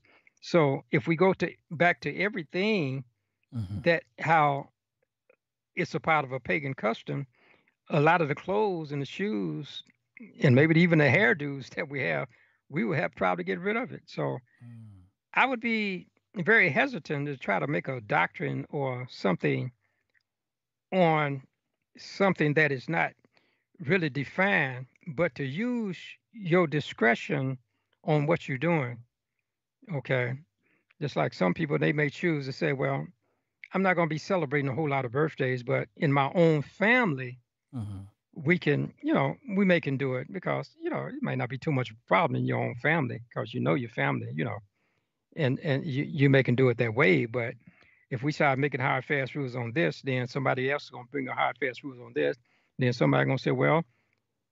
So 0.47 0.85
if 0.91 1.07
we 1.07 1.15
go 1.17 1.33
to 1.33 1.53
back 1.71 2.01
to 2.01 2.15
everything 2.17 3.05
Mm-hmm. 3.55 3.81
that 3.83 4.03
how 4.19 4.69
it's 5.75 5.95
a 5.95 5.99
part 5.99 6.25
of 6.25 6.31
a 6.31 6.39
pagan 6.39 6.73
custom. 6.73 7.27
A 7.89 8.01
lot 8.01 8.21
of 8.21 8.27
the 8.29 8.35
clothes 8.35 8.91
and 8.91 9.01
the 9.01 9.05
shoes, 9.05 9.83
and 10.41 10.55
maybe 10.55 10.79
even 10.81 10.99
the 10.99 11.05
hairdos 11.05 11.69
that 11.75 11.89
we 11.89 12.01
have, 12.01 12.27
we 12.69 12.83
would 12.85 12.97
have 12.99 13.15
probably 13.15 13.43
get 13.43 13.59
rid 13.59 13.77
of 13.77 13.91
it. 13.91 14.03
So 14.09 14.39
Mm. 14.61 15.07
I 15.33 15.45
would 15.45 15.61
be 15.61 16.09
very 16.35 16.69
hesitant 16.69 17.27
to 17.27 17.37
try 17.37 17.59
to 17.59 17.67
make 17.67 17.87
a 17.87 18.01
doctrine 18.01 18.65
or 18.69 19.07
something 19.09 19.71
on 20.93 21.43
something 21.97 22.53
that 22.55 22.71
is 22.71 22.89
not 22.89 23.13
really 23.79 24.09
defined, 24.09 24.87
but 25.07 25.35
to 25.35 25.45
use 25.45 25.97
your 26.31 26.67
discretion 26.67 27.59
on 28.03 28.25
what 28.27 28.47
you're 28.47 28.57
doing. 28.57 29.03
Okay. 29.93 30.33
Just 31.01 31.15
like 31.15 31.33
some 31.33 31.53
people, 31.53 31.77
they 31.77 31.93
may 31.93 32.09
choose 32.09 32.45
to 32.45 32.53
say, 32.53 32.73
well, 32.73 33.05
I'm 33.73 33.81
not 33.83 33.95
going 33.95 34.07
to 34.07 34.13
be 34.13 34.17
celebrating 34.19 34.69
a 34.69 34.73
whole 34.75 34.89
lot 34.89 35.05
of 35.05 35.11
birthdays, 35.11 35.63
but 35.63 35.89
in 35.97 36.11
my 36.11 36.31
own 36.33 36.61
family, 36.61 37.39
Mm-hmm. 37.73 38.03
we 38.35 38.57
can, 38.57 38.93
you 39.01 39.13
know, 39.13 39.35
we 39.55 39.65
may 39.65 39.79
can 39.81 39.97
do 39.97 40.15
it 40.15 40.31
because, 40.31 40.75
you 40.81 40.89
know, 40.89 41.05
it 41.07 41.21
might 41.21 41.37
not 41.37 41.49
be 41.49 41.57
too 41.57 41.71
much 41.71 41.91
problem 42.07 42.35
in 42.39 42.45
your 42.45 42.59
own 42.63 42.75
family 42.75 43.19
because 43.29 43.53
you 43.53 43.59
know 43.59 43.73
your 43.75 43.89
family, 43.89 44.27
you 44.33 44.45
know, 44.45 44.57
and 45.35 45.59
and 45.59 45.85
you, 45.85 46.03
you 46.03 46.29
may 46.29 46.43
can 46.43 46.55
do 46.55 46.69
it 46.69 46.77
that 46.77 46.93
way. 46.93 47.25
But 47.25 47.55
if 48.09 48.23
we 48.23 48.31
start 48.31 48.59
making 48.59 48.81
hard 48.81 49.05
fast 49.05 49.35
rules 49.35 49.55
on 49.55 49.71
this, 49.73 50.01
then 50.01 50.27
somebody 50.27 50.71
else 50.71 50.83
is 50.85 50.89
gonna 50.89 51.05
bring 51.11 51.27
a 51.27 51.33
hard 51.35 51.57
fast 51.59 51.83
rules 51.83 51.99
on 51.99 52.13
this. 52.13 52.37
Then 52.77 52.93
somebody 52.93 53.25
gonna 53.25 53.37
say, 53.37 53.51
well, 53.51 53.83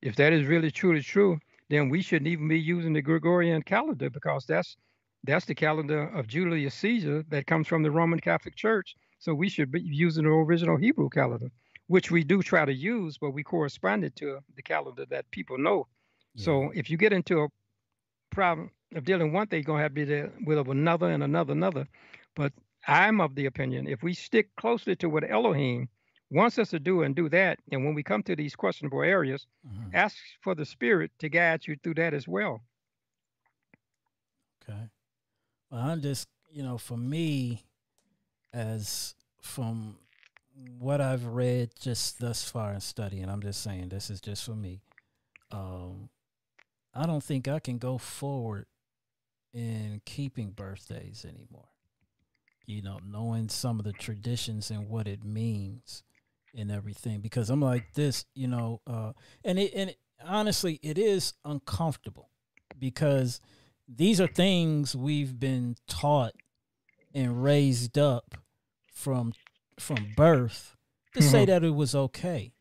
if 0.01 0.15
that 0.15 0.33
is 0.33 0.45
really 0.47 0.71
truly 0.71 1.01
true, 1.01 1.39
then 1.69 1.89
we 1.89 2.01
shouldn't 2.01 2.27
even 2.27 2.47
be 2.47 2.59
using 2.59 2.93
the 2.93 3.01
Gregorian 3.01 3.61
calendar 3.61 4.09
because 4.09 4.45
that's 4.45 4.77
that's 5.25 5.45
the 5.45 5.55
calendar 5.55 6.07
of 6.09 6.27
Julius 6.27 6.75
Caesar 6.75 7.23
that 7.29 7.47
comes 7.47 7.67
from 7.67 7.83
the 7.83 7.91
Roman 7.91 8.19
Catholic 8.19 8.55
Church. 8.55 8.95
So 9.19 9.33
we 9.33 9.49
should 9.49 9.71
be 9.71 9.81
using 9.81 10.23
the 10.23 10.29
original 10.29 10.77
Hebrew 10.77 11.09
calendar 11.09 11.49
which 11.87 12.11
we 12.11 12.23
do 12.23 12.41
try 12.41 12.65
to 12.65 12.73
use, 12.73 13.17
but 13.17 13.31
we 13.31 13.43
corresponded 13.43 14.15
to 14.15 14.39
the 14.55 14.61
calendar 14.61 15.05
that 15.09 15.29
people 15.31 15.57
know. 15.57 15.87
Yeah. 16.33 16.45
So 16.45 16.71
if 16.73 16.89
you 16.89 16.97
get 16.97 17.13
into 17.13 17.41
a 17.41 17.47
problem 18.31 18.71
of 18.95 19.05
dealing 19.05 19.33
one 19.33 19.47
thing, 19.47 19.59
you're 19.59 19.65
gonna 19.65 19.81
have 19.81 19.91
to 19.91 19.95
be 19.95 20.05
there 20.05 20.31
with 20.45 20.57
another 20.57 21.09
and 21.09 21.23
another, 21.23 21.53
another. 21.53 21.87
But 22.35 22.53
I'm 22.87 23.21
of 23.21 23.35
the 23.35 23.45
opinion 23.45 23.87
if 23.87 24.03
we 24.03 24.13
stick 24.13 24.49
closely 24.57 24.95
to 24.97 25.09
what 25.09 25.29
Elohim 25.29 25.89
wants 26.31 26.57
us 26.57 26.69
to 26.71 26.79
do 26.79 27.03
and 27.03 27.15
do 27.15 27.29
that, 27.29 27.59
and 27.71 27.85
when 27.85 27.93
we 27.93 28.03
come 28.03 28.23
to 28.23 28.35
these 28.35 28.55
questionable 28.55 29.03
areas, 29.03 29.45
mm-hmm. 29.65 29.89
ask 29.93 30.17
for 30.41 30.55
the 30.55 30.65
Spirit 30.65 31.11
to 31.19 31.29
guide 31.29 31.65
you 31.67 31.77
through 31.83 31.93
that 31.95 32.13
as 32.13 32.27
well. 32.27 32.61
Okay. 34.67 34.89
I'm 35.71 36.01
just, 36.01 36.27
you 36.51 36.63
know, 36.63 36.77
for 36.77 36.97
me, 36.97 37.65
as 38.53 39.15
from 39.41 39.97
what 40.79 41.01
I've 41.01 41.25
read 41.25 41.71
just 41.79 42.19
thus 42.19 42.49
far 42.49 42.73
in 42.73 42.79
studying, 42.79 43.29
I'm 43.29 43.41
just 43.41 43.61
saying 43.61 43.89
this 43.89 44.09
is 44.09 44.21
just 44.21 44.45
for 44.45 44.55
me. 44.55 44.81
Um, 45.51 46.09
I 46.93 47.05
don't 47.05 47.23
think 47.23 47.47
I 47.47 47.59
can 47.59 47.77
go 47.77 47.97
forward 47.97 48.67
in 49.53 50.01
keeping 50.05 50.51
birthdays 50.51 51.25
anymore. 51.25 51.69
You 52.65 52.81
know, 52.81 52.99
knowing 53.05 53.49
some 53.49 53.79
of 53.79 53.85
the 53.85 53.93
traditions 53.93 54.71
and 54.71 54.89
what 54.89 55.07
it 55.07 55.23
means 55.23 56.03
and 56.57 56.71
everything, 56.71 57.19
because 57.19 57.49
I'm 57.49 57.61
like 57.61 57.93
this, 57.93 58.25
you 58.33 58.47
know, 58.47 58.81
uh, 58.87 59.11
and 59.43 59.59
it 59.59 59.73
and 59.75 59.89
it, 59.91 59.97
honestly, 60.23 60.79
it 60.81 60.97
is 60.97 61.33
uncomfortable 61.43 62.29
because 62.79 63.39
these 63.87 64.19
are 64.19 64.27
things 64.27 64.95
we've 64.95 65.39
been 65.39 65.75
taught 65.87 66.33
and 67.13 67.43
raised 67.43 67.97
up 67.97 68.35
from 68.91 69.33
from 69.79 70.13
birth 70.15 70.75
to 71.13 71.19
mm-hmm. 71.19 71.29
say 71.29 71.45
that 71.45 71.63
it 71.63 71.75
was 71.75 71.95
okay. 71.95 72.53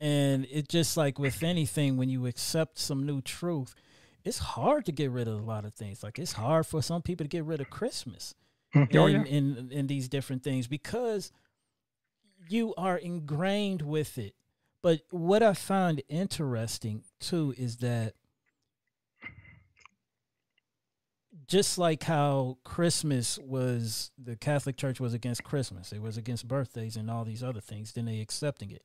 And 0.00 0.46
it 0.50 0.68
just 0.68 0.96
like 0.96 1.18
with 1.18 1.42
anything, 1.42 1.96
when 1.96 2.08
you 2.08 2.26
accept 2.26 2.78
some 2.78 3.06
new 3.06 3.20
truth, 3.20 3.74
it's 4.24 4.38
hard 4.38 4.84
to 4.86 4.92
get 4.92 5.10
rid 5.10 5.28
of 5.28 5.34
a 5.34 5.42
lot 5.42 5.64
of 5.64 5.74
things. 5.74 6.02
Like 6.02 6.18
it's 6.18 6.32
hard 6.32 6.66
for 6.66 6.82
some 6.82 7.02
people 7.02 7.24
to 7.24 7.28
get 7.28 7.44
rid 7.44 7.60
of 7.60 7.70
Christmas 7.70 8.34
mm-hmm. 8.74 8.96
oh, 8.98 9.06
in, 9.06 9.26
yeah. 9.26 9.32
in, 9.32 9.68
in 9.70 9.86
these 9.86 10.08
different 10.08 10.42
things 10.42 10.66
because 10.66 11.30
you 12.48 12.74
are 12.76 12.96
ingrained 12.96 13.82
with 13.82 14.18
it. 14.18 14.34
But 14.82 15.02
what 15.10 15.42
I 15.42 15.54
find 15.54 16.02
interesting 16.08 17.04
too 17.20 17.54
is 17.56 17.76
that 17.78 18.14
just 21.46 21.78
like 21.78 22.04
how 22.04 22.58
Christmas 22.64 23.38
was, 23.38 24.10
the 24.18 24.36
Catholic 24.36 24.76
Church 24.76 25.00
was 25.00 25.14
against 25.14 25.44
Christmas. 25.44 25.92
It 25.92 26.00
was 26.00 26.16
against 26.16 26.48
birthdays 26.48 26.96
and 26.96 27.10
all 27.10 27.24
these 27.24 27.42
other 27.42 27.60
things. 27.60 27.92
Then 27.92 28.06
they 28.06 28.20
accepting 28.20 28.70
it. 28.70 28.82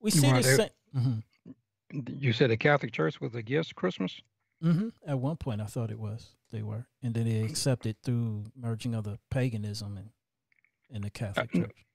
We 0.00 0.10
see 0.10 0.30
the 0.30 0.42
same. 0.42 0.68
Mm-hmm. 0.96 2.00
You 2.18 2.32
said 2.32 2.50
the 2.50 2.56
Catholic 2.56 2.92
Church 2.92 3.20
was 3.20 3.34
against 3.34 3.74
Christmas. 3.74 4.20
Mm-hmm. 4.64 4.88
At 5.06 5.18
one 5.18 5.36
point, 5.36 5.60
I 5.60 5.66
thought 5.66 5.90
it 5.90 5.98
was. 5.98 6.36
They 6.50 6.62
were, 6.62 6.86
and 7.02 7.14
then 7.14 7.24
they 7.24 7.42
accepted 7.42 7.96
through 8.02 8.44
merging 8.54 8.94
of 8.94 9.04
the 9.04 9.18
paganism 9.30 9.96
and 9.96 10.10
in 10.90 11.02
the 11.02 11.10
Catholic 11.10 11.50
uh, 11.54 11.58
Church. 11.58 11.86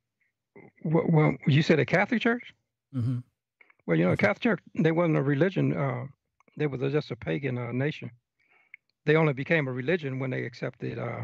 Well, 0.83 1.35
you 1.45 1.61
said 1.61 1.79
a 1.79 1.85
Catholic 1.85 2.21
Church. 2.21 2.53
Mm-hmm. 2.95 3.19
Well, 3.85 3.97
you 3.97 4.05
know, 4.05 4.11
the 4.11 4.17
Catholic 4.17 4.41
Church 4.41 4.59
they 4.79 4.91
wasn't 4.91 5.17
a 5.17 5.21
religion. 5.21 5.77
Uh, 5.77 6.05
they 6.57 6.67
was 6.67 6.91
just 6.91 7.11
a 7.11 7.15
pagan 7.15 7.57
uh, 7.57 7.71
nation 7.71 8.09
they 9.07 9.15
only 9.15 9.33
became 9.33 9.67
a 9.67 9.71
religion 9.71 10.19
when 10.19 10.29
they 10.29 10.43
accepted 10.43 10.99
uh, 10.99 11.21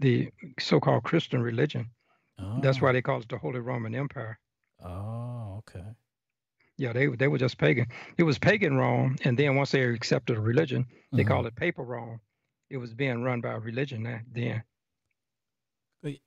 the 0.00 0.28
so-called 0.60 1.02
Christian 1.02 1.42
religion. 1.42 1.90
Oh. 2.38 2.60
That's 2.62 2.80
why 2.80 2.92
they 2.92 3.02
call 3.02 3.20
it 3.20 3.28
the 3.28 3.38
Holy 3.38 3.58
Roman 3.58 3.94
Empire. 3.94 4.38
Oh, 4.84 5.56
okay. 5.58 5.86
Yeah, 6.76 6.92
they 6.92 7.08
they 7.08 7.28
were 7.28 7.38
just 7.38 7.58
pagan. 7.58 7.86
It 8.16 8.22
was 8.22 8.38
pagan 8.38 8.76
Rome, 8.76 9.16
and 9.24 9.36
then 9.38 9.56
once 9.56 9.72
they 9.72 9.82
accepted 9.82 10.36
a 10.36 10.40
religion, 10.40 10.86
they 11.12 11.22
mm-hmm. 11.22 11.28
called 11.28 11.46
it 11.46 11.56
Papal 11.56 11.84
Rome. 11.84 12.20
It 12.70 12.78
was 12.78 12.94
being 12.94 13.22
run 13.22 13.40
by 13.40 13.52
a 13.52 13.58
religion 13.58 14.22
then. 14.32 14.62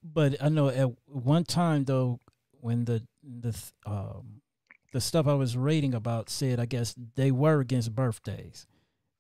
But 0.04 0.36
I 0.42 0.50
know 0.50 0.68
at 0.68 0.90
one 1.06 1.46
time 1.46 1.86
though, 1.86 2.20
when 2.62 2.86
the 2.86 3.04
the 3.24 3.56
um, 3.86 4.42
the 4.92 5.02
stuff 5.02 5.26
I 5.26 5.34
was 5.34 5.58
reading 5.58 5.96
about 5.96 6.30
said, 6.30 6.60
I 6.60 6.66
guess 6.66 6.94
they 7.16 7.32
were 7.32 7.60
against 7.60 7.96
birthdays 7.96 8.68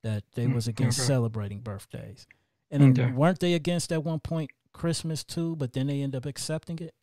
that 0.03 0.23
they 0.35 0.45
mm, 0.45 0.53
was 0.53 0.67
against 0.67 0.99
okay. 0.99 1.07
celebrating 1.07 1.59
birthdays. 1.59 2.27
And 2.69 2.97
okay. 2.97 3.11
weren't 3.11 3.39
they 3.39 3.53
against 3.53 3.91
at 3.91 4.03
one 4.03 4.19
point 4.19 4.51
Christmas 4.73 5.23
too, 5.23 5.55
but 5.55 5.73
then 5.73 5.87
they 5.87 6.01
end 6.01 6.15
up 6.15 6.25
accepting 6.25 6.79
it? 6.79 6.93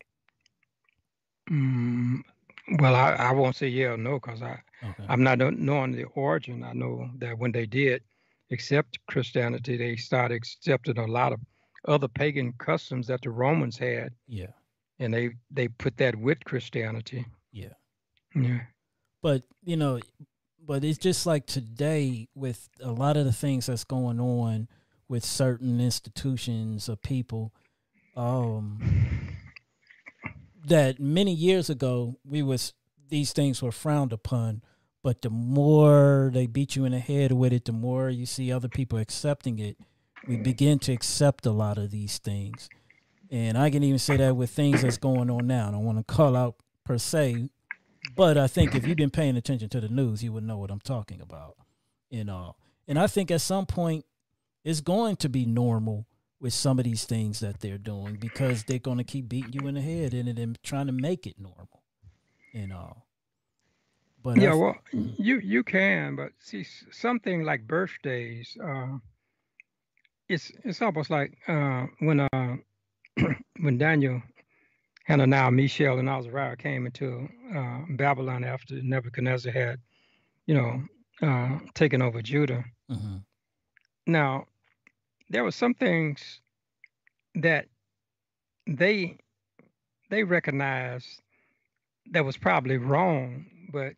Mm, 1.50 2.20
well, 2.78 2.94
I, 2.94 3.12
I 3.12 3.32
won't 3.32 3.56
say 3.56 3.68
yeah 3.68 3.88
or 3.88 3.96
no 3.96 4.20
because 4.20 4.42
I 4.42 4.60
okay. 4.82 5.04
I'm 5.08 5.22
not 5.22 5.38
knowing 5.38 5.92
the 5.92 6.04
origin. 6.14 6.62
I 6.62 6.72
know 6.72 7.10
that 7.18 7.38
when 7.38 7.52
they 7.52 7.66
did 7.66 8.02
accept 8.52 8.98
Christianity, 9.08 9.76
they 9.76 9.96
started 9.96 10.34
accepting 10.34 10.98
a 10.98 11.06
lot 11.06 11.32
of 11.32 11.40
other 11.88 12.08
pagan 12.08 12.52
customs 12.58 13.06
that 13.06 13.22
the 13.22 13.30
Romans 13.30 13.78
had. 13.78 14.12
Yeah. 14.28 14.52
And 14.98 15.14
they 15.14 15.30
they 15.50 15.68
put 15.68 15.96
that 15.96 16.14
with 16.16 16.44
Christianity. 16.44 17.24
Yeah. 17.52 17.72
Yeah. 18.34 18.60
But 19.22 19.42
you 19.64 19.76
know, 19.76 20.00
but 20.66 20.84
it's 20.84 20.98
just 20.98 21.26
like 21.26 21.46
today 21.46 22.28
with 22.34 22.68
a 22.82 22.90
lot 22.90 23.16
of 23.16 23.24
the 23.24 23.32
things 23.32 23.66
that's 23.66 23.84
going 23.84 24.20
on 24.20 24.68
with 25.08 25.24
certain 25.24 25.80
institutions 25.80 26.88
or 26.88 26.96
people 26.96 27.52
um 28.16 28.78
that 30.64 31.00
many 31.00 31.32
years 31.32 31.70
ago 31.70 32.14
we 32.24 32.42
was 32.42 32.74
these 33.08 33.32
things 33.32 33.62
were 33.62 33.72
frowned 33.72 34.12
upon 34.12 34.62
but 35.02 35.22
the 35.22 35.30
more 35.30 36.30
they 36.32 36.46
beat 36.46 36.76
you 36.76 36.84
in 36.84 36.92
the 36.92 36.98
head 36.98 37.32
with 37.32 37.52
it 37.52 37.64
the 37.64 37.72
more 37.72 38.10
you 38.10 38.26
see 38.26 38.52
other 38.52 38.68
people 38.68 38.98
accepting 38.98 39.58
it 39.58 39.76
we 40.28 40.36
begin 40.36 40.78
to 40.78 40.92
accept 40.92 41.46
a 41.46 41.50
lot 41.50 41.78
of 41.78 41.90
these 41.90 42.18
things. 42.18 42.68
And 43.30 43.56
i 43.56 43.70
can 43.70 43.82
even 43.82 43.98
say 43.98 44.16
that 44.16 44.36
with 44.36 44.50
things 44.50 44.82
that's 44.82 44.98
going 44.98 45.30
on 45.30 45.46
now 45.46 45.68
i 45.68 45.70
don't 45.70 45.84
want 45.84 45.98
to 45.98 46.04
call 46.04 46.36
out 46.36 46.56
per 46.84 46.98
se 46.98 47.48
but 48.16 48.38
I 48.38 48.46
think 48.46 48.74
if 48.74 48.86
you've 48.86 48.96
been 48.96 49.10
paying 49.10 49.36
attention 49.36 49.68
to 49.70 49.80
the 49.80 49.88
news, 49.88 50.22
you 50.22 50.32
would 50.32 50.44
know 50.44 50.58
what 50.58 50.70
I'm 50.70 50.80
talking 50.80 51.20
about. 51.20 51.56
You 52.10 52.24
know, 52.24 52.56
and 52.88 52.98
I 52.98 53.06
think 53.06 53.30
at 53.30 53.40
some 53.40 53.66
point 53.66 54.04
it's 54.64 54.80
going 54.80 55.16
to 55.16 55.28
be 55.28 55.46
normal 55.46 56.06
with 56.40 56.52
some 56.52 56.78
of 56.78 56.84
these 56.84 57.04
things 57.04 57.40
that 57.40 57.60
they're 57.60 57.78
doing 57.78 58.16
because 58.16 58.64
they're 58.64 58.78
going 58.78 58.98
to 58.98 59.04
keep 59.04 59.28
beating 59.28 59.52
you 59.52 59.68
in 59.68 59.74
the 59.74 59.80
head 59.80 60.14
and 60.14 60.26
then 60.36 60.56
trying 60.62 60.86
to 60.86 60.92
make 60.92 61.26
it 61.26 61.36
normal. 61.38 61.82
You 62.52 62.66
know. 62.66 63.04
But 64.22 64.36
yeah, 64.36 64.54
well, 64.54 64.76
you 64.92 65.38
you 65.38 65.62
can, 65.62 66.16
but 66.16 66.32
see 66.40 66.66
something 66.90 67.42
like 67.42 67.66
birthdays. 67.66 68.56
Uh, 68.62 68.98
it's 70.28 70.52
it's 70.62 70.82
almost 70.82 71.10
like 71.10 71.38
uh, 71.48 71.86
when 72.00 72.20
uh, 72.20 72.56
when 73.60 73.78
Daniel 73.78 74.22
Hananiah, 75.10 75.50
Mishael, 75.50 75.98
and 75.98 76.08
Azariah 76.08 76.56
came 76.56 76.86
into 76.86 77.28
uh, 77.54 77.80
Babylon 77.90 78.44
after 78.44 78.80
Nebuchadnezzar 78.80 79.52
had, 79.52 79.80
you 80.46 80.54
know, 80.54 80.82
uh, 81.20 81.58
taken 81.74 82.00
over 82.00 82.22
Judah. 82.22 82.64
Mm-hmm. 82.88 83.16
Now, 84.06 84.44
there 85.28 85.42
were 85.42 85.50
some 85.50 85.74
things 85.74 86.40
that 87.34 87.66
they 88.66 89.18
they 90.10 90.22
recognized 90.22 91.22
that 92.12 92.24
was 92.24 92.36
probably 92.36 92.76
wrong, 92.76 93.46
but 93.72 93.94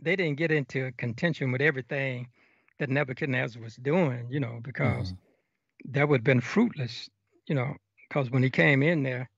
they 0.00 0.16
didn't 0.16 0.38
get 0.38 0.50
into 0.50 0.92
contention 0.92 1.52
with 1.52 1.60
everything 1.60 2.28
that 2.78 2.90
Nebuchadnezzar 2.90 3.62
was 3.62 3.76
doing, 3.76 4.26
you 4.30 4.40
know, 4.40 4.60
because 4.62 5.12
mm-hmm. 5.12 5.92
that 5.92 6.08
would 6.08 6.20
have 6.20 6.24
been 6.24 6.40
fruitless, 6.40 7.08
you 7.46 7.54
know, 7.54 7.74
because 8.08 8.30
when 8.30 8.42
he 8.42 8.50
came 8.50 8.82
in 8.82 9.02
there, 9.02 9.28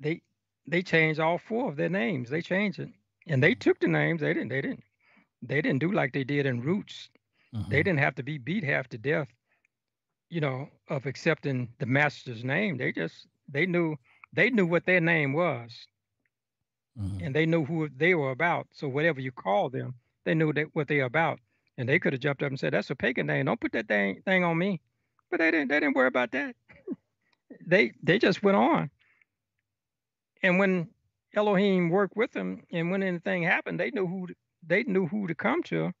they 0.00 0.22
they 0.66 0.82
changed 0.82 1.20
all 1.20 1.38
four 1.38 1.68
of 1.70 1.76
their 1.76 1.88
names. 1.90 2.30
They 2.30 2.42
changed 2.42 2.78
it, 2.80 2.90
and 3.26 3.42
they 3.42 3.54
took 3.54 3.78
the 3.80 3.88
names. 3.88 4.20
They 4.20 4.32
didn't. 4.34 4.48
They 4.50 4.60
didn't. 4.62 4.84
They 5.42 5.60
didn't 5.62 5.80
do 5.80 5.92
like 5.92 6.12
they 6.12 6.24
did 6.24 6.46
in 6.46 6.60
Roots. 6.62 7.10
Mm-hmm. 7.54 7.70
They 7.70 7.82
didn't 7.82 8.00
have 8.00 8.14
to 8.16 8.22
be 8.22 8.38
beat 8.38 8.64
half 8.64 8.88
to 8.90 8.98
death, 8.98 9.28
you 10.30 10.40
know, 10.40 10.68
of 10.88 11.06
accepting 11.06 11.68
the 11.78 11.86
master's 11.86 12.44
name. 12.44 12.76
They 12.78 12.92
just 12.92 13.26
they 13.48 13.66
knew 13.66 13.96
they 14.32 14.50
knew 14.50 14.66
what 14.66 14.86
their 14.86 15.00
name 15.00 15.32
was. 15.32 15.86
mm-hmm. 16.98 17.20
and 17.20 17.34
they 17.34 17.46
knew 17.46 17.64
who 17.64 17.88
they 17.96 18.14
were 18.14 18.30
about. 18.30 18.66
So 18.72 18.88
whatever 18.88 19.20
you 19.20 19.32
call 19.32 19.68
them, 19.70 19.94
they 20.24 20.34
knew 20.34 20.52
that 20.54 20.68
what 20.74 20.88
they're 20.88 21.04
about, 21.04 21.40
and 21.78 21.88
they 21.88 21.98
could 21.98 22.12
have 22.12 22.20
jumped 22.20 22.42
up 22.42 22.48
and 22.50 22.58
said, 22.58 22.72
"That's 22.72 22.90
a 22.90 22.96
pagan 22.96 23.26
name. 23.26 23.46
Don't 23.46 23.60
put 23.60 23.72
that 23.72 23.88
thing 23.88 24.22
thing 24.24 24.44
on 24.44 24.58
me." 24.58 24.80
But 25.30 25.40
they 25.40 25.50
didn't. 25.50 25.68
They 25.68 25.80
didn't 25.80 25.96
worry 25.96 26.08
about 26.08 26.32
that. 26.32 26.54
they 27.66 27.92
they 28.02 28.18
just 28.18 28.42
went 28.42 28.56
on. 28.56 28.90
And 30.46 30.58
when 30.58 30.88
Elohim 31.34 31.90
worked 31.90 32.16
with 32.16 32.32
them, 32.32 32.62
and 32.72 32.90
when 32.90 33.02
anything 33.02 33.42
happened, 33.42 33.80
they 33.80 33.90
knew 33.90 34.06
who 34.06 34.28
they 34.66 34.84
knew 34.84 35.06
who 35.06 35.26
to 35.26 35.34
come 35.34 35.62
to, 35.64 35.92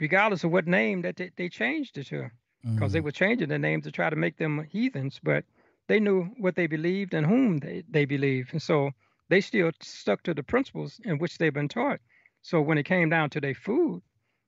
regardless 0.00 0.44
of 0.44 0.50
what 0.50 0.66
name 0.66 1.02
that 1.02 1.16
they, 1.16 1.30
they 1.36 1.48
changed 1.48 1.98
it 1.98 2.06
to, 2.08 2.30
because 2.62 2.90
mm. 2.90 2.92
they 2.94 3.00
were 3.00 3.12
changing 3.12 3.48
the 3.48 3.58
name 3.58 3.82
to 3.82 3.92
try 3.92 4.08
to 4.10 4.16
make 4.16 4.36
them 4.38 4.66
heathens, 4.70 5.20
but 5.22 5.44
they 5.88 6.00
knew 6.00 6.24
what 6.38 6.56
they 6.56 6.66
believed 6.66 7.14
and 7.14 7.26
whom 7.26 7.58
they, 7.58 7.84
they 7.88 8.04
believed. 8.04 8.52
And 8.52 8.62
so 8.62 8.90
they 9.28 9.40
still 9.40 9.70
stuck 9.82 10.22
to 10.24 10.34
the 10.34 10.42
principles 10.42 11.00
in 11.04 11.18
which 11.18 11.38
they've 11.38 11.54
been 11.54 11.68
taught. 11.68 12.00
So 12.42 12.60
when 12.60 12.78
it 12.78 12.84
came 12.84 13.10
down 13.10 13.30
to 13.30 13.40
their 13.40 13.54
food, 13.54 14.02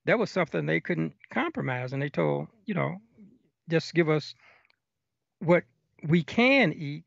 that 0.07 0.19
was 0.19 0.31
something 0.31 0.67
they 0.67 0.81
couldn't 0.81 1.15
compromise. 1.31 1.93
And 1.93 2.03
they 2.03 2.09
told, 2.09 2.49
you 2.65 2.75
know, 2.75 2.97
just 3.69 3.95
give 3.95 4.09
us 4.09 4.35
what 5.39 5.65
we 6.03 6.23
can 6.23 6.73
eat 6.73 7.05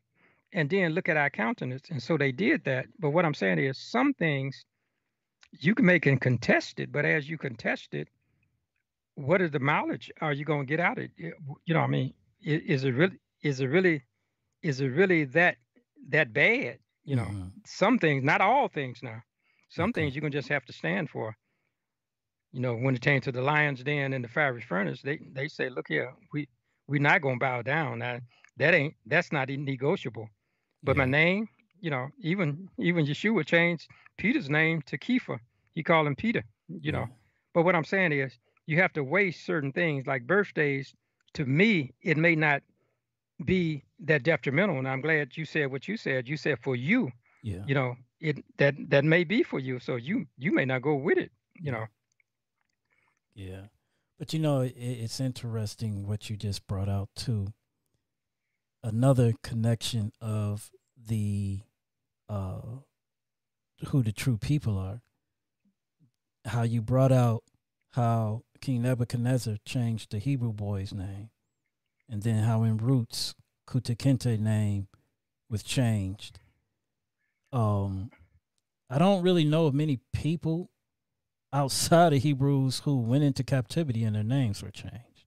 and 0.55 0.69
then 0.69 0.93
look 0.93 1.09
at 1.09 1.17
our 1.17 1.29
countenance. 1.29 1.83
And 1.91 2.01
so 2.01 2.17
they 2.17 2.31
did 2.31 2.63
that. 2.63 2.85
But 2.97 3.09
what 3.11 3.25
I'm 3.25 3.33
saying 3.33 3.59
is 3.59 3.77
some 3.77 4.13
things 4.13 4.65
you 5.51 5.75
can 5.75 5.85
make 5.85 6.05
and 6.05 6.19
contest 6.19 6.79
it, 6.79 6.91
but 6.91 7.05
as 7.05 7.29
you 7.29 7.37
contest 7.37 7.93
it, 7.93 8.07
what 9.15 9.41
is 9.41 9.51
the 9.51 9.59
mileage 9.59 10.09
are 10.21 10.33
you 10.33 10.45
going 10.45 10.65
to 10.65 10.69
get 10.69 10.79
out 10.79 10.97
of 10.97 11.03
it? 11.03 11.11
You 11.65 11.73
know, 11.73 11.81
I 11.81 11.87
mean, 11.87 12.13
is 12.41 12.85
it 12.85 12.91
really, 12.91 13.17
is 13.43 13.59
it 13.59 13.67
really, 13.67 14.03
is 14.63 14.79
it 14.79 14.87
really 14.87 15.25
that, 15.25 15.57
that 16.09 16.33
bad? 16.33 16.79
You 17.03 17.17
know, 17.17 17.23
mm-hmm. 17.23 17.47
some 17.65 17.99
things, 17.99 18.23
not 18.23 18.41
all 18.41 18.69
things 18.69 18.99
now. 19.03 19.21
Some 19.69 19.89
okay. 19.89 20.01
things 20.01 20.15
you 20.15 20.21
can 20.21 20.31
just 20.31 20.47
have 20.47 20.65
to 20.65 20.73
stand 20.73 21.09
for. 21.09 21.35
You 22.53 22.61
know, 22.61 22.75
when 22.75 22.95
it 22.95 23.01
came 23.01 23.19
to 23.21 23.31
the 23.31 23.41
lion's 23.41 23.83
den 23.83 24.13
and 24.13 24.23
the 24.23 24.29
fiery 24.29 24.61
furnace, 24.61 25.01
they 25.01 25.19
they 25.33 25.49
say, 25.49 25.69
look 25.69 25.87
here, 25.89 26.13
we 26.31 26.47
we're 26.87 27.01
not 27.01 27.21
gonna 27.21 27.37
bow 27.37 27.61
down. 27.61 27.99
Now 27.99 28.19
that 28.57 28.73
ain't 28.73 28.95
that's 29.05 29.31
not 29.33 29.49
negotiable. 29.49 30.29
But 30.85 30.95
yeah. 30.95 31.05
my 31.05 31.11
name, 31.11 31.49
you 31.81 31.89
know, 31.89 32.07
even 32.21 32.69
even 32.79 33.05
Yeshua 33.05 33.45
changed 33.45 33.87
Peter's 34.17 34.49
name 34.49 34.81
to 34.83 34.97
Kepha. 34.97 35.39
He 35.73 35.83
called 35.83 36.07
him 36.07 36.15
Peter, 36.15 36.43
you 36.69 36.79
yeah. 36.83 36.91
know. 36.91 37.07
But 37.53 37.63
what 37.63 37.75
I'm 37.75 37.83
saying 37.83 38.11
is 38.11 38.37
you 38.65 38.77
have 38.77 38.93
to 38.93 39.03
weigh 39.03 39.31
certain 39.31 39.71
things 39.71 40.07
like 40.07 40.27
birthdays. 40.27 40.93
To 41.33 41.45
me, 41.45 41.93
it 42.01 42.17
may 42.17 42.35
not 42.35 42.61
be 43.43 43.83
that 43.99 44.23
detrimental. 44.23 44.77
And 44.77 44.87
I'm 44.87 45.01
glad 45.01 45.35
you 45.35 45.45
said 45.45 45.71
what 45.71 45.87
you 45.87 45.97
said. 45.97 46.27
You 46.29 46.37
said 46.37 46.59
for 46.63 46.75
you, 46.75 47.11
yeah. 47.43 47.63
you 47.67 47.75
know, 47.75 47.95
it 48.21 48.43
that 48.57 48.75
that 48.89 49.03
may 49.03 49.23
be 49.23 49.43
for 49.43 49.59
you. 49.59 49.79
So 49.79 49.95
you 49.95 50.25
you 50.37 50.53
may 50.53 50.65
not 50.65 50.81
go 50.81 50.95
with 50.95 51.17
it, 51.17 51.31
you 51.59 51.71
know. 51.71 51.85
Yeah. 53.33 53.67
But 54.17 54.33
you 54.33 54.39
know, 54.39 54.61
it, 54.61 54.75
it's 54.77 55.19
interesting 55.19 56.07
what 56.07 56.29
you 56.29 56.37
just 56.37 56.65
brought 56.67 56.89
out 56.89 57.09
too. 57.15 57.47
Another 58.85 59.33
connection 59.41 60.11
of 60.21 60.69
the 61.07 61.61
uh 62.29 62.61
who 63.87 64.03
the 64.03 64.11
true 64.11 64.37
people 64.37 64.77
are. 64.77 65.01
How 66.45 66.61
you 66.61 66.83
brought 66.83 67.11
out 67.11 67.41
how 67.93 68.43
King 68.61 68.83
Nebuchadnezzar 68.83 69.57
changed 69.65 70.11
the 70.11 70.19
Hebrew 70.19 70.53
boy's 70.53 70.93
name, 70.93 71.31
and 72.07 72.21
then 72.21 72.43
how 72.43 72.61
in 72.61 72.77
Roots 72.77 73.33
Kunta 73.67 73.97
Kinte 73.97 74.39
name 74.39 74.87
was 75.49 75.63
changed. 75.63 76.39
Um, 77.51 78.11
I 78.87 78.99
don't 78.99 79.23
really 79.23 79.45
know 79.45 79.65
of 79.65 79.73
many 79.73 79.99
people 80.13 80.69
outside 81.51 82.13
of 82.13 82.21
Hebrews 82.21 82.83
who 82.85 82.99
went 82.99 83.23
into 83.23 83.43
captivity 83.43 84.03
and 84.03 84.15
their 84.15 84.23
names 84.23 84.61
were 84.61 84.69
changed. 84.69 85.25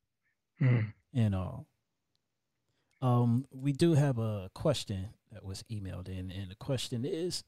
Mm. 0.62 0.92
You 1.12 1.30
know. 1.30 1.66
Um, 3.00 3.46
we 3.52 3.72
do 3.72 3.94
have 3.94 4.18
a 4.18 4.50
question 4.54 5.10
that 5.32 5.44
was 5.44 5.64
emailed 5.70 6.08
in, 6.08 6.30
and 6.30 6.50
the 6.50 6.56
question 6.56 7.04
is 7.04 7.44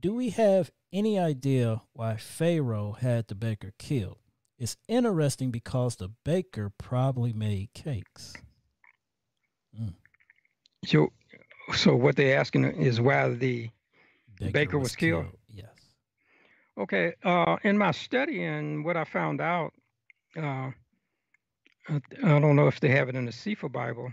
Do 0.00 0.14
we 0.14 0.30
have 0.30 0.70
any 0.92 1.18
idea 1.18 1.82
why 1.92 2.16
Pharaoh 2.16 2.92
had 2.92 3.28
the 3.28 3.34
baker 3.34 3.72
killed? 3.78 4.18
It's 4.58 4.76
interesting 4.88 5.50
because 5.50 5.96
the 5.96 6.10
baker 6.24 6.72
probably 6.78 7.32
made 7.32 7.72
cakes. 7.74 8.34
Mm. 9.78 9.94
So, 10.84 11.12
so 11.74 11.94
what 11.94 12.16
they're 12.16 12.38
asking 12.38 12.64
is 12.64 13.00
why 13.00 13.28
the 13.28 13.70
baker, 14.38 14.52
baker 14.52 14.78
was, 14.78 14.86
was 14.86 14.96
killed. 14.96 15.24
killed. 15.24 15.36
Yes. 15.48 15.68
Okay. 16.76 17.12
Uh, 17.24 17.56
in 17.62 17.78
my 17.78 17.92
study 17.92 18.44
and 18.44 18.84
what 18.84 18.96
I 18.96 19.04
found 19.04 19.40
out, 19.40 19.72
uh, 20.36 20.70
I 21.88 22.00
don't 22.22 22.56
know 22.56 22.66
if 22.66 22.80
they 22.80 22.88
have 22.88 23.08
it 23.08 23.16
in 23.16 23.24
the 23.26 23.32
Sefer 23.32 23.68
Bible, 23.68 24.12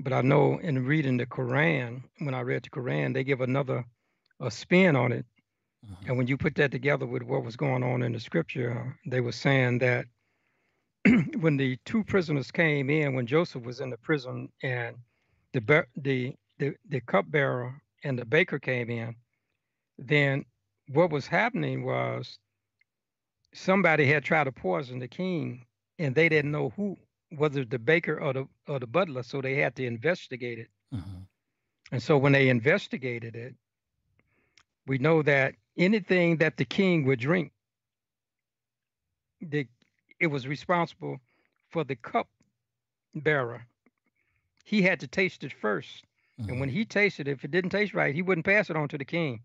but 0.00 0.12
I 0.12 0.22
know 0.22 0.58
in 0.58 0.84
reading 0.86 1.16
the 1.16 1.26
Quran, 1.26 2.02
when 2.18 2.34
I 2.34 2.40
read 2.40 2.64
the 2.64 2.70
Quran, 2.70 3.14
they 3.14 3.24
give 3.24 3.40
another 3.40 3.84
a 4.40 4.50
spin 4.50 4.96
on 4.96 5.12
it 5.12 5.26
Mm-hmm. 5.84 6.08
And 6.08 6.18
when 6.18 6.26
you 6.26 6.36
put 6.36 6.54
that 6.56 6.70
together 6.70 7.06
with 7.06 7.22
what 7.22 7.44
was 7.44 7.56
going 7.56 7.82
on 7.82 8.02
in 8.02 8.12
the 8.12 8.20
scripture, 8.20 8.98
they 9.06 9.20
were 9.20 9.32
saying 9.32 9.78
that 9.78 10.06
when 11.40 11.56
the 11.56 11.78
two 11.84 12.02
prisoners 12.04 12.50
came 12.50 12.90
in, 12.90 13.14
when 13.14 13.26
Joseph 13.26 13.64
was 13.64 13.80
in 13.80 13.90
the 13.90 13.98
prison, 13.98 14.48
and 14.62 14.96
the 15.52 15.84
the 15.96 16.34
the, 16.58 16.74
the 16.88 17.00
cupbearer 17.00 17.80
and 18.04 18.18
the 18.18 18.24
baker 18.24 18.58
came 18.58 18.90
in, 18.90 19.14
then 19.98 20.44
what 20.88 21.10
was 21.10 21.26
happening 21.26 21.84
was 21.84 22.38
somebody 23.52 24.06
had 24.06 24.24
tried 24.24 24.44
to 24.44 24.52
poison 24.52 24.98
the 24.98 25.08
king, 25.08 25.66
and 25.98 26.14
they 26.14 26.28
didn't 26.28 26.50
know 26.50 26.70
who, 26.76 26.96
whether 27.30 27.64
the 27.64 27.78
baker 27.78 28.20
or 28.20 28.32
the 28.32 28.48
or 28.68 28.78
the 28.78 28.86
butler, 28.86 29.22
so 29.22 29.40
they 29.40 29.56
had 29.56 29.74
to 29.76 29.84
investigate 29.84 30.58
it. 30.58 30.68
Mm-hmm. 30.94 31.22
And 31.92 32.02
so 32.02 32.18
when 32.18 32.32
they 32.32 32.48
investigated 32.48 33.36
it, 33.36 33.54
we 34.86 34.98
know 34.98 35.22
that 35.22 35.54
anything 35.76 36.38
that 36.38 36.56
the 36.56 36.64
king 36.64 37.04
would 37.04 37.20
drink, 37.20 37.52
the, 39.40 39.66
it 40.18 40.28
was 40.28 40.46
responsible 40.46 41.18
for 41.70 41.84
the 41.84 41.96
cup 41.96 42.28
bearer. 43.14 43.66
He 44.64 44.82
had 44.82 45.00
to 45.00 45.06
taste 45.06 45.44
it 45.44 45.52
1st 45.62 46.02
mm-hmm. 46.40 46.50
And 46.50 46.60
when 46.60 46.68
he 46.68 46.84
tasted 46.84 47.28
it, 47.28 47.32
if 47.32 47.44
it 47.44 47.50
didn't 47.50 47.70
taste 47.70 47.94
right, 47.94 48.14
he 48.14 48.22
wouldn't 48.22 48.46
pass 48.46 48.70
it 48.70 48.76
on 48.76 48.88
to 48.88 48.98
the 48.98 49.04
king 49.04 49.40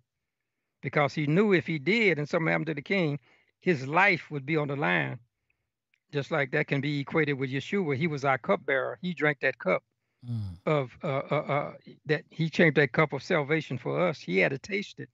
because 0.81 1.13
he 1.13 1.27
knew 1.27 1.53
if 1.53 1.67
he 1.67 1.77
did 1.77 2.17
and 2.17 2.27
something 2.27 2.47
happened 2.47 2.67
to 2.67 2.73
the 2.73 2.81
king, 2.81 3.19
his 3.59 3.87
life 3.87 4.31
would 4.31 4.45
be 4.45 4.57
on 4.57 4.67
the 4.67 4.75
line. 4.75 5.19
Just 6.11 6.31
like 6.31 6.51
that 6.51 6.67
can 6.67 6.81
be 6.81 6.99
equated 6.99 7.37
with 7.37 7.51
Yeshua. 7.51 7.95
He 7.95 8.07
was 8.07 8.25
our 8.25 8.37
cupbearer. 8.37 8.97
He 9.01 9.13
drank 9.13 9.39
that 9.41 9.57
cup 9.59 9.83
mm. 10.29 10.57
of 10.65 10.91
uh, 11.03 11.21
uh, 11.31 11.35
uh, 11.35 11.73
that. 12.05 12.23
He 12.29 12.49
changed 12.49 12.77
that 12.77 12.91
cup 12.91 13.13
of 13.13 13.23
salvation 13.23 13.77
for 13.77 14.07
us. 14.07 14.19
He 14.19 14.39
had 14.39 14.51
to 14.51 14.57
taste 14.57 14.99
it 14.99 15.09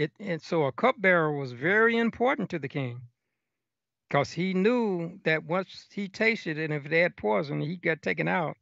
it 0.00 0.12
and 0.18 0.40
so 0.40 0.64
a 0.64 0.72
cupbearer 0.72 1.36
was 1.36 1.52
very 1.52 1.98
important 1.98 2.48
to 2.50 2.58
the 2.58 2.68
king 2.68 3.00
because 4.08 4.32
he 4.32 4.54
knew 4.54 5.18
that 5.24 5.44
once 5.44 5.86
he 5.92 6.08
tasted 6.08 6.58
it 6.58 6.70
and 6.70 6.74
if 6.74 6.90
they 6.90 7.00
had 7.00 7.16
poison 7.16 7.60
he 7.60 7.76
got 7.76 8.00
taken 8.02 8.26
out 8.28 8.56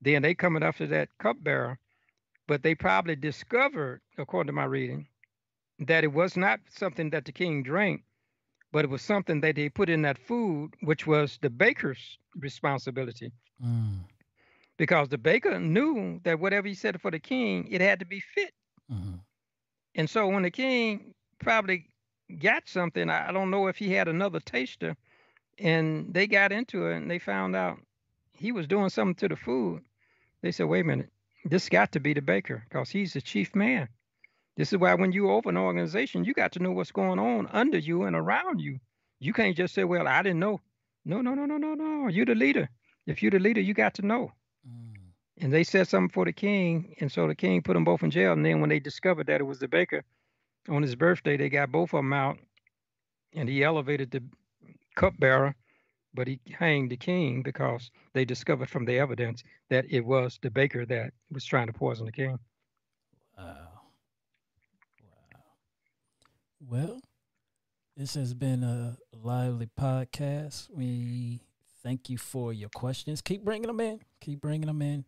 then 0.00 0.22
they 0.22 0.34
coming 0.34 0.62
after 0.62 0.86
that 0.86 1.08
cupbearer 1.18 1.78
but 2.48 2.62
they 2.62 2.74
probably 2.74 3.14
discovered 3.14 4.00
according 4.18 4.48
to 4.48 4.52
my 4.52 4.64
reading 4.64 5.06
that 5.78 6.04
it 6.04 6.12
was 6.12 6.36
not 6.36 6.60
something 6.68 7.10
that 7.10 7.24
the 7.24 7.32
king 7.32 7.62
drank 7.62 8.02
but 8.72 8.84
it 8.84 8.90
was 8.90 9.02
something 9.02 9.40
that 9.40 9.56
they 9.56 9.68
put 9.68 9.88
in 9.88 10.02
that 10.02 10.18
food 10.18 10.74
which 10.80 11.06
was 11.06 11.38
the 11.42 11.50
baker's 11.50 12.18
responsibility 12.36 13.30
mm. 13.64 13.98
because 14.76 15.08
the 15.08 15.18
baker 15.18 15.58
knew 15.60 16.20
that 16.24 16.40
whatever 16.40 16.66
he 16.66 16.74
said 16.74 17.00
for 17.00 17.10
the 17.10 17.18
king 17.18 17.68
it 17.70 17.80
had 17.80 17.98
to 17.98 18.06
be 18.06 18.20
fit 18.20 18.52
mm-hmm. 18.90 19.16
And 19.94 20.08
so 20.08 20.28
when 20.28 20.42
the 20.42 20.50
king 20.50 21.14
probably 21.38 21.86
got 22.38 22.68
something, 22.68 23.10
I 23.10 23.32
don't 23.32 23.50
know 23.50 23.66
if 23.66 23.76
he 23.76 23.92
had 23.92 24.08
another 24.08 24.40
taster, 24.40 24.96
and 25.58 26.12
they 26.12 26.26
got 26.26 26.52
into 26.52 26.86
it 26.86 26.96
and 26.96 27.10
they 27.10 27.18
found 27.18 27.54
out 27.54 27.78
he 28.32 28.52
was 28.52 28.66
doing 28.66 28.88
something 28.88 29.14
to 29.16 29.28
the 29.28 29.36
food. 29.36 29.82
They 30.40 30.50
said, 30.50 30.66
wait 30.66 30.80
a 30.80 30.84
minute, 30.84 31.10
this 31.44 31.68
got 31.68 31.92
to 31.92 32.00
be 32.00 32.14
the 32.14 32.22
baker 32.22 32.64
because 32.68 32.90
he's 32.90 33.12
the 33.12 33.20
chief 33.20 33.54
man. 33.54 33.88
This 34.56 34.72
is 34.72 34.78
why 34.78 34.94
when 34.94 35.12
you 35.12 35.30
open 35.30 35.56
an 35.56 35.62
organization, 35.62 36.24
you 36.24 36.34
got 36.34 36.52
to 36.52 36.60
know 36.60 36.72
what's 36.72 36.92
going 36.92 37.18
on 37.18 37.48
under 37.52 37.78
you 37.78 38.04
and 38.04 38.16
around 38.16 38.60
you. 38.60 38.78
You 39.20 39.32
can't 39.32 39.56
just 39.56 39.74
say, 39.74 39.84
well, 39.84 40.06
I 40.08 40.22
didn't 40.22 40.40
know. 40.40 40.60
No, 41.04 41.20
no, 41.20 41.34
no, 41.34 41.46
no, 41.46 41.56
no, 41.56 41.74
no. 41.74 42.08
You're 42.08 42.26
the 42.26 42.34
leader. 42.34 42.68
If 43.06 43.22
you're 43.22 43.30
the 43.30 43.38
leader, 43.38 43.60
you 43.60 43.74
got 43.74 43.94
to 43.94 44.02
know. 44.02 44.32
Mm 44.68 44.92
and 45.42 45.52
they 45.52 45.64
said 45.64 45.88
something 45.88 46.12
for 46.12 46.24
the 46.24 46.32
king, 46.32 46.94
and 47.00 47.10
so 47.10 47.26
the 47.26 47.34
king 47.34 47.62
put 47.62 47.74
them 47.74 47.84
both 47.84 48.02
in 48.02 48.10
jail. 48.10 48.32
And 48.32 48.44
then 48.44 48.60
when 48.60 48.70
they 48.70 48.78
discovered 48.78 49.26
that 49.26 49.40
it 49.40 49.44
was 49.44 49.58
the 49.58 49.68
baker, 49.68 50.04
on 50.68 50.82
his 50.82 50.94
birthday, 50.94 51.36
they 51.36 51.48
got 51.48 51.72
both 51.72 51.92
of 51.92 51.98
them 51.98 52.12
out, 52.12 52.38
and 53.34 53.48
he 53.48 53.64
elevated 53.64 54.10
the 54.10 54.22
cupbearer, 54.94 55.54
but 56.14 56.28
he 56.28 56.40
hanged 56.52 56.90
the 56.92 56.96
king 56.96 57.42
because 57.42 57.90
they 58.12 58.24
discovered 58.24 58.70
from 58.70 58.84
the 58.84 58.98
evidence 58.98 59.42
that 59.70 59.86
it 59.90 60.04
was 60.04 60.38
the 60.42 60.50
baker 60.50 60.86
that 60.86 61.12
was 61.30 61.44
trying 61.44 61.66
to 61.66 61.72
poison 61.72 62.06
the 62.06 62.12
king. 62.12 62.38
Wow. 63.36 63.38
Wow. 63.38 63.81
Well, 66.68 67.00
this 67.96 68.14
has 68.14 68.34
been 68.34 68.62
a 68.62 68.96
lively 69.12 69.68
podcast. 69.78 70.68
We 70.70 71.40
thank 71.82 72.08
you 72.08 72.16
for 72.16 72.52
your 72.52 72.68
questions. 72.68 73.20
Keep 73.20 73.44
bringing 73.44 73.66
them 73.66 73.80
in. 73.80 74.00
Keep 74.20 74.40
bringing 74.40 74.68
them 74.68 74.80
in. 74.80 75.04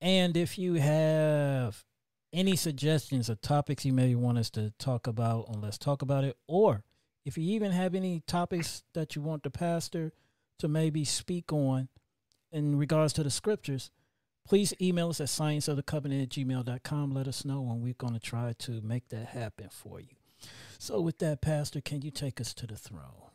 And 0.00 0.36
if 0.36 0.58
you 0.58 0.74
have 0.74 1.84
any 2.32 2.56
suggestions 2.56 3.30
or 3.30 3.36
topics 3.36 3.84
you 3.84 3.92
may 3.92 4.16
want 4.16 4.38
us 4.38 4.50
to 4.50 4.72
talk 4.78 5.06
about 5.06 5.46
on 5.48 5.60
Let's 5.60 5.78
Talk 5.78 6.02
About 6.02 6.24
It, 6.24 6.36
or 6.48 6.82
if 7.24 7.38
you 7.38 7.44
even 7.54 7.70
have 7.70 7.94
any 7.94 8.20
topics 8.26 8.82
that 8.94 9.14
you 9.14 9.22
want 9.22 9.44
the 9.44 9.50
pastor 9.50 10.12
to 10.58 10.66
maybe 10.66 11.04
speak 11.04 11.52
on 11.52 11.88
in 12.50 12.76
regards 12.76 13.12
to 13.14 13.22
the 13.22 13.30
scriptures, 13.30 13.92
please 14.44 14.74
email 14.80 15.10
us 15.10 15.20
at 15.20 15.28
scienceofthecovenant 15.28 16.24
at 16.24 16.28
gmail.com. 16.30 17.12
Let 17.12 17.28
us 17.28 17.44
know, 17.44 17.68
and 17.70 17.82
we're 17.82 17.94
going 17.94 18.14
to 18.14 18.20
try 18.20 18.54
to 18.58 18.80
make 18.80 19.08
that 19.10 19.28
happen 19.28 19.68
for 19.70 20.00
you. 20.00 20.17
So, 20.78 21.00
with 21.00 21.18
that, 21.18 21.40
Pastor, 21.40 21.80
can 21.80 22.02
you 22.02 22.10
take 22.10 22.40
us 22.40 22.54
to 22.54 22.66
the 22.66 22.76
throne? 22.76 23.30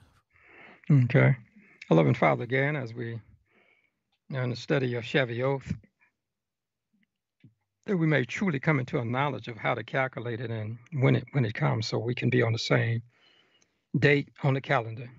Okay. 0.89 1.35
And 1.89 2.17
Father, 2.17 2.43
again, 2.43 2.75
as 2.75 2.93
we 2.93 3.19
are 4.33 4.43
in 4.43 4.49
the 4.49 4.55
study 4.55 4.95
of 4.95 5.03
Shavuot, 5.03 5.61
that 7.85 7.97
we 7.97 8.07
may 8.07 8.23
truly 8.25 8.59
come 8.59 8.79
into 8.79 8.99
a 8.99 9.05
knowledge 9.05 9.47
of 9.47 9.57
how 9.57 9.75
to 9.75 9.83
calculate 9.83 10.39
it 10.39 10.49
and 10.49 10.77
when 10.93 11.15
it 11.15 11.25
when 11.33 11.45
it 11.45 11.53
comes, 11.53 11.87
so 11.87 11.99
we 11.99 12.15
can 12.15 12.29
be 12.29 12.41
on 12.41 12.53
the 12.53 12.59
same 12.59 13.01
date 13.99 14.29
on 14.43 14.53
the 14.53 14.61
calendar. 14.61 15.09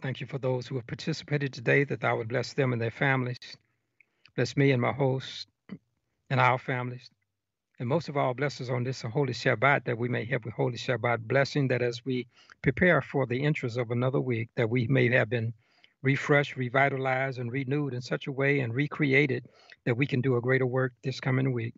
Thank 0.00 0.20
you 0.20 0.26
for 0.26 0.38
those 0.38 0.66
who 0.66 0.76
have 0.76 0.86
participated 0.86 1.52
today, 1.52 1.84
that 1.84 2.00
thou 2.00 2.16
would 2.16 2.28
bless 2.28 2.54
them 2.54 2.72
and 2.72 2.80
their 2.80 2.90
families. 2.90 3.38
Bless 4.34 4.56
me 4.56 4.72
and 4.72 4.80
my 4.80 4.92
hosts 4.92 5.46
and 6.30 6.40
our 6.40 6.58
families. 6.58 7.10
And 7.82 7.88
most 7.88 8.08
of 8.08 8.16
all, 8.16 8.32
bless 8.32 8.60
us 8.60 8.68
on 8.68 8.84
this 8.84 9.02
holy 9.02 9.32
Shabbat 9.32 9.86
that 9.86 9.98
we 9.98 10.08
may 10.08 10.24
have 10.26 10.46
a 10.46 10.50
holy 10.52 10.76
Shabbat 10.76 11.26
blessing, 11.26 11.66
that 11.66 11.82
as 11.82 12.04
we 12.04 12.28
prepare 12.62 13.02
for 13.02 13.26
the 13.26 13.44
entrance 13.44 13.76
of 13.76 13.90
another 13.90 14.20
week, 14.20 14.50
that 14.54 14.70
we 14.70 14.86
may 14.86 15.10
have 15.10 15.28
been 15.28 15.52
refreshed, 16.00 16.54
revitalized, 16.54 17.40
and 17.40 17.50
renewed 17.50 17.92
in 17.92 18.00
such 18.00 18.28
a 18.28 18.32
way 18.32 18.60
and 18.60 18.72
recreated 18.72 19.48
that 19.84 19.96
we 19.96 20.06
can 20.06 20.20
do 20.20 20.36
a 20.36 20.40
greater 20.40 20.64
work 20.64 20.92
this 21.02 21.18
coming 21.18 21.52
week. 21.52 21.74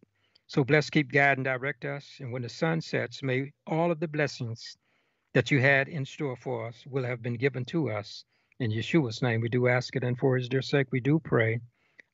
So 0.47 0.63
bless, 0.63 0.91
keep, 0.91 1.11
guide, 1.11 1.39
and 1.39 1.45
direct 1.47 1.87
us. 1.87 2.07
And 2.21 2.35
when 2.35 2.43
the 2.43 2.51
sun 2.51 2.83
sets, 2.83 3.23
may 3.23 3.53
all 3.67 3.91
of 3.91 3.99
the 3.99 4.07
blessings 4.07 4.77
that 5.33 5.51
you 5.51 5.59
had 5.59 5.89
in 5.89 6.05
store 6.05 6.37
for 6.37 6.69
us 6.69 6.85
will 6.87 7.05
have 7.05 7.23
been 7.23 7.39
given 7.39 7.65
to 7.65 7.91
us. 7.91 8.27
In 8.61 8.71
Yeshua's 8.71 9.23
name, 9.23 9.41
we 9.41 9.49
do 9.49 9.69
ask 9.69 9.97
it, 9.97 10.05
and 10.05 10.19
for 10.19 10.37
his 10.37 10.51
dear 10.51 10.61
sake, 10.61 10.89
we 10.93 11.01
do 11.01 11.19
pray. 11.19 11.61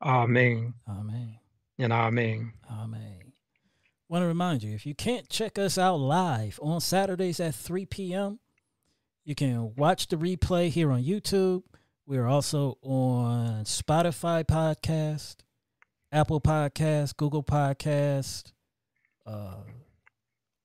Amen. 0.00 0.74
Amen. 0.88 1.40
And 1.80 1.92
amen. 1.92 2.52
Amen. 2.70 3.29
Want 4.10 4.24
to 4.24 4.26
remind 4.26 4.64
you 4.64 4.74
if 4.74 4.86
you 4.86 4.94
can't 4.96 5.28
check 5.28 5.56
us 5.56 5.78
out 5.78 5.94
live 5.94 6.58
on 6.60 6.80
Saturdays 6.80 7.38
at 7.38 7.54
3 7.54 7.86
p.m., 7.86 8.40
you 9.24 9.36
can 9.36 9.72
watch 9.76 10.08
the 10.08 10.16
replay 10.16 10.68
here 10.68 10.90
on 10.90 11.04
YouTube. 11.04 11.62
We're 12.08 12.26
also 12.26 12.76
on 12.82 13.62
Spotify 13.66 14.42
podcast, 14.42 15.36
Apple 16.10 16.40
Podcast, 16.40 17.18
Google 17.18 17.44
Podcast, 17.44 18.50
uh, 19.24 19.62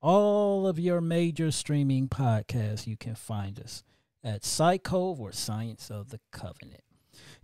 all 0.02 0.66
of 0.66 0.80
your 0.80 1.00
major 1.00 1.52
streaming 1.52 2.10
podcasts. 2.10 2.88
You 2.88 2.98
can 2.98 3.14
find 3.14 3.60
us 3.60 3.84
at 4.24 4.42
Psychove 4.42 5.20
or 5.20 5.32
Science 5.32 5.92
of 5.92 6.10
the 6.10 6.20
Covenant. 6.32 6.85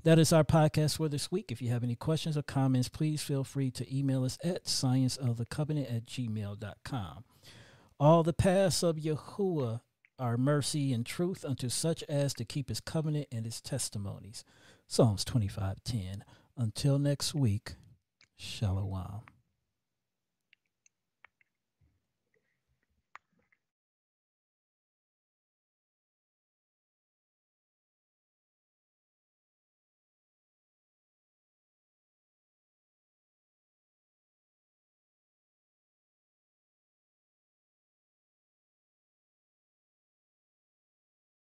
That 0.04 0.18
is 0.18 0.34
our 0.34 0.44
podcast 0.44 0.98
for 0.98 1.08
this 1.08 1.32
week. 1.32 1.52
If 1.52 1.62
you 1.62 1.70
have 1.70 1.84
any 1.84 1.96
questions 1.96 2.36
or 2.36 2.42
comments, 2.42 2.90
please 2.90 3.22
feel 3.22 3.44
free 3.44 3.70
to 3.72 3.96
email 3.96 4.24
us 4.24 4.40
at 4.44 4.66
scienceofthecovenant 4.66 5.96
at 5.96 6.06
gmail.com. 6.08 7.24
All 8.00 8.24
the 8.24 8.34
paths 8.34 8.82
of 8.82 8.96
Yahuwah 8.96 9.82
are 10.18 10.38
mercy 10.38 10.92
and 10.92 11.06
truth 11.06 11.46
unto 11.46 11.70
such 11.70 12.04
as 12.10 12.34
to 12.34 12.46
keep 12.46 12.70
his 12.70 12.80
covenant 12.80 13.28
and 13.32 13.46
his 13.46 13.62
testimonies. 13.62 14.44
Psalms 14.88 15.24
25:10. 15.24 16.24
Until 16.58 16.98
next 16.98 17.36
week, 17.36 17.76
Shalom. 18.38 19.31